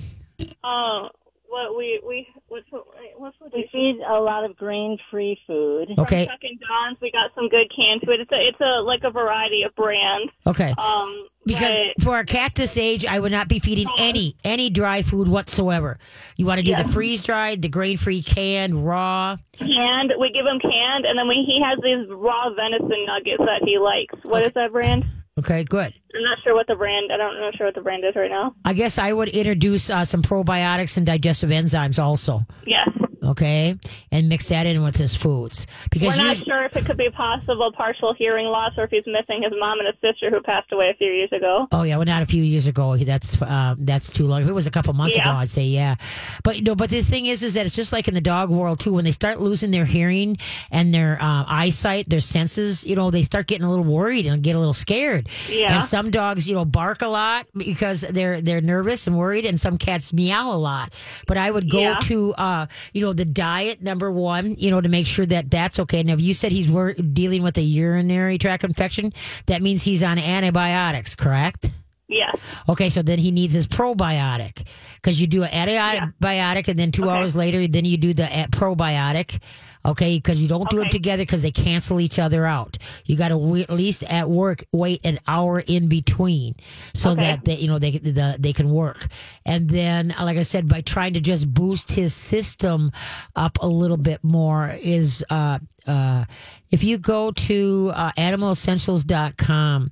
Uh, 0.62 1.08
what 1.56 1.78
we 1.78 2.02
we 2.06 2.28
what 2.50 2.64
food, 2.70 2.84
what 3.18 3.34
We 3.54 3.70
feed 3.72 4.02
a 4.08 4.20
lot 4.20 4.44
of 4.44 4.58
grain-free 4.58 5.40
food. 5.48 5.88
Okay. 5.98 6.26
from 6.26 6.34
Chuck 6.34 6.44
and 6.44 6.60
Don's. 6.60 6.98
We 7.02 7.12
got 7.12 7.32
some 7.34 7.48
good 7.48 7.72
canned 7.74 8.02
food. 8.02 8.20
It's 8.20 8.32
a 8.32 8.48
it's 8.48 8.60
a 8.60 8.82
like 8.82 9.02
a 9.04 9.10
variety 9.12 9.64
of 9.64 9.74
brands. 9.76 10.32
Okay. 10.46 10.74
Um, 10.78 11.28
Because 11.46 11.82
but- 11.96 12.04
for 12.04 12.20
a 12.20 12.26
cat 12.26 12.56
this 12.56 12.78
age, 12.78 13.06
I 13.06 13.20
would 13.20 13.32
not 13.32 13.48
be 13.48 13.60
feeding 13.60 13.88
any 13.98 14.36
any 14.44 14.70
dry 14.70 15.02
food 15.02 15.28
whatsoever. 15.30 15.98
You 16.36 16.46
want 16.46 16.60
to 16.60 16.64
do 16.64 16.76
the 16.76 16.84
freeze 16.84 17.22
dried, 17.22 17.62
the 17.62 17.70
grain 17.70 17.98
free, 17.98 18.22
canned, 18.22 18.86
raw. 18.86 19.38
canned, 19.54 20.14
we 20.20 20.32
give 20.32 20.46
him 20.46 20.60
canned, 20.60 21.06
and 21.06 21.18
then 21.18 21.28
we, 21.28 21.46
he 21.48 21.62
has 21.64 21.80
these 21.82 22.10
raw 22.14 22.50
venison 22.54 23.06
nuggets 23.08 23.40
that 23.40 23.62
he 23.64 23.78
likes. 23.80 24.16
What 24.24 24.46
is 24.46 24.52
that 24.54 24.72
brand? 24.74 25.06
Okay, 25.38 25.66
good. 25.66 25.94
I'm 26.16 26.24
not 26.24 26.38
sure 26.46 26.56
what 26.56 26.66
the 26.68 26.76
brand. 26.76 27.12
I 27.12 27.18
don't 27.18 27.36
know 27.36 27.52
sure 27.58 27.68
what 27.68 27.76
the 27.76 27.82
brand 27.82 28.06
is 28.06 28.16
right 28.16 28.32
now. 28.32 28.56
I 28.64 28.72
guess 28.72 28.98
I 28.98 29.12
would 29.12 29.28
introduce 29.28 29.90
uh, 29.90 30.06
some 30.06 30.22
probiotics 30.22 30.96
and 30.96 31.06
digestive 31.06 31.50
enzymes 31.50 32.02
also. 32.02 32.46
Yes. 32.66 32.88
Okay, 33.26 33.78
and 34.12 34.30
mix 34.30 34.50
that 34.50 34.66
in 34.66 34.84
with 34.84 34.96
his 34.98 35.16
foods 35.16 35.66
because 35.92 36.18
We're 36.18 36.24
not 36.26 36.38
sure 36.38 36.64
if 36.66 36.76
it 36.76 36.86
could 36.86 36.98
be 36.98 37.10
possible 37.10 37.72
partial 37.72 38.14
hearing 38.14 38.46
loss 38.48 38.74
or 38.78 38.84
if 38.84 38.92
he's 38.92 39.06
missing 39.08 39.42
his 39.44 39.52
mom 39.60 39.80
and 39.80 39.88
his 39.88 39.96
sister 40.02 40.30
who 40.30 40.42
passed 40.42 40.72
away 40.72 40.90
a 40.90 40.98
few 40.98 41.08
years 41.12 41.32
ago. 41.32 41.68
Oh 41.72 41.84
yeah, 41.84 41.98
well 41.98 42.06
not 42.06 42.22
a 42.24 42.26
few 42.26 42.44
years 42.44 42.68
ago. 42.68 42.96
That's 42.98 43.42
uh, 43.42 43.76
that's 43.78 44.12
too 44.12 44.26
long. 44.28 44.42
If 44.44 44.48
it 44.48 44.54
was 44.54 44.68
a 44.68 44.72
couple 44.72 44.94
months 44.94 45.18
ago, 45.18 45.30
I'd 45.30 45.50
say 45.50 45.64
yeah. 45.64 45.96
But 46.44 46.58
you 46.58 46.62
know, 46.64 46.76
but 46.76 46.90
the 46.90 47.02
thing 47.02 47.26
is, 47.26 47.44
is 47.44 47.56
that 47.56 47.66
it's 47.66 47.76
just 47.76 47.92
like 47.94 48.08
in 48.08 48.14
the 48.14 48.22
dog 48.22 48.50
world 48.50 48.80
too. 48.80 48.94
When 48.94 49.04
they 49.06 49.12
start 49.12 49.40
losing 49.40 49.72
their 49.72 49.86
hearing 49.86 50.38
and 50.72 50.94
their 50.94 51.18
uh, 51.22 51.46
eyesight, 51.48 52.10
their 52.10 52.20
senses, 52.20 52.86
you 52.86 52.96
know, 52.96 53.12
they 53.12 53.22
start 53.24 53.48
getting 53.48 53.66
a 53.66 53.70
little 53.70 53.86
worried 53.86 54.26
and 54.26 54.42
get 54.44 54.56
a 54.56 54.60
little 54.60 54.74
scared. 54.74 55.28
Yeah. 55.50 55.74
And 55.76 55.84
some 55.84 56.12
dogs, 56.12 56.48
you 56.48 56.56
know, 56.56 56.66
bark 56.66 57.02
a 57.02 57.08
lot 57.08 57.48
because 57.56 58.02
they're 58.02 58.42
they're 58.42 58.62
nervous 58.62 59.08
and 59.08 59.18
worried, 59.18 59.46
and 59.46 59.60
some 59.60 59.78
cats 59.78 60.14
meow 60.14 60.52
a 60.54 60.58
lot. 60.58 60.94
But 61.28 61.38
I 61.38 61.50
would 61.52 61.70
go 61.70 61.80
Yeah. 61.80 61.96
to 62.04 62.34
uh, 62.36 62.66
you 62.94 63.02
know, 63.02 63.14
the 63.16 63.26
diet 63.26 63.82
number 63.82 64.12
one, 64.12 64.56
you 64.56 64.72
know, 64.72 64.82
to 64.82 64.90
make 64.90 65.08
sure 65.08 65.26
that 65.26 65.50
that's 65.50 65.80
okay. 65.80 66.04
Now, 66.04 66.14
if 66.14 66.22
you 66.22 66.34
said 66.34 66.52
he's 66.52 66.70
wor- 66.70 66.94
dealing 66.94 67.44
with 67.44 67.58
a 67.58 67.62
urinary 67.62 68.38
tract 68.38 68.64
infection, 68.64 69.14
that 69.48 69.62
means 69.62 69.84
he's 69.84 70.04
on 70.04 70.18
antibiotics, 70.18 71.16
correct? 71.16 71.72
Yes. 72.08 72.38
Okay, 72.70 72.90
so 72.90 73.02
then 73.02 73.18
he 73.18 73.32
needs 73.32 73.54
his 73.54 73.66
probiotic 73.68 74.68
because 74.96 75.20
you 75.20 75.26
do 75.28 75.44
an 75.44 75.50
antibiotic 75.50 76.68
and 76.68 76.78
then 76.78 76.92
two 76.92 77.10
hours 77.10 77.36
later, 77.36 77.66
then 77.68 77.84
you 77.86 77.98
do 77.98 78.14
the 78.14 78.24
probiotic. 78.52 79.42
Okay, 79.84 80.18
because 80.18 80.42
you 80.42 80.48
don't 80.48 80.68
do 80.70 80.78
them 80.78 80.86
Okay. 80.88 80.98
together 80.98 81.22
because 81.24 81.44
they 81.44 81.52
cancel 81.52 82.00
each 82.00 82.18
other 82.18 82.44
out. 82.46 82.78
You 83.06 83.16
got 83.16 83.28
to 83.30 83.36
w- 83.36 83.64
at 83.64 83.70
least 83.70 84.02
at 84.04 84.28
work 84.30 84.64
wait 84.72 85.02
an 85.04 85.20
hour 85.28 85.60
in 85.60 85.88
between 85.90 86.56
so 86.96 87.12
Okay. 87.12 87.22
that 87.22 87.46
they, 87.46 87.58
you 87.58 87.68
know 87.68 87.78
they 87.78 87.92
the, 87.92 88.36
they 88.40 88.52
can 88.54 88.72
work. 88.72 89.06
And 89.46 89.70
then, 89.70 90.14
like 90.20 90.38
I 90.38 90.42
said, 90.42 90.68
by 90.68 90.82
trying 90.82 91.14
to 91.14 91.20
just 91.22 91.52
boost 91.54 91.92
his 91.92 92.16
system 92.16 92.92
up 93.36 93.60
a 93.62 93.68
little 93.68 93.98
bit 93.98 94.24
more 94.24 94.76
is 94.82 95.24
uh, 95.30 95.60
uh, 95.86 96.26
if 96.72 96.84
you 96.84 96.98
go 96.98 97.30
to 97.32 97.92
uh, 97.94 98.12
animalessentials.com 98.18 99.92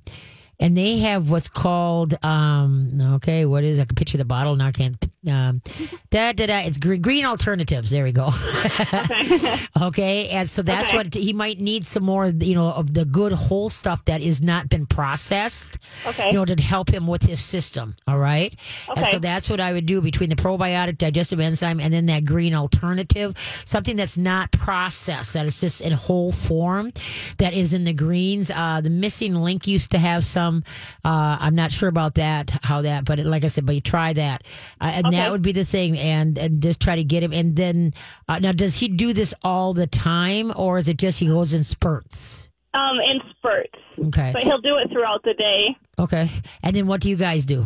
and 0.60 0.76
they 0.76 0.98
have 0.98 1.30
what's 1.30 1.48
called 1.48 2.14
um 2.24 2.98
okay 3.14 3.44
what 3.46 3.64
is 3.64 3.78
i 3.80 3.84
can 3.84 3.94
picture 3.96 4.18
the 4.18 4.24
bottle 4.24 4.54
now 4.56 4.66
i 4.68 4.72
can't 4.72 4.96
um 5.30 5.62
da 6.10 6.32
da 6.32 6.46
da. 6.46 6.58
It's 6.66 6.76
green, 6.76 7.00
green 7.00 7.24
alternatives. 7.24 7.90
There 7.90 8.04
we 8.04 8.12
go. 8.12 8.28
Okay. 8.28 9.56
Okay, 9.82 10.28
and 10.28 10.48
so 10.48 10.62
that's 10.62 10.88
Okay. 10.88 10.96
what 10.98 11.14
he 11.14 11.32
might 11.32 11.58
need 11.60 11.84
some 11.86 12.04
more 12.04 12.26
you 12.26 12.54
know 12.54 12.70
of 12.72 12.92
the 12.92 13.04
good 13.06 13.32
whole 13.32 13.70
stuff 13.70 14.04
that 14.04 14.20
is 14.20 14.42
not 14.42 14.68
been 14.68 14.84
processed 14.86 15.78
Okay. 16.06 16.26
you 16.28 16.34
know 16.34 16.44
to 16.44 16.54
help 16.62 16.90
him 16.92 17.06
with 17.06 17.22
his 17.22 17.40
system 17.40 17.96
all 18.06 18.18
right? 18.18 18.54
Okay. 18.90 19.00
and 19.00 19.06
so 19.06 19.18
that's 19.18 19.48
what 19.48 19.60
i 19.60 19.72
would 19.72 19.86
do 19.86 20.00
between 20.02 20.28
the 20.28 20.36
probiotic 20.36 20.98
digestive 20.98 21.40
enzyme 21.40 21.80
and 21.80 21.92
then 21.92 22.04
that 22.06 22.24
green 22.26 22.54
alternative 22.54 23.36
something 23.66 23.96
that's 23.96 24.18
not 24.18 24.50
processed 24.52 25.32
that 25.32 25.46
is 25.46 25.58
just 25.60 25.80
in 25.80 25.92
whole 25.92 26.32
form 26.32 26.92
that 27.38 27.52
is 27.54 27.72
in 27.72 27.84
the 27.84 27.92
greens. 27.94 28.50
Uh 28.50 28.80
the 28.82 28.90
missing 28.90 29.34
link 29.36 29.66
used 29.66 29.90
to 29.92 29.98
have 29.98 30.22
some 30.24 30.43
uh 31.04 31.36
i'm 31.40 31.54
not 31.54 31.72
sure 31.72 31.88
about 31.88 32.14
that 32.14 32.50
how 32.62 32.82
that 32.82 33.04
but 33.04 33.18
like 33.20 33.44
i 33.44 33.48
said 33.48 33.64
but 33.66 33.74
you 33.74 33.80
try 33.80 34.12
that. 34.12 34.42
Uh, 34.80 34.92
and 34.96 35.12
that 35.12 35.30
would 35.30 35.42
be 35.42 35.52
the 35.52 35.64
thing 35.64 35.98
and 35.98 36.38
and 36.38 36.62
just 36.62 36.80
try 36.80 36.96
to 36.96 37.04
get 37.04 37.22
him 37.22 37.32
and 37.32 37.56
then 37.56 37.92
uh, 38.28 38.38
now 38.38 38.52
does 38.52 38.76
he 38.76 38.88
do 38.88 39.12
this 39.12 39.32
all 39.42 39.74
the 39.74 39.86
time 39.86 40.52
or 40.56 40.78
is 40.78 40.88
it 40.88 40.98
just 40.98 41.18
he 41.20 41.26
goes 41.26 41.54
in 41.54 41.64
spurts? 41.64 42.48
Um, 42.74 42.96
in 42.98 43.20
spurts. 43.30 43.78
okay. 44.08 44.30
But 44.32 44.42
he'll 44.42 44.60
do 44.60 44.76
it 44.78 44.90
throughout 44.90 45.22
the 45.22 45.34
day. 45.34 45.76
okay. 45.98 46.28
And 46.62 46.74
then 46.74 46.86
what 46.86 47.00
do 47.00 47.08
you 47.08 47.16
guys 47.16 47.44
do? 47.44 47.64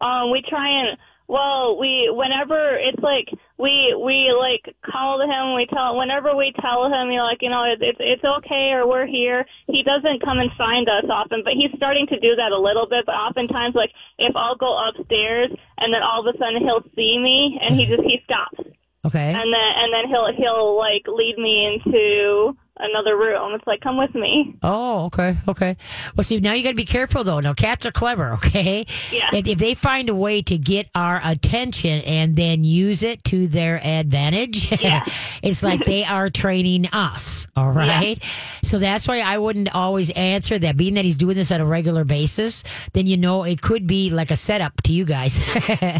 Um, 0.00 0.30
we 0.32 0.42
try 0.48 0.68
and 0.68 0.98
well, 1.28 1.78
we 1.78 2.10
whenever 2.12 2.76
it's 2.78 3.02
like 3.02 3.28
we 3.58 3.94
we 3.98 4.30
like 4.32 4.74
call 4.86 5.20
him. 5.20 5.54
We 5.54 5.66
tell 5.66 5.98
whenever 5.98 6.34
we 6.36 6.54
tell 6.62 6.86
him, 6.86 7.10
you 7.10 7.18
know, 7.18 7.26
like 7.26 7.42
you 7.42 7.50
know, 7.50 7.64
it, 7.64 7.82
it's 7.82 7.98
it's 8.00 8.24
okay 8.24 8.70
or 8.72 8.86
we're 8.86 9.06
here. 9.06 9.44
He 9.66 9.82
doesn't 9.82 10.22
come 10.22 10.38
and 10.38 10.50
find 10.56 10.88
us 10.88 11.10
often, 11.10 11.42
but 11.42 11.54
he's 11.54 11.74
starting 11.76 12.06
to 12.06 12.20
do 12.20 12.36
that 12.36 12.52
a 12.52 12.58
little 12.58 12.86
bit. 12.86 13.04
But 13.04 13.18
oftentimes, 13.18 13.74
like 13.74 13.90
if 14.18 14.34
I'll 14.36 14.56
go 14.56 14.78
upstairs 14.78 15.50
and 15.78 15.92
then 15.92 16.02
all 16.02 16.22
of 16.22 16.32
a 16.32 16.38
sudden 16.38 16.62
he'll 16.62 16.86
see 16.94 17.18
me 17.18 17.58
and 17.60 17.74
he 17.74 17.86
just 17.86 18.02
he 18.02 18.20
stops 18.24 18.58
okay 19.06 19.30
and 19.30 19.52
then 19.52 19.70
and 19.78 19.92
then 19.92 20.08
he'll 20.08 20.30
he'll 20.36 20.76
like 20.76 21.06
lead 21.06 21.38
me 21.38 21.66
into 21.66 22.56
another 22.78 23.16
room. 23.16 23.54
It's 23.54 23.66
like 23.66 23.80
come 23.80 23.96
with 23.98 24.14
me. 24.14 24.56
Oh, 24.62 25.06
okay, 25.06 25.36
okay. 25.48 25.76
Well, 26.16 26.24
see, 26.24 26.40
now 26.40 26.52
you 26.52 26.62
got 26.62 26.70
to 26.70 26.76
be 26.76 26.84
careful 26.84 27.24
though. 27.24 27.40
Now, 27.40 27.54
cats 27.54 27.86
are 27.86 27.90
clever, 27.92 28.32
okay? 28.34 28.84
Yeah. 29.12 29.30
If, 29.32 29.46
if 29.46 29.58
they 29.58 29.74
find 29.74 30.08
a 30.08 30.14
way 30.14 30.42
to 30.42 30.58
get 30.58 30.88
our 30.94 31.20
attention 31.24 32.00
and 32.02 32.36
then 32.36 32.64
use 32.64 33.02
it 33.02 33.22
to 33.24 33.46
their 33.48 33.80
advantage, 33.84 34.70
Yeah. 34.82 35.02
it's 35.42 35.62
like 35.62 35.84
they 35.84 36.04
are 36.16 36.30
training 36.30 36.86
us. 36.92 37.46
All 37.56 37.72
right. 37.72 38.22
So 38.62 38.78
that's 38.78 39.08
why 39.08 39.20
I 39.20 39.38
wouldn't 39.38 39.74
always 39.74 40.10
answer 40.12 40.58
that. 40.58 40.76
Being 40.76 40.94
that 40.94 41.04
he's 41.04 41.16
doing 41.16 41.34
this 41.34 41.50
on 41.50 41.60
a 41.60 41.64
regular 41.66 42.04
basis, 42.04 42.62
then 42.92 43.06
you 43.06 43.16
know 43.16 43.42
it 43.42 43.60
could 43.60 43.86
be 43.86 44.10
like 44.10 44.30
a 44.30 44.36
setup 44.36 44.80
to 44.82 44.92
you 44.92 45.04
guys. 45.04 45.42
yeah. 45.80 45.98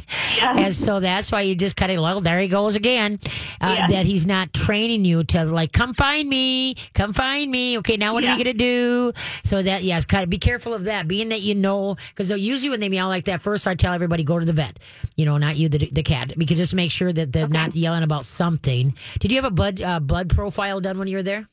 And 0.57 0.75
so 0.75 1.01
that's 1.01 1.33
why 1.33 1.41
you 1.43 1.55
just 1.57 1.77
kind 1.77 1.91
of, 1.93 2.01
well, 2.01 2.21
there 2.21 2.39
he 2.39 2.47
goes 2.49 2.77
again. 2.77 3.19
Uh, 3.61 3.75
Yeah. 3.79 3.87
That 3.89 4.07
he's 4.07 4.27
not 4.27 4.53
training 4.53 5.05
you 5.05 5.25
to 5.25 5.45
like, 5.45 5.73
come 5.73 5.95
find 5.95 6.29
me, 6.29 6.68
come 6.95 7.13
find 7.13 7.51
me. 7.51 7.79
Okay, 7.79 7.97
now 7.97 8.13
what 8.15 8.23
are 8.25 8.27
Yeah. 8.29 8.37
we 8.37 8.45
gonna 8.45 8.55
do? 8.55 9.13
So 9.45 9.63
that 9.63 9.83
yes, 9.83 10.05
kind 10.05 10.25
of 10.25 10.31
be 10.31 10.39
careful 10.39 10.75
of 10.75 10.85
that. 10.85 11.07
Being 11.09 11.29
that 11.31 11.43
you 11.43 11.55
know, 11.55 11.97
because 12.09 12.31
usually 12.31 12.71
when 12.71 12.81
they 12.81 12.89
meow 12.89 13.09
like 13.09 13.25
that, 13.27 13.41
first 13.41 13.67
I 13.67 13.75
tell 13.75 13.93
everybody 13.93 14.25
go 14.25 14.39
to 14.39 14.45
the 14.45 14.53
vet. 14.53 14.79
You 15.17 15.25
know, 15.25 15.39
not 15.39 15.57
you, 15.57 15.69
the, 15.69 15.79
the 15.79 16.03
cat, 16.03 16.35
because 16.37 16.59
just 16.59 16.75
make 16.75 16.91
sure 16.91 17.13
that 17.13 17.33
they're 17.33 17.49
not 17.49 17.75
yelling 17.75 18.03
about 18.03 18.25
something. 18.27 18.95
Did 19.21 19.33
you 19.33 19.37
have 19.39 19.45
a 19.45 19.51
blood 19.51 19.81
uh, 19.81 20.01
blood 20.01 20.31
profile 20.31 20.81
done 20.81 20.99
when 20.99 21.09
you 21.09 21.17
were 21.17 21.23
there? 21.23 21.49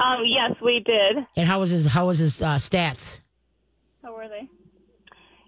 Um, 0.00 0.22
yes, 0.26 0.52
we 0.62 0.82
did. 0.84 1.24
And 1.36 1.48
how 1.48 1.60
was 1.60 1.70
his 1.70 1.86
how 1.86 2.06
was 2.06 2.18
his 2.18 2.42
uh, 2.42 2.56
stats? 2.56 3.20
How 4.02 4.14
were 4.14 4.28
they? 4.28 4.48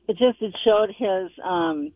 It 0.09 0.17
just 0.19 0.41
it 0.41 0.55
showed 0.65 0.91
his 0.97 1.31
um 1.45 1.93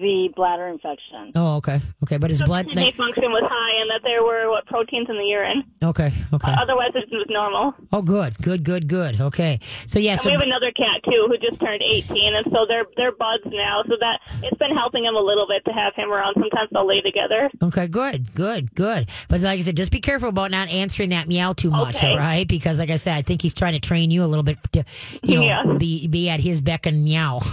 the 0.00 0.30
bladder 0.36 0.68
infection. 0.68 1.32
Oh, 1.34 1.56
okay, 1.56 1.80
okay, 2.04 2.16
but 2.18 2.30
his 2.30 2.38
So 2.38 2.44
blood. 2.46 2.66
kidney 2.66 2.90
function 2.92 3.30
was 3.32 3.42
high, 3.44 3.80
and 3.82 3.90
that 3.90 4.00
there 4.04 4.22
were 4.22 4.48
what 4.50 4.66
proteins 4.66 5.08
in 5.08 5.16
the 5.16 5.24
urine. 5.24 5.64
okay, 5.84 6.12
okay. 6.32 6.52
Uh, 6.52 6.62
otherwise, 6.62 6.90
it 6.94 7.08
was 7.10 7.26
normal. 7.28 7.74
Oh, 7.92 8.02
good, 8.02 8.36
good, 8.38 8.62
good, 8.64 8.88
good. 8.88 9.20
Okay, 9.20 9.58
so 9.86 9.98
yeah, 9.98 10.12
And 10.12 10.20
so 10.20 10.28
we 10.30 10.32
have 10.32 10.40
another 10.42 10.70
cat 10.72 11.02
too 11.04 11.26
who 11.28 11.36
just 11.38 11.60
turned 11.60 11.82
18, 11.82 12.34
and 12.36 12.46
so 12.52 12.64
they're 12.68 12.86
they're 12.96 13.12
buds 13.12 13.44
now. 13.46 13.82
So 13.88 13.96
that 14.00 14.20
it's 14.42 14.56
been 14.58 14.74
helping 14.76 15.04
him 15.04 15.14
a 15.16 15.20
little 15.20 15.46
bit 15.48 15.64
to 15.66 15.72
have 15.72 15.94
him 15.94 16.10
around. 16.12 16.34
Sometimes 16.34 16.68
they'll 16.72 16.86
lay 16.86 17.00
together. 17.00 17.50
Okay, 17.62 17.88
good, 17.88 18.32
good, 18.34 18.74
good. 18.74 19.08
But 19.28 19.40
like 19.40 19.58
I 19.58 19.62
said, 19.62 19.76
just 19.76 19.90
be 19.92 20.00
careful 20.00 20.28
about 20.28 20.50
not 20.50 20.68
answering 20.68 21.10
that 21.10 21.28
meow 21.28 21.52
too 21.52 21.70
much, 21.70 21.96
Okay. 21.96 22.10
all 22.12 22.18
right? 22.18 22.46
Because 22.46 22.78
like 22.78 22.90
I 22.90 22.96
said, 22.96 23.16
I 23.16 23.22
think 23.22 23.42
he's 23.42 23.54
trying 23.54 23.72
to 23.74 23.80
train 23.80 24.10
you 24.10 24.24
a 24.24 24.26
little 24.26 24.42
bit 24.44 24.58
to, 24.72 24.84
you 25.22 25.36
know, 25.36 25.42
Yeah. 25.42 25.76
be 25.78 26.06
be 26.06 26.28
at 26.30 26.40
his 26.40 26.60
beck 26.60 26.86
and 26.86 27.04
meow. 27.04 27.40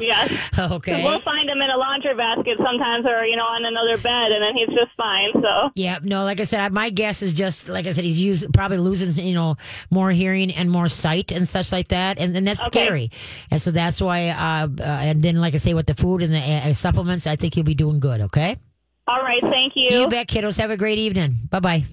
Yes. 0.00 0.32
okay. 0.58 1.02
We'll 1.04 1.20
find 1.32 1.48
him 1.48 1.60
in 1.64 1.70
a 1.70 1.76
laundry 1.76 2.14
basket 2.14 2.56
sometimes, 2.60 3.06
or 3.06 3.24
you 3.24 3.36
know, 3.36 3.44
on 3.56 3.64
another 3.64 3.96
bed, 3.96 4.28
and 4.32 4.42
then 4.44 4.54
he's 4.54 4.68
just 4.76 4.92
fine. 4.96 5.30
So 5.34 5.70
Yeah, 5.74 5.98
no, 6.02 6.24
like 6.24 6.40
I 6.40 6.44
said, 6.44 6.72
my 6.72 6.90
guess 6.90 7.22
is 7.22 7.32
just 7.32 7.68
like 7.68 7.86
I 7.86 7.92
said, 7.92 8.04
he's 8.04 8.20
used 8.20 8.52
probably 8.52 8.78
losing 8.78 9.24
you 9.24 9.34
know 9.34 9.56
more 9.90 10.10
hearing 10.10 10.50
and 10.52 10.70
more 10.70 10.88
sight 10.88 11.32
and 11.32 11.48
such 11.48 11.72
like 11.72 11.88
that, 11.88 12.18
and, 12.20 12.36
and 12.36 12.46
that's 12.46 12.66
Okay. 12.68 12.84
scary. 12.84 13.10
And 13.50 13.60
so 13.60 13.70
that's 13.70 14.00
why, 14.00 14.28
uh, 14.28 14.68
uh, 14.78 14.82
and 15.08 15.22
then 15.22 15.36
like 15.40 15.54
I 15.54 15.58
say, 15.58 15.74
with 15.74 15.86
the 15.86 15.94
food 15.94 16.22
and 16.22 16.32
the 16.32 16.38
uh, 16.40 16.74
supplements, 16.74 17.26
I 17.26 17.36
think 17.36 17.56
you'll 17.56 17.64
be 17.66 17.74
doing 17.74 17.98
good. 18.00 18.20
Okay. 18.28 18.56
all 19.08 19.22
right, 19.22 19.42
thank 19.42 19.72
you. 19.76 19.88
You 19.98 20.08
bet, 20.08 20.28
kiddos. 20.28 20.58
Have 20.58 20.70
a 20.70 20.76
great 20.76 20.98
evening. 20.98 21.48
Bye 21.50 21.60
bye. 21.60 21.84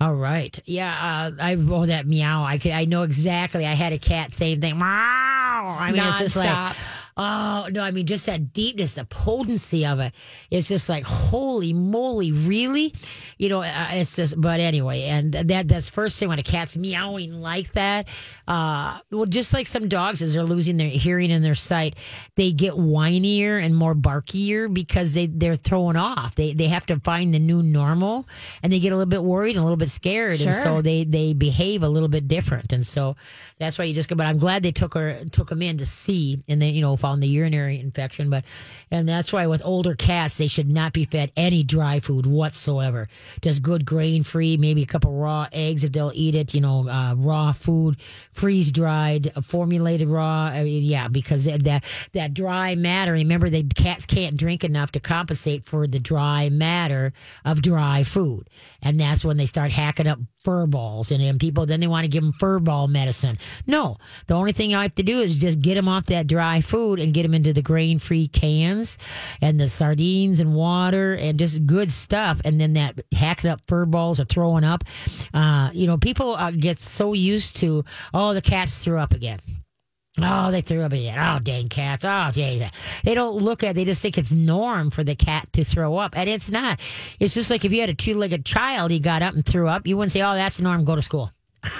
All 0.00 0.14
right. 0.14 0.58
Yeah, 0.66 0.90
uh, 0.90 1.42
I 1.42 1.54
oh 1.54 1.86
that 1.86 2.06
meow. 2.06 2.42
I 2.42 2.58
could. 2.58 2.72
I 2.72 2.84
know 2.84 3.02
exactly. 3.02 3.64
I 3.66 3.72
had 3.74 3.92
a 3.92 3.98
cat. 3.98 4.32
Same 4.32 4.60
thing. 4.60 4.78
Meow. 4.78 4.84
I 4.86 5.90
mean, 5.92 6.02
it's 6.04 6.18
just 6.18 6.36
like. 6.36 6.76
Oh 7.16 7.68
no! 7.70 7.84
I 7.84 7.92
mean, 7.92 8.06
just 8.06 8.26
that 8.26 8.52
deepness, 8.52 8.96
the 8.96 9.04
potency 9.04 9.86
of 9.86 10.00
it. 10.00 10.12
It's 10.50 10.66
just 10.66 10.88
like, 10.88 11.04
holy 11.04 11.72
moly, 11.72 12.32
really? 12.32 12.92
You 13.38 13.48
know, 13.48 13.62
uh, 13.62 13.88
it's 13.92 14.16
just. 14.16 14.40
But 14.40 14.58
anyway, 14.58 15.04
and 15.04 15.32
that 15.32 15.68
that's 15.68 15.88
first 15.88 16.18
thing 16.18 16.28
when 16.28 16.40
a 16.40 16.42
cat's 16.42 16.76
meowing 16.76 17.40
like 17.40 17.72
that. 17.74 18.08
Uh, 18.48 18.98
well, 19.12 19.26
just 19.26 19.54
like 19.54 19.68
some 19.68 19.88
dogs, 19.88 20.22
as 20.22 20.34
they're 20.34 20.42
losing 20.42 20.76
their 20.76 20.88
hearing 20.88 21.30
and 21.30 21.44
their 21.44 21.54
sight, 21.54 21.96
they 22.34 22.50
get 22.50 22.72
whinier 22.72 23.62
and 23.62 23.76
more 23.76 23.94
barkier 23.94 24.68
because 24.68 25.14
they 25.14 25.26
they're 25.26 25.54
thrown 25.54 25.96
off. 25.96 26.34
They 26.34 26.52
they 26.52 26.66
have 26.66 26.86
to 26.86 26.98
find 26.98 27.32
the 27.32 27.38
new 27.38 27.62
normal, 27.62 28.26
and 28.60 28.72
they 28.72 28.80
get 28.80 28.92
a 28.92 28.96
little 28.96 29.08
bit 29.08 29.22
worried 29.22 29.54
and 29.54 29.60
a 29.60 29.62
little 29.62 29.76
bit 29.76 29.88
scared, 29.88 30.40
and 30.40 30.52
so 30.52 30.82
they 30.82 31.04
they 31.04 31.32
behave 31.32 31.84
a 31.84 31.88
little 31.88 32.08
bit 32.08 32.26
different, 32.26 32.72
and 32.72 32.84
so 32.84 33.14
that's 33.60 33.78
why 33.78 33.84
you 33.84 33.94
just 33.94 34.08
go. 34.08 34.16
But 34.16 34.26
I'm 34.26 34.38
glad 34.38 34.64
they 34.64 34.72
took 34.72 34.94
her 34.94 35.24
took 35.26 35.52
him 35.52 35.62
in 35.62 35.78
to 35.78 35.86
see, 35.86 36.42
and 36.48 36.60
then 36.60 36.74
you 36.74 36.80
know 36.80 36.96
found 37.04 37.22
the 37.22 37.28
urinary 37.28 37.78
infection. 37.80 38.30
But 38.30 38.44
and 38.90 39.06
that's 39.06 39.30
why 39.30 39.46
with 39.46 39.60
older 39.62 39.94
cats, 39.94 40.38
they 40.38 40.46
should 40.46 40.70
not 40.70 40.94
be 40.94 41.04
fed 41.04 41.32
any 41.36 41.62
dry 41.62 42.00
food 42.00 42.24
whatsoever. 42.24 43.08
Just 43.42 43.62
good 43.62 43.84
grain 43.84 44.22
free, 44.22 44.56
maybe 44.56 44.82
a 44.82 44.86
couple 44.86 45.12
raw 45.12 45.46
eggs 45.52 45.84
if 45.84 45.92
they'll 45.92 46.12
eat 46.14 46.34
it. 46.34 46.54
You 46.54 46.62
know, 46.62 46.88
uh, 46.88 47.14
raw 47.14 47.52
food, 47.52 48.00
freeze 48.32 48.70
dried, 48.70 49.32
uh, 49.36 49.42
formulated 49.42 50.08
raw. 50.08 50.44
I 50.44 50.64
mean, 50.64 50.82
yeah, 50.84 51.08
because 51.08 51.44
that 51.44 51.64
that, 51.64 51.84
that 52.12 52.32
dry 52.32 52.74
matter. 52.74 53.12
Remember, 53.12 53.50
the 53.50 53.64
cats 53.64 54.06
can't 54.06 54.38
drink 54.38 54.64
enough 54.64 54.92
to 54.92 55.00
compensate 55.00 55.66
for 55.68 55.86
the 55.86 56.00
dry 56.00 56.48
matter 56.48 57.12
of 57.44 57.60
dry 57.60 58.02
food, 58.02 58.48
and 58.80 58.98
that's 58.98 59.26
when 59.26 59.36
they 59.36 59.46
start 59.46 59.72
hacking 59.72 60.06
up 60.06 60.20
fur 60.44 60.66
balls 60.66 61.10
and 61.10 61.22
then 61.22 61.38
people 61.38 61.66
then 61.66 61.80
they 61.80 61.86
want 61.86 62.04
to 62.04 62.08
give 62.08 62.22
them 62.22 62.32
fur 62.32 62.58
ball 62.58 62.88
medicine. 62.88 63.38
No 63.66 63.96
the 64.26 64.34
only 64.34 64.52
thing 64.52 64.74
i 64.74 64.82
have 64.82 64.94
to 64.94 65.02
do 65.02 65.20
is 65.20 65.40
just 65.40 65.60
get 65.60 65.74
them 65.74 65.88
off 65.88 66.06
that 66.06 66.26
dry 66.26 66.60
food 66.60 67.00
and 67.00 67.14
get 67.14 67.22
them 67.22 67.34
into 67.34 67.52
the 67.52 67.62
grain 67.62 67.98
free 67.98 68.28
cans 68.28 68.98
and 69.40 69.58
the 69.58 69.68
sardines 69.68 70.40
and 70.40 70.54
water 70.54 71.14
and 71.14 71.38
just 71.38 71.66
good 71.66 71.90
stuff. 71.90 72.40
And 72.44 72.60
then 72.60 72.74
that 72.74 73.00
hacking 73.12 73.50
up 73.50 73.60
fur 73.66 73.86
balls 73.86 74.20
or 74.20 74.24
throwing 74.24 74.64
up 74.64 74.84
uh, 75.32 75.70
you 75.72 75.86
know 75.86 75.96
people 75.96 76.34
uh, 76.34 76.50
get 76.50 76.78
so 76.78 77.12
used 77.12 77.56
to 77.56 77.84
oh 78.12 78.34
the 78.34 78.42
cats 78.42 78.84
threw 78.84 78.98
up 78.98 79.12
again 79.12 79.38
Oh, 80.20 80.52
they 80.52 80.60
threw 80.60 80.82
up 80.82 80.92
again. 80.92 81.18
Oh, 81.18 81.40
dang 81.40 81.68
cats. 81.68 82.04
Oh, 82.04 82.30
jeez. 82.30 82.70
They 83.02 83.14
don't 83.14 83.36
look 83.36 83.64
at. 83.64 83.74
They 83.74 83.84
just 83.84 84.00
think 84.00 84.16
it's 84.16 84.32
norm 84.32 84.90
for 84.90 85.02
the 85.02 85.16
cat 85.16 85.52
to 85.54 85.64
throw 85.64 85.96
up, 85.96 86.16
and 86.16 86.28
it's 86.28 86.50
not. 86.50 86.80
It's 87.18 87.34
just 87.34 87.50
like 87.50 87.64
if 87.64 87.72
you 87.72 87.80
had 87.80 87.90
a 87.90 87.94
two-legged 87.94 88.44
child, 88.44 88.92
he 88.92 89.00
got 89.00 89.22
up 89.22 89.34
and 89.34 89.44
threw 89.44 89.66
up. 89.66 89.86
You 89.86 89.96
wouldn't 89.96 90.12
say, 90.12 90.22
"Oh, 90.22 90.34
that's 90.34 90.60
norm. 90.60 90.84
Go 90.84 90.94
to 90.94 91.02
school." 91.02 91.32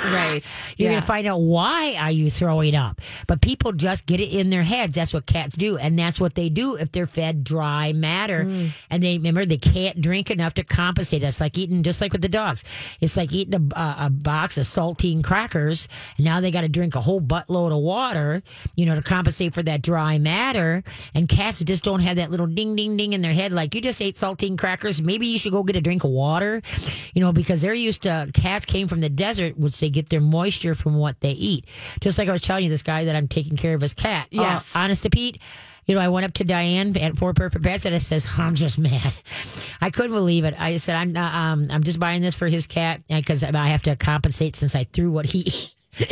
Right. 0.04 0.42
You're 0.76 0.88
Yeah. 0.88 0.94
going 0.94 1.00
to 1.02 1.06
find 1.06 1.26
out 1.26 1.38
why 1.40 1.96
are 1.98 2.10
you 2.10 2.30
throwing 2.30 2.74
up. 2.74 3.00
But 3.26 3.40
people 3.40 3.72
just 3.72 4.06
get 4.06 4.20
it 4.20 4.30
in 4.30 4.50
their 4.50 4.62
heads. 4.62 4.94
That's 4.96 5.12
what 5.14 5.26
cats 5.26 5.56
do, 5.56 5.76
and 5.76 5.98
that's 5.98 6.20
what 6.20 6.34
they 6.34 6.48
do 6.48 6.74
if 6.76 6.92
they're 6.92 7.06
fed 7.06 7.44
dry 7.44 7.92
matter. 7.92 8.44
Hmm. 8.44 8.66
And 8.90 9.02
they 9.02 9.16
remember 9.18 9.44
they 9.44 9.56
can't 9.58 10.00
drink 10.00 10.30
enough 10.30 10.54
to 10.54 10.64
compensate. 10.64 11.22
That's 11.22 11.40
like 11.40 11.56
eating, 11.58 11.82
just 11.82 12.00
like 12.00 12.12
with 12.12 12.22
the 12.22 12.28
dogs. 12.28 12.64
It's 13.00 13.16
like 13.16 13.32
eating 13.32 13.54
a, 13.54 13.78
a, 13.78 13.96
a 14.06 14.10
box 14.10 14.58
of 14.58 14.64
saltine 14.64 15.22
crackers. 15.22 15.88
And 16.16 16.24
now 16.24 16.40
they 16.40 16.50
got 16.50 16.62
to 16.62 16.68
drink 16.68 16.94
a 16.94 17.00
whole 17.00 17.20
buttload 17.20 17.72
of 17.76 17.82
water, 17.82 18.42
you 18.76 18.86
know, 18.86 18.94
to 18.96 19.02
compensate 19.02 19.54
for 19.54 19.62
that 19.62 19.82
dry 19.82 20.18
matter. 20.18 20.82
And 21.14 21.28
cats 21.28 21.62
just 21.64 21.84
don't 21.84 22.00
have 22.00 22.16
that 22.16 22.30
little 22.30 22.46
ding, 22.46 22.76
ding, 22.76 22.96
ding 22.96 23.12
in 23.12 23.22
their 23.22 23.32
head. 23.32 23.52
Like 23.52 23.74
you 23.74 23.80
just 23.80 24.00
ate 24.02 24.16
saltine 24.16 24.58
crackers. 24.58 25.00
Maybe 25.02 25.26
you 25.26 25.38
should 25.38 25.52
go 25.52 25.62
get 25.62 25.76
a 25.76 25.80
drink 25.80 26.04
of 26.04 26.10
water, 26.10 26.62
you 27.14 27.20
know, 27.20 27.32
because 27.32 27.62
they're 27.62 27.74
used 27.74 28.02
to 28.02 28.30
cats 28.34 28.64
came 28.64 28.88
from 28.88 29.00
the 29.00 29.08
desert, 29.08 29.58
say 29.74 29.90
get 29.90 30.08
their 30.08 30.20
moisture 30.20 30.74
from 30.74 30.96
what 30.96 31.20
they 31.20 31.32
eat. 31.32 31.66
Just 32.00 32.18
like 32.18 32.28
I 32.28 32.32
was 32.32 32.42
telling 32.42 32.64
you, 32.64 32.70
this 32.70 32.82
guy 32.82 33.04
that 33.04 33.16
I'm 33.16 33.28
taking 33.28 33.56
care 33.56 33.74
of 33.74 33.80
his 33.80 33.94
cat. 33.94 34.26
Uh, 34.26 34.40
Yes. 34.42 34.72
honest 34.74 35.02
to 35.04 35.10
Pete. 35.10 35.38
You 35.86 35.94
know, 35.94 36.00
I 36.00 36.08
went 36.08 36.24
up 36.24 36.32
to 36.34 36.44
Diane 36.44 36.96
at 36.96 37.16
Four 37.18 37.34
Perfect 37.34 37.62
Pets 37.62 37.84
and 37.84 37.94
I 37.94 37.98
says, 37.98 38.28
I'm 38.38 38.54
just 38.54 38.78
mad. 38.78 39.18
I 39.82 39.90
couldn't 39.90 40.12
believe 40.12 40.44
it. 40.44 40.54
I 40.58 40.76
said, 40.78 40.96
I'm 40.96 41.14
um, 41.16 41.68
I'm 41.70 41.82
just 41.82 42.00
buying 42.00 42.22
this 42.22 42.34
for 42.34 42.48
his 42.48 42.66
cat 42.66 43.02
because 43.08 43.44
I 43.44 43.66
have 43.66 43.82
to 43.82 43.94
compensate 43.96 44.56
since 44.56 44.74
I 44.74 44.84
threw 44.84 45.10
what 45.10 45.26
he 45.26 45.52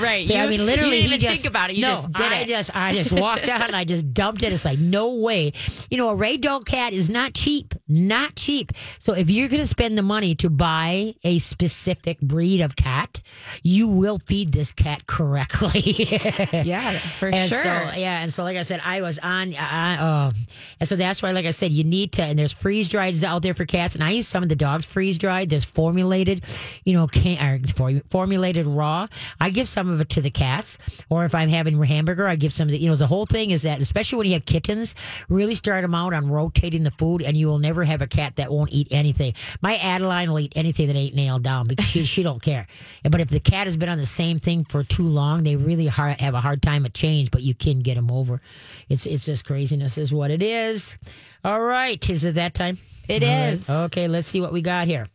Right. 0.00 0.26
yeah, 0.26 0.44
I 0.44 0.48
mean, 0.48 0.64
literally, 0.66 0.96
You 0.96 1.02
didn't 1.02 1.06
even 1.14 1.20
just, 1.20 1.34
think 1.42 1.46
about 1.46 1.70
it. 1.70 1.76
You 1.76 1.82
no, 1.82 1.88
just 1.94 2.12
did 2.12 2.32
I 2.32 2.38
it. 2.40 2.48
just, 2.48 2.76
I 2.76 2.92
just 2.92 3.12
walked 3.12 3.48
out 3.48 3.62
and 3.66 3.76
I 3.76 3.84
just 3.84 4.12
dumped 4.14 4.42
it. 4.42 4.52
It's 4.52 4.64
like 4.64 4.78
no 4.78 5.14
way. 5.16 5.52
You 5.90 5.98
know, 5.98 6.10
a 6.10 6.16
ragdoll 6.16 6.64
cat 6.64 6.92
is 6.92 7.10
not 7.10 7.34
cheap, 7.34 7.74
not 7.88 8.36
cheap. 8.36 8.72
So 9.00 9.12
if 9.14 9.28
you're 9.30 9.48
going 9.48 9.60
to 9.62 9.66
spend 9.66 9.96
the 9.98 10.02
money 10.02 10.34
to 10.36 10.50
buy 10.50 11.14
a 11.24 11.38
specific 11.38 12.20
breed 12.20 12.60
of 12.60 12.76
cat, 12.76 13.20
you 13.62 13.88
will 13.88 14.18
feed 14.18 14.52
this 14.52 14.72
cat 14.72 15.06
correctly. 15.06 15.80
yeah, 16.52 16.92
for 16.92 17.28
And 17.28 17.48
sure. 17.50 17.62
so, 17.62 17.70
yeah, 17.70 18.22
and 18.22 18.32
so 18.32 18.42
like 18.44 18.56
I 18.56 18.62
said, 18.62 18.80
I 18.84 19.00
was 19.02 19.18
on, 19.18 19.54
I, 19.54 19.96
uh, 19.98 20.30
and 20.78 20.88
so 20.88 20.96
that's 20.96 21.22
why, 21.22 21.32
like 21.32 21.46
I 21.46 21.50
said, 21.50 21.72
you 21.72 21.84
need 21.84 22.12
to. 22.12 22.22
And 22.22 22.38
there's 22.38 22.52
freeze 22.52 22.88
dried 22.88 23.22
out 23.24 23.42
there 23.42 23.54
for 23.54 23.64
cats, 23.64 23.94
and 23.96 24.04
I 24.04 24.10
use 24.10 24.28
some 24.28 24.42
of 24.42 24.48
the 24.48 24.56
dogs 24.56 24.84
freeze 24.86 25.18
dried. 25.18 25.50
There's 25.50 25.64
formulated, 25.64 26.44
you 26.84 26.92
know, 26.94 27.06
can 27.06 27.38
or 27.44 27.58
for- 27.74 28.00
formulated 28.08 28.66
raw. 28.66 29.08
I 29.40 29.50
give 29.50 29.66
some 29.68 29.89
of 29.90 30.00
it 30.00 30.08
to 30.10 30.20
the 30.20 30.30
cats, 30.30 30.78
or 31.08 31.24
if 31.24 31.34
I'm 31.34 31.48
having 31.48 31.80
hamburger, 31.82 32.26
I 32.26 32.36
give 32.36 32.52
some 32.52 32.68
of 32.68 32.72
the. 32.72 32.78
You 32.78 32.88
know, 32.88 32.96
the 32.96 33.06
whole 33.06 33.26
thing 33.26 33.50
is 33.50 33.62
that, 33.62 33.80
especially 33.80 34.18
when 34.18 34.26
you 34.28 34.34
have 34.34 34.46
kittens, 34.46 34.94
really 35.28 35.54
start 35.54 35.82
them 35.82 35.94
out 35.94 36.12
on 36.14 36.30
rotating 36.30 36.82
the 36.82 36.90
food, 36.90 37.22
and 37.22 37.36
you 37.36 37.46
will 37.46 37.58
never 37.58 37.84
have 37.84 38.02
a 38.02 38.06
cat 38.06 38.36
that 38.36 38.50
won't 38.52 38.72
eat 38.72 38.88
anything. 38.90 39.34
My 39.60 39.76
Adeline 39.76 40.30
will 40.30 40.40
eat 40.40 40.52
anything 40.56 40.86
that 40.88 40.96
ain't 40.96 41.14
nailed 41.14 41.42
down 41.42 41.66
because 41.66 41.86
she, 41.86 42.04
she 42.04 42.22
don't 42.22 42.42
care. 42.42 42.66
But 43.02 43.20
if 43.20 43.28
the 43.28 43.40
cat 43.40 43.66
has 43.66 43.76
been 43.76 43.88
on 43.88 43.98
the 43.98 44.06
same 44.06 44.38
thing 44.38 44.64
for 44.64 44.82
too 44.82 45.04
long, 45.08 45.42
they 45.42 45.56
really 45.56 45.86
hard, 45.86 46.20
have 46.20 46.34
a 46.34 46.40
hard 46.40 46.62
time 46.62 46.84
at 46.86 46.94
change. 46.94 47.30
But 47.30 47.42
you 47.42 47.54
can 47.54 47.80
get 47.80 47.94
them 47.94 48.10
over. 48.10 48.40
It's 48.88 49.06
it's 49.06 49.24
just 49.24 49.44
craziness, 49.44 49.98
is 49.98 50.12
what 50.12 50.30
it 50.30 50.42
is. 50.42 50.98
All 51.44 51.60
right, 51.60 52.10
is 52.10 52.24
it 52.24 52.34
that 52.34 52.54
time? 52.54 52.78
It 53.08 53.22
It 53.22 53.52
is. 53.52 53.62
is. 53.62 53.70
Okay, 53.70 54.08
let's 54.08 54.28
see 54.28 54.40
what 54.40 54.52
we 54.52 54.62
got 54.62 54.86
here. 54.86 55.06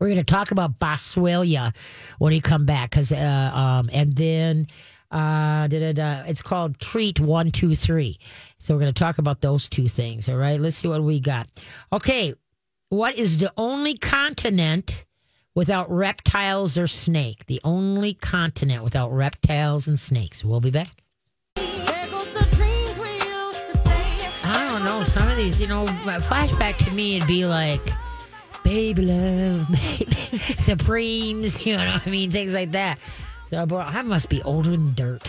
We're 0.00 0.08
going 0.08 0.18
to 0.18 0.24
talk 0.24 0.50
about 0.50 0.78
Boswellia 0.78 1.74
when 2.18 2.32
we 2.32 2.40
come 2.40 2.66
back, 2.66 2.90
because 2.90 3.12
uh, 3.12 3.50
um, 3.54 3.88
and 3.92 4.14
then 4.16 4.66
uh, 5.10 5.68
da, 5.68 5.78
da, 5.78 5.92
da, 5.92 6.22
it's 6.26 6.42
called 6.42 6.80
Treat 6.80 7.20
One 7.20 7.52
Two 7.52 7.76
Three. 7.76 8.18
So 8.58 8.74
we're 8.74 8.80
going 8.80 8.92
to 8.92 8.98
talk 8.98 9.18
about 9.18 9.40
those 9.40 9.68
two 9.68 9.88
things. 9.88 10.28
All 10.28 10.36
right, 10.36 10.60
let's 10.60 10.76
see 10.76 10.88
what 10.88 11.02
we 11.02 11.20
got. 11.20 11.48
Okay, 11.92 12.34
what 12.88 13.16
is 13.16 13.38
the 13.38 13.52
only 13.56 13.96
continent 13.96 15.04
without 15.54 15.88
reptiles 15.90 16.76
or 16.76 16.88
snake? 16.88 17.46
The 17.46 17.60
only 17.62 18.14
continent 18.14 18.82
without 18.82 19.12
reptiles 19.12 19.86
and 19.86 19.98
snakes. 19.98 20.44
We'll 20.44 20.60
be 20.60 20.72
back. 20.72 21.02
I 24.46 24.68
don't 24.70 24.84
know. 24.84 25.04
Some 25.04 25.28
of 25.28 25.36
these, 25.36 25.60
you 25.60 25.68
know, 25.68 25.84
flashback 25.84 26.76
to 26.78 26.92
me, 26.92 27.16
it'd 27.16 27.28
be 27.28 27.46
like 27.46 27.80
baby 28.64 29.02
love, 29.02 29.68
baby 29.98 30.16
supremes, 30.58 31.64
you 31.64 31.76
know 31.76 31.84
what 31.92 32.06
I 32.06 32.10
mean? 32.10 32.30
Things 32.30 32.54
like 32.54 32.72
that. 32.72 32.98
So, 33.46 33.64
boy, 33.66 33.80
I 33.80 34.02
must 34.02 34.28
be 34.28 34.42
older 34.42 34.70
than 34.70 34.94
dirt. 34.94 35.22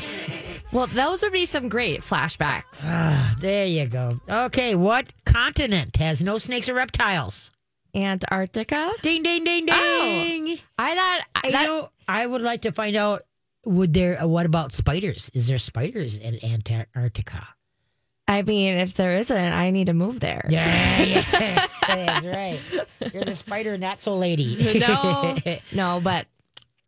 well, 0.71 0.87
those 0.87 1.21
would 1.21 1.33
be 1.33 1.45
some 1.45 1.69
great 1.69 2.01
flashbacks. 2.01 2.81
Ah, 2.83 3.35
there 3.39 3.65
you 3.67 3.85
go. 3.87 4.19
Okay, 4.27 4.73
what 4.73 5.11
continent 5.25 5.95
has 5.97 6.23
no 6.23 6.37
snakes 6.39 6.67
or 6.69 6.73
reptiles? 6.73 7.51
Antarctica. 7.93 8.91
Ding, 9.01 9.23
ding, 9.23 9.43
ding, 9.43 9.65
ding. 9.67 9.75
Oh, 9.77 10.55
I 10.77 10.95
thought 10.95 11.21
I 11.43 11.51
that, 11.51 11.63
know. 11.65 11.89
I 12.07 12.25
would 12.25 12.41
like 12.41 12.63
to 12.63 12.71
find 12.71 12.95
out. 12.95 13.23
Would 13.65 13.93
there? 13.93 14.17
What 14.27 14.45
about 14.45 14.71
spiders? 14.73 15.31
Is 15.33 15.47
there 15.47 15.57
spiders 15.57 16.19
in 16.19 16.37
Antarctica? 16.43 17.47
I 18.27 18.41
mean, 18.41 18.77
if 18.77 18.95
there 18.95 19.17
isn't, 19.17 19.53
I 19.53 19.69
need 19.69 19.85
to 19.87 19.93
move 19.93 20.19
there. 20.19 20.45
Yeah, 20.49 21.01
yeah, 21.03 21.67
that's 21.87 22.25
right. 22.25 22.59
You're 23.13 23.23
the 23.23 23.35
spider, 23.35 23.77
not 23.77 24.01
so 24.01 24.15
lady. 24.15 24.79
No, 24.85 25.37
no, 25.73 26.01
but 26.03 26.25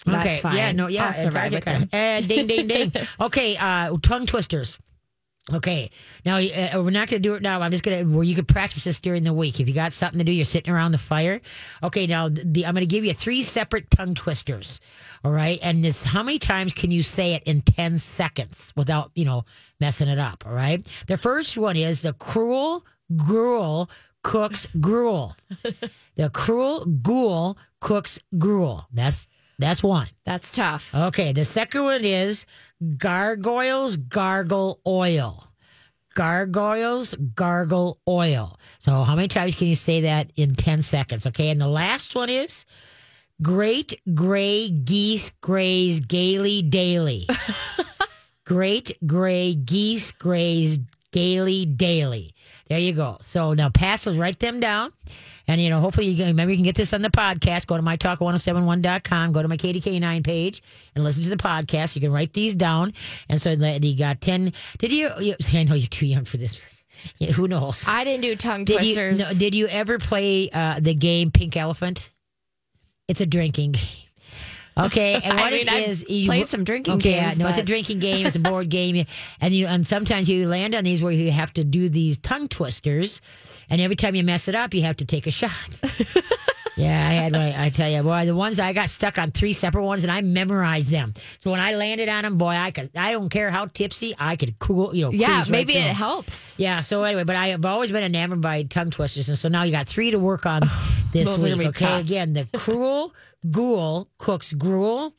that's 0.06 0.26
okay. 0.26 0.40
fine. 0.40 0.56
Yeah, 0.56 0.72
no, 0.72 0.88
yeah. 0.88 1.08
I'll 1.08 1.14
survive 1.14 1.52
with 1.52 1.66
them. 1.66 1.90
Uh, 1.94 2.22
ding, 2.22 2.48
ding, 2.48 2.68
ding. 2.68 2.92
Okay, 3.20 3.56
uh, 3.58 3.96
tongue 4.02 4.26
twisters. 4.26 4.80
Okay, 5.54 5.92
now 6.26 6.38
uh, 6.40 6.84
we're 6.84 6.90
not 6.90 7.08
going 7.08 7.22
to 7.22 7.30
do 7.30 7.36
it 7.36 7.42
now. 7.42 7.62
I'm 7.62 7.72
just 7.72 7.84
going 7.84 8.00
to 8.06 8.14
where 8.18 8.24
you 8.24 8.36
could 8.36 8.50
practice 8.50 8.84
this 8.84 9.00
during 9.00 9.24
the 9.24 9.34
week. 9.34 9.62
If 9.62 9.68
you 9.70 9.74
got 9.74 9.94
something 9.94 10.18
to 10.20 10.26
do, 10.26 10.32
you're 10.34 10.44
sitting 10.44 10.74
around 10.74 10.92
the 10.92 10.98
fire. 10.98 11.40
Okay, 11.82 12.06
now 12.06 12.28
the, 12.28 12.66
I'm 12.66 12.74
going 12.74 12.82
to 12.82 12.86
give 12.86 13.06
you 13.06 13.14
three 13.14 13.44
separate 13.44 13.90
tongue 13.90 14.14
twisters. 14.14 14.82
All 15.24 15.32
right, 15.32 15.60
and 15.62 15.84
this 15.84 16.04
how 16.04 16.24
many 16.24 16.40
times 16.40 16.74
can 16.74 16.92
you 16.92 17.02
say 17.02 17.34
it 17.34 17.44
in 17.44 17.62
ten 17.62 17.98
seconds 17.98 18.74
without 18.76 19.12
you 19.16 19.26
know 19.26 19.44
messing 19.80 20.08
it 20.08 20.20
up? 20.20 20.46
All 20.46 20.54
right. 20.54 20.86
The 21.08 21.18
first 21.18 21.58
one 21.58 21.76
is 21.76 22.02
the 22.02 22.14
cruel 22.14 22.86
gruel 23.16 23.90
cooks 24.24 24.68
gruel. 24.80 25.36
the 26.16 26.30
cruel 26.30 26.86
ghoul 26.86 27.58
cooks 27.80 28.20
gruel. 28.38 28.88
That's 28.94 29.28
that's 29.60 29.82
one. 29.82 30.08
That's 30.24 30.52
tough. 30.52 30.94
Okay, 30.94 31.32
the 31.34 31.46
second 31.46 31.84
one 31.84 32.06
is 32.06 32.46
gargoyles 32.98 33.98
gargle 33.98 34.80
oil. 34.86 35.44
Gargoyles 36.14 37.16
gargle 37.36 38.00
oil. 38.08 38.60
So, 38.80 39.04
how 39.04 39.16
many 39.16 39.28
times 39.28 39.56
can 39.56 39.68
you 39.68 39.76
say 39.76 40.02
that 40.02 40.32
in 40.36 40.56
10 40.56 40.82
seconds? 40.82 41.28
Okay, 41.28 41.50
and 41.50 41.62
the 41.62 41.68
last 41.68 42.16
one 42.16 42.30
is 42.30 42.66
great 43.42 44.00
gray 44.14 44.70
geese 44.70 45.32
graze 45.42 46.00
gaily 46.00 46.62
daily. 46.62 47.28
great 48.46 48.92
gray 49.06 49.54
geese 49.56 50.12
graze 50.12 50.80
gaily 51.12 51.66
daily. 51.66 52.32
There 52.70 52.80
you 52.80 52.94
go. 52.94 53.18
So, 53.22 53.54
now 53.54 53.70
pass 53.70 54.04
those, 54.04 54.18
write 54.18 54.40
them 54.40 54.60
down. 54.60 54.92
And, 55.50 55.62
you 55.62 55.70
know, 55.70 55.80
hopefully 55.80 56.08
you 56.08 56.18
can, 56.18 56.28
remember 56.28 56.52
you 56.52 56.58
can 56.58 56.66
get 56.66 56.76
this 56.76 56.94
on 56.94 57.02
the 57.02 57.10
podcast. 57.10 57.68
Go 57.68 57.78
to 57.78 57.84
mytalk1071.com, 57.84 59.32
go 59.32 59.42
to 59.42 59.48
my 59.48 59.56
Katie 59.56 59.80
K9 59.80 60.26
page 60.26 60.62
and 60.94 61.04
listen 61.06 61.24
to 61.24 61.30
the 61.30 61.38
podcast. 61.38 61.96
You 61.96 62.02
can 62.02 62.12
write 62.12 62.34
these 62.34 62.54
down. 62.54 62.94
And 63.30 63.42
so 63.42 63.52
you 63.52 63.98
got 63.98 64.20
10. 64.20 64.52
Did 64.78 64.92
you, 64.92 65.10
you 65.20 65.36
I 65.54 65.64
know 65.64 65.76
you're 65.76 65.88
too 65.88 66.06
young 66.06 66.26
for 66.26 66.36
this. 66.36 66.60
Yeah, 67.20 67.32
who 67.32 67.48
knows? 67.48 67.86
I 67.88 68.04
didn't 68.04 68.24
do 68.24 68.36
tongue 68.36 68.66
did 68.66 68.84
you, 68.84 68.96
twisters. 68.96 69.20
no, 69.20 69.40
did 69.40 69.56
you 69.56 69.68
ever 69.68 70.00
play 70.00 70.50
uh, 70.50 70.80
the 70.82 70.94
game 70.94 71.32
Pink 71.32 71.56
Elephant? 71.56 72.10
It's 73.08 73.22
a 73.22 73.26
drinking 73.26 73.74
game. 73.74 73.82
Okay, 74.78 75.16
and 75.16 75.24
I 75.40 75.42
what 75.42 75.54
mean, 75.54 75.68
it 75.68 75.90
is, 75.90 76.06
you- 76.10 76.28
played 76.28 76.50
some 76.50 76.64
drinking 76.64 76.96
okay, 76.96 77.14
games, 77.20 77.40
No, 77.40 77.48
it's 77.48 77.58
a 77.58 77.64
drinking 77.64 78.00
game. 78.00 78.26
It's 78.26 78.36
a 78.36 78.40
board 78.52 78.70
game, 78.70 79.06
and 79.42 79.54
you 79.54 79.66
and 79.68 79.86
sometimes 79.88 80.30
you 80.30 80.48
land 80.48 80.76
on 80.76 80.84
these 80.84 81.02
where 81.02 81.12
you 81.14 81.32
have 81.32 81.54
to 81.54 81.64
do 81.64 81.90
these 81.90 82.18
tongue 82.18 82.48
twisters, 82.48 83.22
and 83.70 83.82
every 83.82 83.96
time 83.96 84.14
you 84.16 84.24
mess 84.24 84.48
it 84.48 84.56
up, 84.56 84.74
you 84.74 84.82
have 84.84 84.98
to 84.98 85.06
take 85.06 85.26
a 85.26 85.32
shot. 85.32 85.52
yeah, 86.78 87.08
I 87.08 87.14
had. 87.14 87.34
one, 87.34 87.42
I 87.42 87.70
tell 87.70 87.90
you, 87.90 88.04
boy, 88.04 88.26
the 88.26 88.36
ones 88.36 88.60
I 88.60 88.72
got 88.74 88.90
stuck 88.90 89.18
on 89.18 89.32
three 89.32 89.54
separate 89.54 89.84
ones, 89.84 90.04
and 90.04 90.12
I 90.12 90.22
memorized 90.22 90.90
them. 90.90 91.14
So 91.40 91.52
when 91.52 91.60
I 91.60 91.76
landed 91.76 92.08
on 92.08 92.24
them, 92.24 92.38
boy, 92.38 92.50
I 92.50 92.72
could. 92.72 92.92
I 92.96 93.12
don't 93.12 93.30
care 93.30 93.50
how 93.50 93.66
tipsy, 93.66 94.16
I 94.18 94.36
could 94.36 94.60
cool. 94.60 94.96
You 94.96 95.06
know, 95.06 95.12
Yeah, 95.12 95.40
right 95.40 95.50
maybe 95.50 95.74
through 95.74 95.82
it 95.82 95.88
helps. 95.96 96.58
Yeah. 96.60 96.80
So 96.82 97.04
anyway, 97.04 97.24
but 97.24 97.36
I 97.36 97.48
have 97.50 97.66
always 97.66 97.92
been 97.92 98.04
enamored 98.04 98.42
by 98.42 98.64
tongue 98.64 98.92
twisters, 98.92 99.28
and 99.30 99.38
so 99.38 99.50
now 99.50 99.64
you 99.64 99.72
got 99.72 99.88
three 99.88 100.12
to 100.12 100.20
work 100.20 100.46
on 100.46 100.62
this 101.12 101.38
week. 101.38 101.54
Okay. 101.68 101.86
tough. 101.86 102.02
Again, 102.02 102.34
the 102.34 102.48
cruel 102.58 103.14
ghoul 103.50 104.10
cooks 104.18 104.54
gruel, 104.54 105.14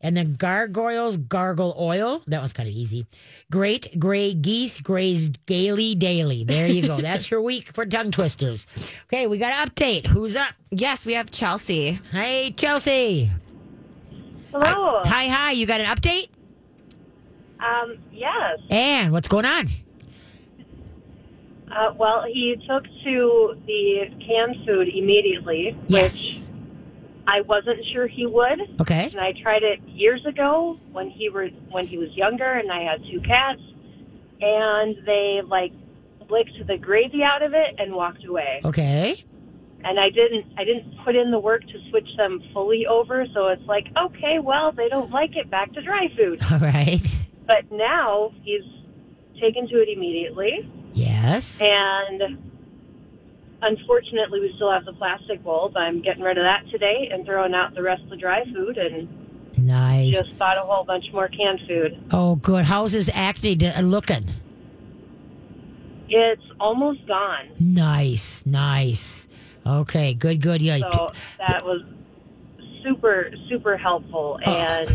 and 0.00 0.16
then 0.16 0.34
gargoyles 0.34 1.16
gargle 1.16 1.74
oil. 1.78 2.22
That 2.26 2.38
one's 2.40 2.52
kind 2.52 2.68
of 2.68 2.74
easy. 2.74 3.06
Great 3.50 3.98
gray 3.98 4.34
geese 4.34 4.80
grazed 4.80 5.44
gaily 5.46 5.94
daily. 5.94 6.44
There 6.44 6.66
you 6.66 6.86
go. 6.86 7.00
That's 7.00 7.30
your 7.30 7.42
week 7.42 7.72
for 7.72 7.84
tongue 7.86 8.10
twisters. 8.10 8.66
Okay, 9.06 9.26
we 9.26 9.38
got 9.38 9.52
an 9.52 9.66
update. 9.68 10.06
Who's 10.06 10.36
up? 10.36 10.54
Yes, 10.70 11.04
we 11.06 11.14
have 11.14 11.30
Chelsea. 11.30 11.98
Hey, 12.12 12.52
Chelsea. 12.56 13.30
Hello. 14.52 15.02
Hi, 15.04 15.28
hi. 15.28 15.52
You 15.52 15.66
got 15.66 15.80
an 15.80 15.86
update? 15.86 16.28
Um, 17.60 17.98
yes. 18.12 18.58
And 18.70 19.12
what's 19.12 19.28
going 19.28 19.44
on? 19.44 19.66
Uh, 21.70 21.92
well, 21.96 22.24
he 22.26 22.56
took 22.68 22.82
to 23.04 23.54
the 23.66 24.10
canned 24.26 24.56
food 24.66 24.88
immediately, 24.88 25.76
Yes. 25.86 26.48
which 26.48 26.49
I 27.30 27.42
wasn't 27.42 27.78
sure 27.92 28.08
he 28.08 28.26
would. 28.26 28.60
Okay. 28.80 29.04
And 29.12 29.20
I 29.20 29.32
tried 29.40 29.62
it 29.62 29.80
years 29.88 30.24
ago 30.26 30.80
when 30.90 31.10
he 31.10 31.28
were 31.28 31.46
when 31.70 31.86
he 31.86 31.96
was 31.96 32.08
younger, 32.14 32.52
and 32.54 32.72
I 32.72 32.82
had 32.82 33.00
two 33.04 33.20
cats, 33.20 33.60
and 34.40 34.96
they 35.06 35.40
like 35.46 35.72
licked 36.28 36.66
the 36.66 36.76
gravy 36.76 37.22
out 37.22 37.42
of 37.42 37.54
it 37.54 37.76
and 37.78 37.94
walked 37.94 38.24
away. 38.24 38.60
Okay. 38.64 39.24
And 39.84 40.00
I 40.00 40.10
didn't 40.10 40.52
I 40.58 40.64
didn't 40.64 40.92
put 41.04 41.14
in 41.14 41.30
the 41.30 41.38
work 41.38 41.62
to 41.62 41.90
switch 41.90 42.08
them 42.16 42.42
fully 42.52 42.84
over, 42.86 43.24
so 43.32 43.46
it's 43.46 43.66
like 43.66 43.86
okay, 43.96 44.40
well 44.42 44.72
they 44.72 44.88
don't 44.88 45.12
like 45.12 45.36
it, 45.36 45.48
back 45.48 45.72
to 45.74 45.82
dry 45.82 46.08
food. 46.16 46.42
All 46.50 46.58
right. 46.58 47.16
But 47.46 47.70
now 47.70 48.32
he's 48.42 48.64
taken 49.40 49.68
to 49.68 49.76
it 49.76 49.88
immediately. 49.88 50.68
Yes. 50.94 51.62
And 51.62 52.49
unfortunately, 53.62 54.40
we 54.40 54.52
still 54.56 54.70
have 54.70 54.84
the 54.84 54.92
plastic 54.92 55.42
bowls. 55.42 55.72
I'm 55.76 56.02
getting 56.02 56.22
rid 56.22 56.38
of 56.38 56.44
that 56.44 56.70
today 56.70 57.10
and 57.12 57.24
throwing 57.24 57.54
out 57.54 57.74
the 57.74 57.82
rest 57.82 58.02
of 58.02 58.10
the 58.10 58.16
dry 58.16 58.44
food 58.44 58.78
and 58.78 59.08
Nice. 59.58 60.18
just 60.18 60.38
bought 60.38 60.58
a 60.58 60.62
whole 60.62 60.84
bunch 60.84 61.04
more 61.12 61.28
canned 61.28 61.60
food. 61.66 62.02
Oh, 62.10 62.36
good. 62.36 62.64
How's 62.64 62.92
his 62.92 63.10
acne 63.12 63.58
uh, 63.66 63.82
looking? 63.82 64.24
It's 66.08 66.42
almost 66.58 67.06
gone. 67.06 67.50
Nice, 67.60 68.44
nice. 68.46 69.28
Okay, 69.66 70.14
good, 70.14 70.40
good. 70.40 70.62
Yeah. 70.62 70.78
So 70.90 71.10
that 71.38 71.64
was 71.64 71.82
super, 72.82 73.30
super 73.48 73.76
helpful. 73.76 74.40
Oh. 74.44 74.86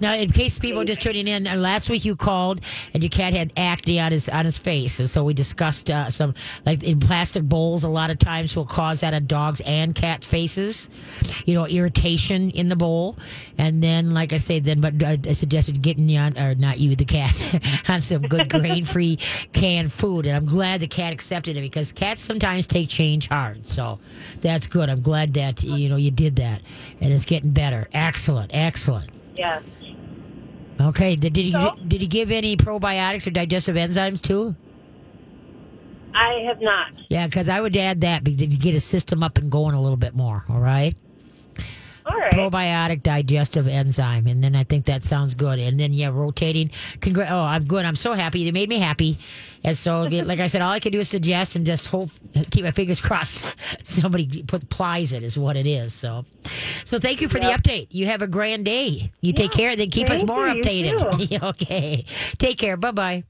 Now, 0.00 0.14
in 0.14 0.30
case 0.30 0.58
people 0.58 0.80
are 0.80 0.84
just 0.84 1.02
tuning 1.02 1.28
in, 1.28 1.46
uh, 1.46 1.56
last 1.56 1.90
week 1.90 2.04
you 2.04 2.16
called 2.16 2.60
and 2.94 3.02
your 3.02 3.10
cat 3.10 3.34
had 3.34 3.52
acne 3.56 4.00
on 4.00 4.12
his 4.12 4.28
on 4.28 4.46
his 4.46 4.58
face, 4.58 4.98
and 4.98 5.08
so 5.08 5.24
we 5.24 5.34
discussed 5.34 5.90
uh, 5.90 6.10
some 6.10 6.34
like 6.64 6.82
in 6.82 6.98
plastic 6.98 7.42
bowls. 7.42 7.84
A 7.84 7.88
lot 7.88 8.10
of 8.10 8.18
times 8.18 8.56
will 8.56 8.64
cause 8.64 9.00
that 9.00 9.12
on 9.12 9.26
dogs 9.26 9.60
and 9.60 9.94
cat 9.94 10.24
faces, 10.24 10.88
you 11.44 11.54
know, 11.54 11.66
irritation 11.66 12.50
in 12.50 12.68
the 12.68 12.76
bowl, 12.76 13.16
and 13.58 13.82
then 13.82 14.12
like 14.14 14.32
I 14.32 14.38
say, 14.38 14.58
then 14.58 14.80
but 14.80 15.02
uh, 15.02 15.16
I 15.28 15.32
suggested 15.32 15.82
getting 15.82 16.08
you 16.08 16.18
on 16.18 16.38
or 16.38 16.54
not 16.54 16.78
you, 16.78 16.96
the 16.96 17.04
cat, 17.04 17.38
on 17.88 18.00
some 18.00 18.22
good 18.22 18.48
grain 18.50 18.84
free 18.84 19.16
canned 19.52 19.92
food, 19.92 20.26
and 20.26 20.34
I'm 20.36 20.46
glad 20.46 20.80
the 20.80 20.88
cat 20.88 21.12
accepted 21.12 21.56
it 21.56 21.60
because 21.60 21.92
cats 21.92 22.22
sometimes 22.22 22.66
take 22.66 22.88
change 22.88 23.28
hard. 23.28 23.66
So 23.66 23.98
that's 24.40 24.66
good. 24.66 24.88
I'm 24.88 25.02
glad 25.02 25.34
that 25.34 25.62
you 25.62 25.88
know 25.88 25.96
you 25.96 26.10
did 26.10 26.36
that, 26.36 26.62
and 27.00 27.12
it's 27.12 27.24
getting 27.26 27.50
better. 27.50 27.88
Excellent, 27.92 28.50
excellent. 28.54 29.10
yeah, 29.36 29.60
Okay. 30.80 31.16
Did, 31.16 31.32
did 31.34 31.44
he 31.44 31.52
So? 31.52 31.76
did 31.86 32.00
he 32.00 32.06
give 32.06 32.30
any 32.30 32.56
probiotics 32.56 33.26
or 33.26 33.30
digestive 33.30 33.76
enzymes 33.76 34.20
too? 34.20 34.54
I 36.14 36.44
have 36.46 36.60
not. 36.60 36.92
Yeah, 37.08 37.26
because 37.26 37.48
I 37.48 37.60
would 37.60 37.76
add 37.76 38.00
that 38.00 38.24
to 38.24 38.32
get 38.32 38.74
his 38.74 38.84
system 38.84 39.22
up 39.22 39.38
and 39.38 39.50
going 39.50 39.74
a 39.74 39.80
little 39.80 39.96
bit 39.96 40.14
more. 40.14 40.44
All 40.48 40.60
right. 40.60 40.94
All 42.06 42.16
right. 42.16 42.32
Probiotic 42.32 43.02
digestive 43.02 43.68
enzyme, 43.68 44.26
and 44.26 44.42
then 44.42 44.56
I 44.56 44.64
think 44.64 44.86
that 44.86 45.04
sounds 45.04 45.34
good. 45.34 45.58
And 45.58 45.78
then 45.78 45.92
yeah, 45.92 46.10
rotating. 46.12 46.70
Congra- 47.00 47.30
oh, 47.30 47.40
I'm 47.40 47.64
good. 47.64 47.84
I'm 47.84 47.96
so 47.96 48.12
happy. 48.12 48.44
They 48.44 48.52
made 48.52 48.68
me 48.68 48.78
happy. 48.78 49.18
And 49.62 49.76
so, 49.76 50.02
like 50.02 50.40
I 50.40 50.46
said, 50.46 50.62
all 50.62 50.72
I 50.72 50.80
can 50.80 50.92
do 50.92 51.00
is 51.00 51.08
suggest 51.08 51.56
and 51.56 51.66
just 51.66 51.86
hope, 51.86 52.10
keep 52.50 52.64
my 52.64 52.70
fingers 52.70 53.00
crossed. 53.00 53.54
Somebody 53.82 54.42
put 54.42 54.68
plies 54.68 55.12
it 55.12 55.22
is 55.22 55.36
what 55.36 55.56
it 55.56 55.66
is. 55.66 55.92
So, 55.92 56.24
so 56.84 56.98
thank 56.98 57.20
you 57.20 57.28
for 57.28 57.38
the 57.38 57.46
update. 57.46 57.88
You 57.90 58.06
have 58.06 58.22
a 58.22 58.26
grand 58.26 58.64
day. 58.64 59.10
You 59.20 59.32
take 59.32 59.52
care. 59.52 59.76
Then 59.76 59.90
keep 59.90 60.10
us 60.10 60.24
more 60.24 60.46
updated. 60.46 61.42
okay. 61.50 62.04
Take 62.38 62.58
care. 62.58 62.76
Bye 62.76 62.92
bye. 62.92 63.24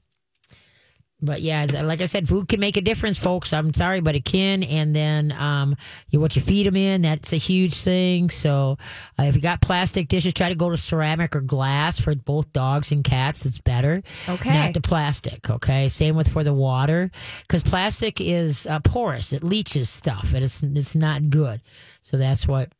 But 1.21 1.41
yeah, 1.41 1.65
like 1.83 2.01
I 2.01 2.05
said, 2.05 2.27
food 2.27 2.47
can 2.47 2.59
make 2.59 2.77
a 2.77 2.81
difference, 2.81 3.17
folks. 3.17 3.53
I'm 3.53 3.73
sorry, 3.73 3.99
but 3.99 4.15
it 4.15 4.25
can. 4.25 4.63
And 4.63 4.95
then 4.95 5.31
um, 5.33 5.75
you, 6.09 6.19
what 6.19 6.35
you 6.35 6.41
feed 6.41 6.65
them 6.65 6.75
in, 6.75 7.03
that's 7.03 7.31
a 7.31 7.37
huge 7.37 7.73
thing. 7.73 8.29
So 8.29 8.77
uh, 9.19 9.23
if 9.23 9.35
you 9.35 9.41
got 9.41 9.61
plastic 9.61 10.07
dishes, 10.07 10.33
try 10.33 10.49
to 10.49 10.55
go 10.55 10.69
to 10.69 10.77
ceramic 10.77 11.35
or 11.35 11.41
glass 11.41 11.99
for 11.99 12.15
both 12.15 12.51
dogs 12.53 12.91
and 12.91 13.03
cats. 13.03 13.45
It's 13.45 13.59
better. 13.59 14.01
Okay. 14.27 14.53
Not 14.53 14.73
the 14.73 14.81
plastic. 14.81 15.49
Okay. 15.49 15.87
Same 15.89 16.15
with 16.15 16.29
for 16.29 16.43
the 16.43 16.53
water, 16.53 17.11
because 17.41 17.63
plastic 17.63 18.19
is 18.19 18.65
uh, 18.67 18.79
porous. 18.79 19.33
It 19.33 19.43
leaches 19.43 19.89
stuff, 19.89 20.33
and 20.33 20.43
it's 20.43 20.63
it's 20.63 20.95
not 20.95 21.29
good. 21.29 21.61
So 22.01 22.17
that's 22.17 22.47
what. 22.47 22.71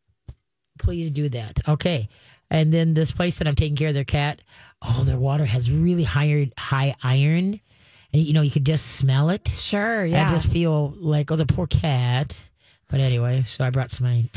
Please 0.79 1.11
do 1.11 1.29
that. 1.29 1.59
Okay. 1.67 2.09
And 2.49 2.73
then 2.73 2.95
this 2.95 3.11
place 3.11 3.37
that 3.37 3.47
I'm 3.47 3.53
taking 3.53 3.75
care 3.75 3.89
of 3.89 3.93
their 3.93 4.03
cat, 4.03 4.41
oh, 4.81 5.03
their 5.03 5.19
water 5.19 5.45
has 5.45 5.69
really 5.69 6.03
high 6.03 6.49
high 6.57 6.95
iron, 7.03 7.61
you 8.13 8.33
know 8.33 8.41
you 8.41 8.51
could 8.51 8.65
just 8.65 8.95
smell 8.95 9.29
it. 9.29 9.47
Sure, 9.47 10.05
yeah. 10.05 10.25
I 10.25 10.27
just 10.27 10.51
feel 10.51 10.93
like 10.97 11.31
oh 11.31 11.35
the 11.35 11.45
poor 11.45 11.67
cat. 11.67 12.47
But 12.89 12.99
anyway, 12.99 13.43
so 13.43 13.63
I 13.63 13.69
brought 13.69 13.89
some. 13.89 14.05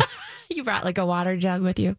you 0.50 0.64
brought 0.64 0.84
like 0.84 0.98
a 0.98 1.06
water 1.06 1.36
jug 1.36 1.62
with 1.62 1.78
you. 1.78 1.96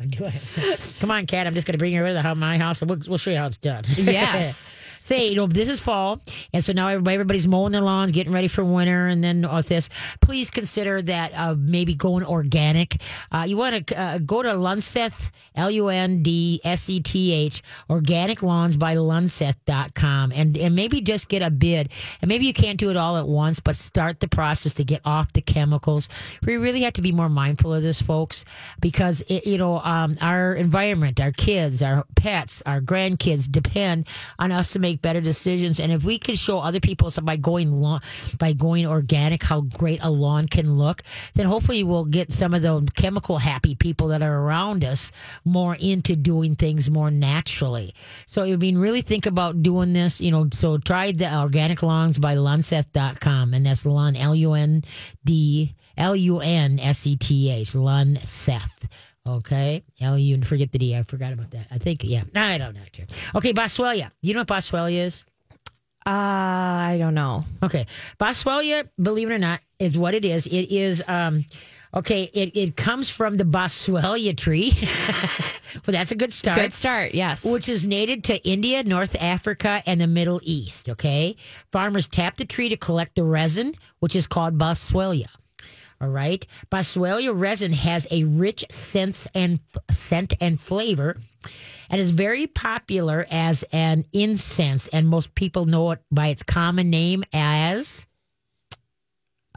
I'm 0.00 0.08
doing 0.08 0.32
it. 0.34 0.94
Come 1.00 1.10
on, 1.10 1.26
cat. 1.26 1.46
I'm 1.46 1.54
just 1.54 1.66
going 1.66 1.74
to 1.74 1.78
bring 1.78 1.92
you 1.92 2.00
over 2.00 2.14
to 2.14 2.22
the, 2.22 2.34
my 2.34 2.58
house 2.58 2.80
and 2.80 2.90
we'll, 2.90 3.00
we'll 3.08 3.18
show 3.18 3.30
you 3.30 3.38
how 3.38 3.46
it's 3.46 3.58
done. 3.58 3.84
Yes. 3.96 4.72
You 5.10 5.36
know, 5.36 5.46
this 5.46 5.68
is 5.68 5.80
fall, 5.80 6.20
and 6.52 6.64
so 6.64 6.72
now 6.72 6.88
everybody, 6.88 7.14
everybody's 7.14 7.46
mowing 7.46 7.72
their 7.72 7.80
lawns, 7.80 8.12
getting 8.12 8.32
ready 8.32 8.48
for 8.48 8.64
winter, 8.64 9.06
and 9.06 9.22
then 9.22 9.48
with 9.52 9.68
this, 9.68 9.88
please 10.20 10.50
consider 10.50 11.00
that 11.02 11.32
uh, 11.34 11.54
maybe 11.56 11.94
going 11.94 12.24
organic. 12.24 12.96
Uh, 13.30 13.44
you 13.46 13.56
want 13.56 13.86
to 13.86 13.98
uh, 13.98 14.18
go 14.18 14.42
to 14.42 14.48
Lunseth, 14.50 15.30
L 15.54 15.70
U 15.70 15.88
N 15.88 16.22
D 16.22 16.60
S 16.64 16.90
E 16.90 17.00
T 17.00 17.32
H, 17.32 17.62
organic 17.88 18.42
lawns 18.42 18.76
by 18.76 18.96
Lunseth.com, 18.96 20.32
and, 20.32 20.56
and 20.56 20.74
maybe 20.74 21.00
just 21.00 21.28
get 21.28 21.42
a 21.42 21.50
bid. 21.50 21.90
And 22.20 22.28
maybe 22.28 22.46
you 22.46 22.52
can't 22.52 22.78
do 22.78 22.90
it 22.90 22.96
all 22.96 23.16
at 23.16 23.28
once, 23.28 23.60
but 23.60 23.76
start 23.76 24.20
the 24.20 24.28
process 24.28 24.74
to 24.74 24.84
get 24.84 25.00
off 25.04 25.32
the 25.32 25.40
chemicals. 25.42 26.08
We 26.44 26.56
really 26.56 26.82
have 26.82 26.94
to 26.94 27.02
be 27.02 27.12
more 27.12 27.28
mindful 27.28 27.72
of 27.72 27.82
this, 27.82 28.02
folks, 28.02 28.44
because, 28.80 29.20
it, 29.22 29.46
you 29.46 29.58
know, 29.58 29.78
um, 29.80 30.14
our 30.20 30.54
environment, 30.54 31.20
our 31.20 31.32
kids, 31.32 31.82
our 31.82 32.04
pets, 32.16 32.62
our 32.66 32.80
grandkids 32.80 33.50
depend 33.50 34.08
on 34.38 34.52
us 34.52 34.72
to 34.72 34.78
make 34.78 34.95
better 35.02 35.20
decisions. 35.20 35.80
And 35.80 35.92
if 35.92 36.04
we 36.04 36.18
could 36.18 36.38
show 36.38 36.58
other 36.58 36.80
people 36.80 37.10
so 37.10 37.22
by 37.22 37.36
going 37.36 37.72
lawn, 37.72 38.00
by 38.38 38.52
going 38.52 38.86
organic 38.86 39.42
how 39.42 39.62
great 39.62 40.00
a 40.02 40.10
lawn 40.10 40.48
can 40.48 40.76
look, 40.76 41.02
then 41.34 41.46
hopefully 41.46 41.84
we'll 41.84 42.04
get 42.04 42.32
some 42.32 42.54
of 42.54 42.62
the 42.62 42.86
chemical 42.94 43.38
happy 43.38 43.74
people 43.74 44.08
that 44.08 44.22
are 44.22 44.40
around 44.40 44.84
us 44.84 45.10
more 45.44 45.76
into 45.76 46.16
doing 46.16 46.54
things 46.54 46.90
more 46.90 47.10
naturally. 47.10 47.94
So 48.26 48.42
I 48.42 48.56
mean, 48.56 48.78
really 48.78 49.02
think 49.02 49.26
about 49.26 49.62
doing 49.62 49.92
this. 49.92 50.20
You 50.20 50.30
know, 50.30 50.48
so 50.52 50.78
try 50.78 51.12
the 51.12 51.34
organic 51.34 51.82
lawns 51.82 52.18
by 52.18 52.36
lunseth.com, 52.36 53.54
and 53.54 53.66
that's 53.66 53.86
Lun 53.86 54.16
L 54.16 54.34
U 54.34 54.52
N 54.54 54.82
D 55.24 55.74
L 55.96 56.16
U 56.16 56.40
N 56.40 56.78
S 56.78 57.06
E 57.06 57.16
T 57.16 57.50
H 57.50 57.72
Lunseth. 57.72 58.86
Okay. 59.56 59.84
L 60.00 60.18
U 60.18 60.42
forget 60.42 60.72
the 60.72 60.78
D. 60.78 60.96
I 60.96 61.02
forgot 61.02 61.32
about 61.32 61.50
that. 61.52 61.66
I 61.70 61.78
think 61.78 62.04
yeah. 62.04 62.24
No, 62.34 62.42
I 62.42 62.58
don't 62.58 62.74
know. 62.74 62.82
Okay, 63.34 63.52
Boswellia. 63.52 64.10
You 64.20 64.34
know 64.34 64.40
what 64.40 64.48
Boswellia 64.48 65.04
is? 65.04 65.24
Uh, 66.06 66.10
I 66.10 66.96
don't 66.98 67.14
know. 67.14 67.44
Okay. 67.62 67.86
Boswellia, 68.18 68.88
believe 69.00 69.30
it 69.30 69.34
or 69.34 69.38
not, 69.38 69.60
is 69.78 69.98
what 69.98 70.14
it 70.14 70.24
is. 70.24 70.46
It 70.46 70.70
is 70.70 71.02
um 71.08 71.44
okay, 71.94 72.24
it, 72.34 72.56
it 72.56 72.76
comes 72.76 73.08
from 73.08 73.34
the 73.34 73.44
Boswellia 73.44 74.36
tree. 74.36 74.72
well, 75.86 75.92
that's 75.92 76.12
a 76.12 76.16
good 76.16 76.32
start. 76.32 76.58
Good 76.58 76.72
start. 76.72 77.14
Yes. 77.14 77.44
Which 77.44 77.68
is 77.68 77.86
native 77.86 78.22
to 78.22 78.36
India, 78.48 78.84
North 78.84 79.16
Africa, 79.20 79.82
and 79.86 80.00
the 80.00 80.06
Middle 80.06 80.40
East. 80.42 80.90
Okay. 80.90 81.36
Farmers 81.72 82.06
tap 82.06 82.36
the 82.36 82.44
tree 82.44 82.68
to 82.68 82.76
collect 82.76 83.14
the 83.14 83.24
resin, 83.24 83.74
which 84.00 84.14
is 84.14 84.26
called 84.26 84.58
Boswellia. 84.58 85.28
All 86.00 86.08
right. 86.08 86.46
Boswellia 86.70 87.38
resin 87.38 87.72
has 87.72 88.06
a 88.10 88.24
rich 88.24 88.64
sense 88.70 89.26
and 89.34 89.60
scent 89.90 90.34
and 90.40 90.60
flavor 90.60 91.16
and 91.88 92.00
is 92.00 92.10
very 92.10 92.46
popular 92.46 93.26
as 93.30 93.64
an 93.72 94.04
incense 94.12 94.88
and 94.88 95.08
most 95.08 95.34
people 95.34 95.64
know 95.64 95.92
it 95.92 96.00
by 96.10 96.28
its 96.28 96.42
common 96.42 96.90
name 96.90 97.24
as 97.32 98.06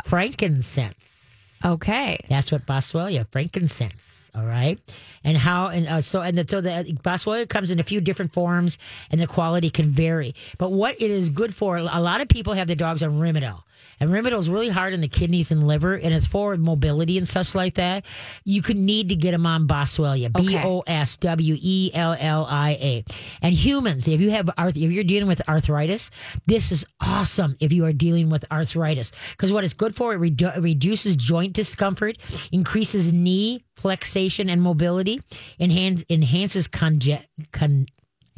frankincense. 0.04 1.60
Okay. 1.66 2.24
That's 2.30 2.52
what 2.52 2.66
Boswellia, 2.66 3.28
frankincense. 3.32 4.20
All 4.36 4.46
right, 4.46 4.80
and 5.24 5.36
how 5.36 5.70
and 5.70 5.88
uh, 5.88 6.02
so 6.02 6.22
and 6.22 6.38
the, 6.38 6.46
so 6.48 6.62
the 6.62 6.96
Boswellia 7.04 7.50
comes 7.50 7.72
in 7.72 7.80
a 7.80 7.84
few 7.84 8.00
different 8.00 8.32
forms, 8.32 8.78
and 9.10 9.20
the 9.20 9.26
quality 9.26 9.72
can 9.72 9.92
vary. 9.92 10.36
But 10.60 10.72
what 10.72 11.02
it 11.02 11.10
is 11.10 11.30
good 11.30 11.54
for, 11.54 11.78
a 11.78 12.00
lot 12.00 12.22
of 12.22 12.28
people 12.28 12.54
have 12.54 12.68
their 12.68 12.76
dogs 12.76 13.02
on 13.02 13.20
Rimadyl, 13.20 13.64
and 14.00 14.10
Rimadyl 14.10 14.40
is 14.40 14.50
really 14.50 14.70
hard 14.70 14.94
on 14.94 15.02
the 15.02 15.08
kidneys 15.08 15.52
and 15.52 15.68
liver, 15.68 15.94
and 15.96 16.14
it's 16.14 16.26
for 16.28 16.56
mobility 16.58 17.18
and 17.18 17.28
such 17.28 17.56
like 17.56 17.76
that. 17.76 18.06
You 18.44 18.62
could 18.62 18.78
need 18.78 19.10
to 19.10 19.16
get 19.16 19.32
them 19.32 19.46
on 19.46 19.68
Boswellia, 19.68 20.32
B. 20.32 20.56
O 20.58 20.84
S 20.88 21.18
W 21.18 21.58
E 21.60 21.92
L 21.94 22.16
L 22.20 22.46
I 22.50 22.72
A. 22.82 23.04
And 23.42 23.54
humans, 23.54 24.08
if 24.08 24.22
you 24.22 24.32
have 24.32 24.50
arth- 24.58 24.78
if 24.78 24.92
you're 24.92 25.04
dealing 25.04 25.28
with 25.28 25.48
arthritis, 25.50 26.12
this 26.46 26.72
is 26.72 26.86
awesome. 27.02 27.56
If 27.60 27.74
you 27.74 27.86
are 27.86 27.94
dealing 27.94 28.30
with 28.30 28.46
arthritis, 28.52 29.12
because 29.32 29.52
what 29.52 29.64
it's 29.64 29.74
good 29.74 29.96
for, 29.96 30.14
it 30.14 30.20
redu- 30.20 30.62
reduces 30.62 31.16
joint 31.16 31.54
discomfort, 31.54 32.18
increases 32.52 33.14
knee 33.14 33.64
flexation 33.76 34.50
and 34.50 34.62
mobility, 34.62 35.22
enhan- 35.60 36.04
enhances 36.10 36.68
conge- 36.68 37.24
con- 37.52 37.86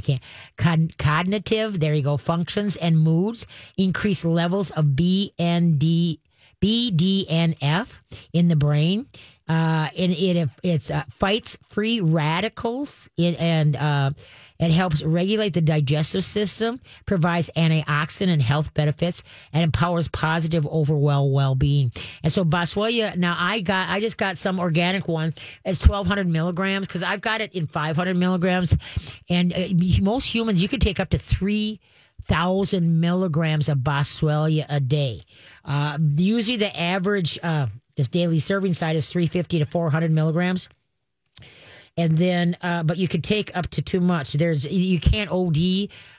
I 0.02 0.20
can't. 0.58 0.98
Cognitive, 0.98 1.80
there 1.80 1.94
you 1.94 2.02
go, 2.02 2.18
functions 2.18 2.76
and 2.76 3.00
moods, 3.00 3.46
increase 3.78 4.26
levels 4.26 4.72
of 4.72 4.96
B 4.96 5.34
and 5.38 5.80
D, 5.80 6.20
B, 6.60 6.92
D, 6.92 7.28
and 7.30 7.56
F 7.62 8.02
in 8.34 8.48
the 8.48 8.56
brain. 8.56 9.08
Uh, 9.52 9.90
and 9.98 10.14
it 10.14 10.50
it's 10.64 10.90
uh, 10.90 11.04
fights 11.10 11.58
free 11.68 12.00
radicals 12.00 13.10
and 13.18 13.76
uh, 13.76 14.10
it 14.60 14.72
helps 14.72 15.04
regulate 15.04 15.54
the 15.54 15.60
digestive 15.62 16.24
system, 16.24 16.80
provides 17.06 17.50
antioxidant 17.58 18.30
and 18.30 18.42
health 18.42 18.74
benefits, 18.74 19.24
and 19.52 19.62
empowers 19.62 20.08
positive 20.08 20.66
overall 20.68 21.34
well-being. 21.34 21.92
And 22.24 22.32
so 22.32 22.46
Boswellia, 22.46 23.18
now 23.18 23.36
I 23.38 23.60
got, 23.60 23.90
I 23.90 24.00
just 24.00 24.18
got 24.18 24.38
some 24.38 24.58
organic 24.58 25.10
one. 25.10 25.34
It's 25.66 25.86
1,200 25.86 26.30
milligrams 26.30 26.88
because 26.88 27.04
I've 27.04 27.22
got 27.22 27.42
it 27.42 27.54
in 27.54 27.68
500 27.68 28.16
milligrams. 28.16 28.78
And 29.28 29.52
uh, 29.52 29.68
most 30.02 30.34
humans, 30.34 30.62
you 30.62 30.70
could 30.70 30.82
take 30.82 31.02
up 31.02 31.10
to 31.10 31.18
three 31.18 31.82
thousand 32.26 33.00
milligrams 33.02 33.68
of 33.68 33.80
Boswellia 33.80 34.66
a 34.70 34.80
day. 34.80 35.24
Uh, 35.66 35.98
usually, 36.16 36.58
the 36.58 36.80
average 36.80 37.40
uh, 37.42 37.66
this 37.96 38.08
daily 38.08 38.40
serving 38.40 38.74
size 38.74 38.96
is 38.96 39.12
350 39.12 39.60
to 39.60 39.66
400 39.66 40.12
milligrams 40.12 40.70
and 41.98 42.18
then 42.18 42.58
uh, 42.62 42.84
but 42.84 42.98
you 42.98 43.08
could 43.08 43.24
take 43.24 43.56
up 43.56 43.68
to 43.68 43.82
too 43.82 44.00
much 44.00 44.34
there's 44.34 44.66
you 44.66 45.00
can't 45.00 45.30
od 45.32 45.58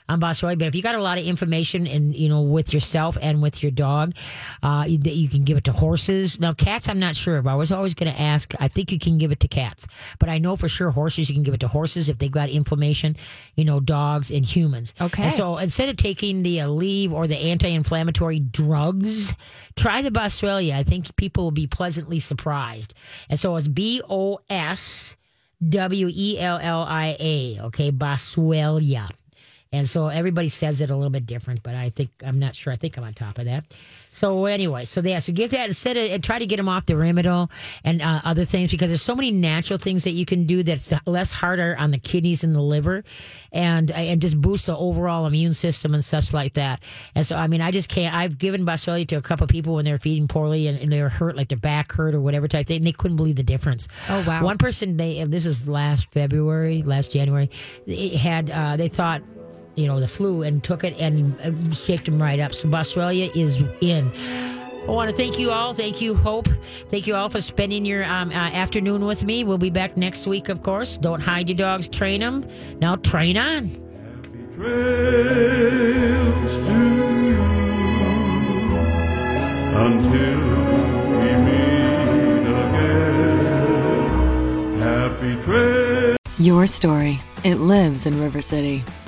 on 0.09 0.19
boswellia 0.19 0.57
but 0.57 0.67
if 0.67 0.75
you 0.75 0.81
got 0.81 0.95
a 0.95 1.01
lot 1.01 1.17
of 1.17 1.25
information 1.25 1.87
and 1.87 2.15
you 2.15 2.29
know 2.29 2.41
with 2.41 2.73
yourself 2.73 3.17
and 3.21 3.41
with 3.41 3.63
your 3.63 3.71
dog 3.71 4.13
uh, 4.61 4.85
you, 4.87 4.97
that 4.97 5.13
you 5.13 5.27
can 5.27 5.43
give 5.43 5.57
it 5.57 5.63
to 5.63 5.71
horses. 5.71 6.39
Now 6.39 6.53
cats 6.53 6.89
i'm 6.89 6.99
not 6.99 7.15
sure 7.15 7.41
but 7.41 7.51
i 7.51 7.55
was 7.55 7.71
always 7.71 7.93
going 7.93 8.11
to 8.11 8.19
ask 8.19 8.53
i 8.59 8.67
think 8.67 8.91
you 8.91 8.99
can 8.99 9.17
give 9.17 9.31
it 9.31 9.39
to 9.41 9.47
cats 9.47 9.87
but 10.19 10.29
i 10.29 10.37
know 10.37 10.55
for 10.55 10.69
sure 10.69 10.91
horses 10.91 11.29
you 11.29 11.35
can 11.35 11.43
give 11.43 11.53
it 11.53 11.59
to 11.61 11.67
horses 11.67 12.09
if 12.09 12.17
they've 12.17 12.31
got 12.31 12.49
inflammation 12.49 13.15
you 13.55 13.65
know 13.65 13.79
dogs 13.79 14.31
and 14.31 14.45
humans. 14.45 14.93
Okay. 14.99 15.23
And 15.23 15.31
so 15.31 15.57
instead 15.57 15.89
of 15.89 15.97
taking 15.97 16.43
the 16.43 16.57
Aleve 16.57 17.11
or 17.11 17.27
the 17.27 17.37
anti-inflammatory 17.37 18.39
drugs 18.39 19.33
try 19.75 20.01
the 20.01 20.11
boswellia. 20.11 20.73
I 20.73 20.83
think 20.83 21.15
people 21.15 21.45
will 21.45 21.51
be 21.51 21.67
pleasantly 21.67 22.19
surprised. 22.19 22.93
And 23.29 23.39
so 23.39 23.55
it's 23.55 23.67
b-o-s 23.67 25.17
W 25.69 26.09
E 26.11 26.39
L 26.39 26.59
L 26.61 26.81
I 26.81 27.15
A, 27.19 27.59
okay, 27.65 27.91
Boswellia. 27.91 29.09
And 29.71 29.87
so 29.87 30.07
everybody 30.07 30.49
says 30.49 30.81
it 30.81 30.91
a 30.91 30.95
little 30.95 31.09
bit 31.09 31.25
different, 31.25 31.63
but 31.63 31.73
I 31.73 31.89
think 31.89 32.11
I'm 32.23 32.37
not 32.37 32.55
sure. 32.55 32.71
I 32.71 32.75
think 32.75 32.97
I'm 32.97 33.03
on 33.03 33.13
top 33.13 33.39
of 33.39 33.45
that. 33.45 33.65
So 34.15 34.45
anyway, 34.45 34.85
so 34.85 35.01
yeah, 35.01 35.17
so 35.19 35.33
get 35.33 35.51
that 35.51 35.67
instead 35.67 35.97
of 35.97 36.11
and 36.11 36.23
try 36.23 36.37
to 36.37 36.45
get 36.45 36.57
them 36.57 36.69
off 36.69 36.85
the 36.85 36.93
Rimadyl 36.93 37.49
and 37.83 37.99
uh, 37.99 38.21
other 38.23 38.45
things 38.45 38.69
because 38.69 38.89
there's 38.89 39.01
so 39.01 39.15
many 39.15 39.31
natural 39.31 39.79
things 39.79 40.03
that 40.03 40.11
you 40.11 40.23
can 40.23 40.45
do 40.45 40.61
that's 40.61 40.93
less 41.07 41.31
harder 41.31 41.75
on 41.79 41.89
the 41.89 41.97
kidneys 41.97 42.43
and 42.43 42.55
the 42.55 42.61
liver, 42.61 43.03
and 43.51 43.89
and 43.91 44.21
just 44.21 44.39
boost 44.39 44.67
the 44.67 44.77
overall 44.77 45.25
immune 45.25 45.53
system 45.53 45.95
and 45.95 46.05
such 46.05 46.31
like 46.31 46.53
that. 46.53 46.83
And 47.15 47.25
so 47.25 47.35
I 47.35 47.47
mean, 47.47 47.59
I 47.59 47.71
just 47.71 47.89
can't. 47.89 48.13
I've 48.13 48.37
given 48.37 48.65
Boswellia 48.65 49.07
to 49.07 49.15
a 49.15 49.21
couple 49.21 49.45
of 49.45 49.49
people 49.49 49.73
when 49.73 49.83
they're 49.83 49.97
feeding 49.97 50.27
poorly 50.27 50.67
and, 50.67 50.77
and 50.77 50.93
they 50.93 51.01
were 51.01 51.09
hurt, 51.09 51.35
like 51.35 51.47
their 51.47 51.57
back 51.57 51.91
hurt 51.91 52.13
or 52.13 52.21
whatever 52.21 52.47
type 52.47 52.67
thing. 52.67 52.77
And 52.77 52.85
they 52.85 52.91
couldn't 52.91 53.17
believe 53.17 53.35
the 53.35 53.43
difference. 53.43 53.87
Oh, 54.09 54.23
wow. 54.27 54.43
One 54.43 54.59
person 54.59 54.95
they 54.95 55.23
this 55.23 55.47
is 55.47 55.67
last 55.67 56.11
February, 56.11 56.83
last 56.83 57.11
January, 57.11 57.49
they 57.87 58.09
had 58.09 58.51
uh, 58.51 58.77
they 58.77 58.89
thought 58.89 59.23
you 59.75 59.87
know 59.87 59.99
the 59.99 60.07
flu 60.07 60.43
and 60.43 60.63
took 60.63 60.83
it 60.83 60.99
and 60.99 61.39
uh, 61.41 61.73
shaped 61.73 62.05
them 62.05 62.21
right 62.21 62.39
up. 62.39 62.53
So 62.53 62.69
Boswellia 62.69 63.35
is 63.35 63.63
in. 63.81 64.11
I 64.87 64.91
want 64.91 65.09
to 65.09 65.15
thank 65.15 65.39
you 65.39 65.49
all. 65.49 65.73
Thank 65.73 66.01
you, 66.01 66.13
Hope. 66.13 66.49
Thank 66.89 67.07
you 67.07 67.15
all 67.15 67.29
for 67.29 67.39
spending 67.39 67.85
your 67.85 68.03
um, 68.03 68.31
uh, 68.31 68.33
afternoon 68.33 69.05
with 69.05 69.23
me. 69.23 69.45
We'll 69.45 69.57
be 69.57 69.69
back 69.69 69.95
next 69.95 70.27
week, 70.27 70.49
of 70.49 70.61
course. 70.61 70.97
Don't 70.97 71.21
hide 71.21 71.47
your 71.47 71.55
dogs, 71.55 71.87
train 71.87 72.19
them. 72.19 72.45
Now 72.81 72.97
train 72.97 73.37
on. 73.37 73.69
trails 74.55 76.43
to 76.67 76.75
you 77.25 77.41
until 79.83 80.41
we 81.17 81.29
meet 81.45 82.45
again. 82.63 83.53
Happy 84.79 85.33
trails. 85.43 86.17
Your 86.37 86.67
story. 86.67 87.21
It 87.43 87.55
lives 87.55 88.05
in 88.05 88.21
River 88.21 88.41
City, 88.41 88.83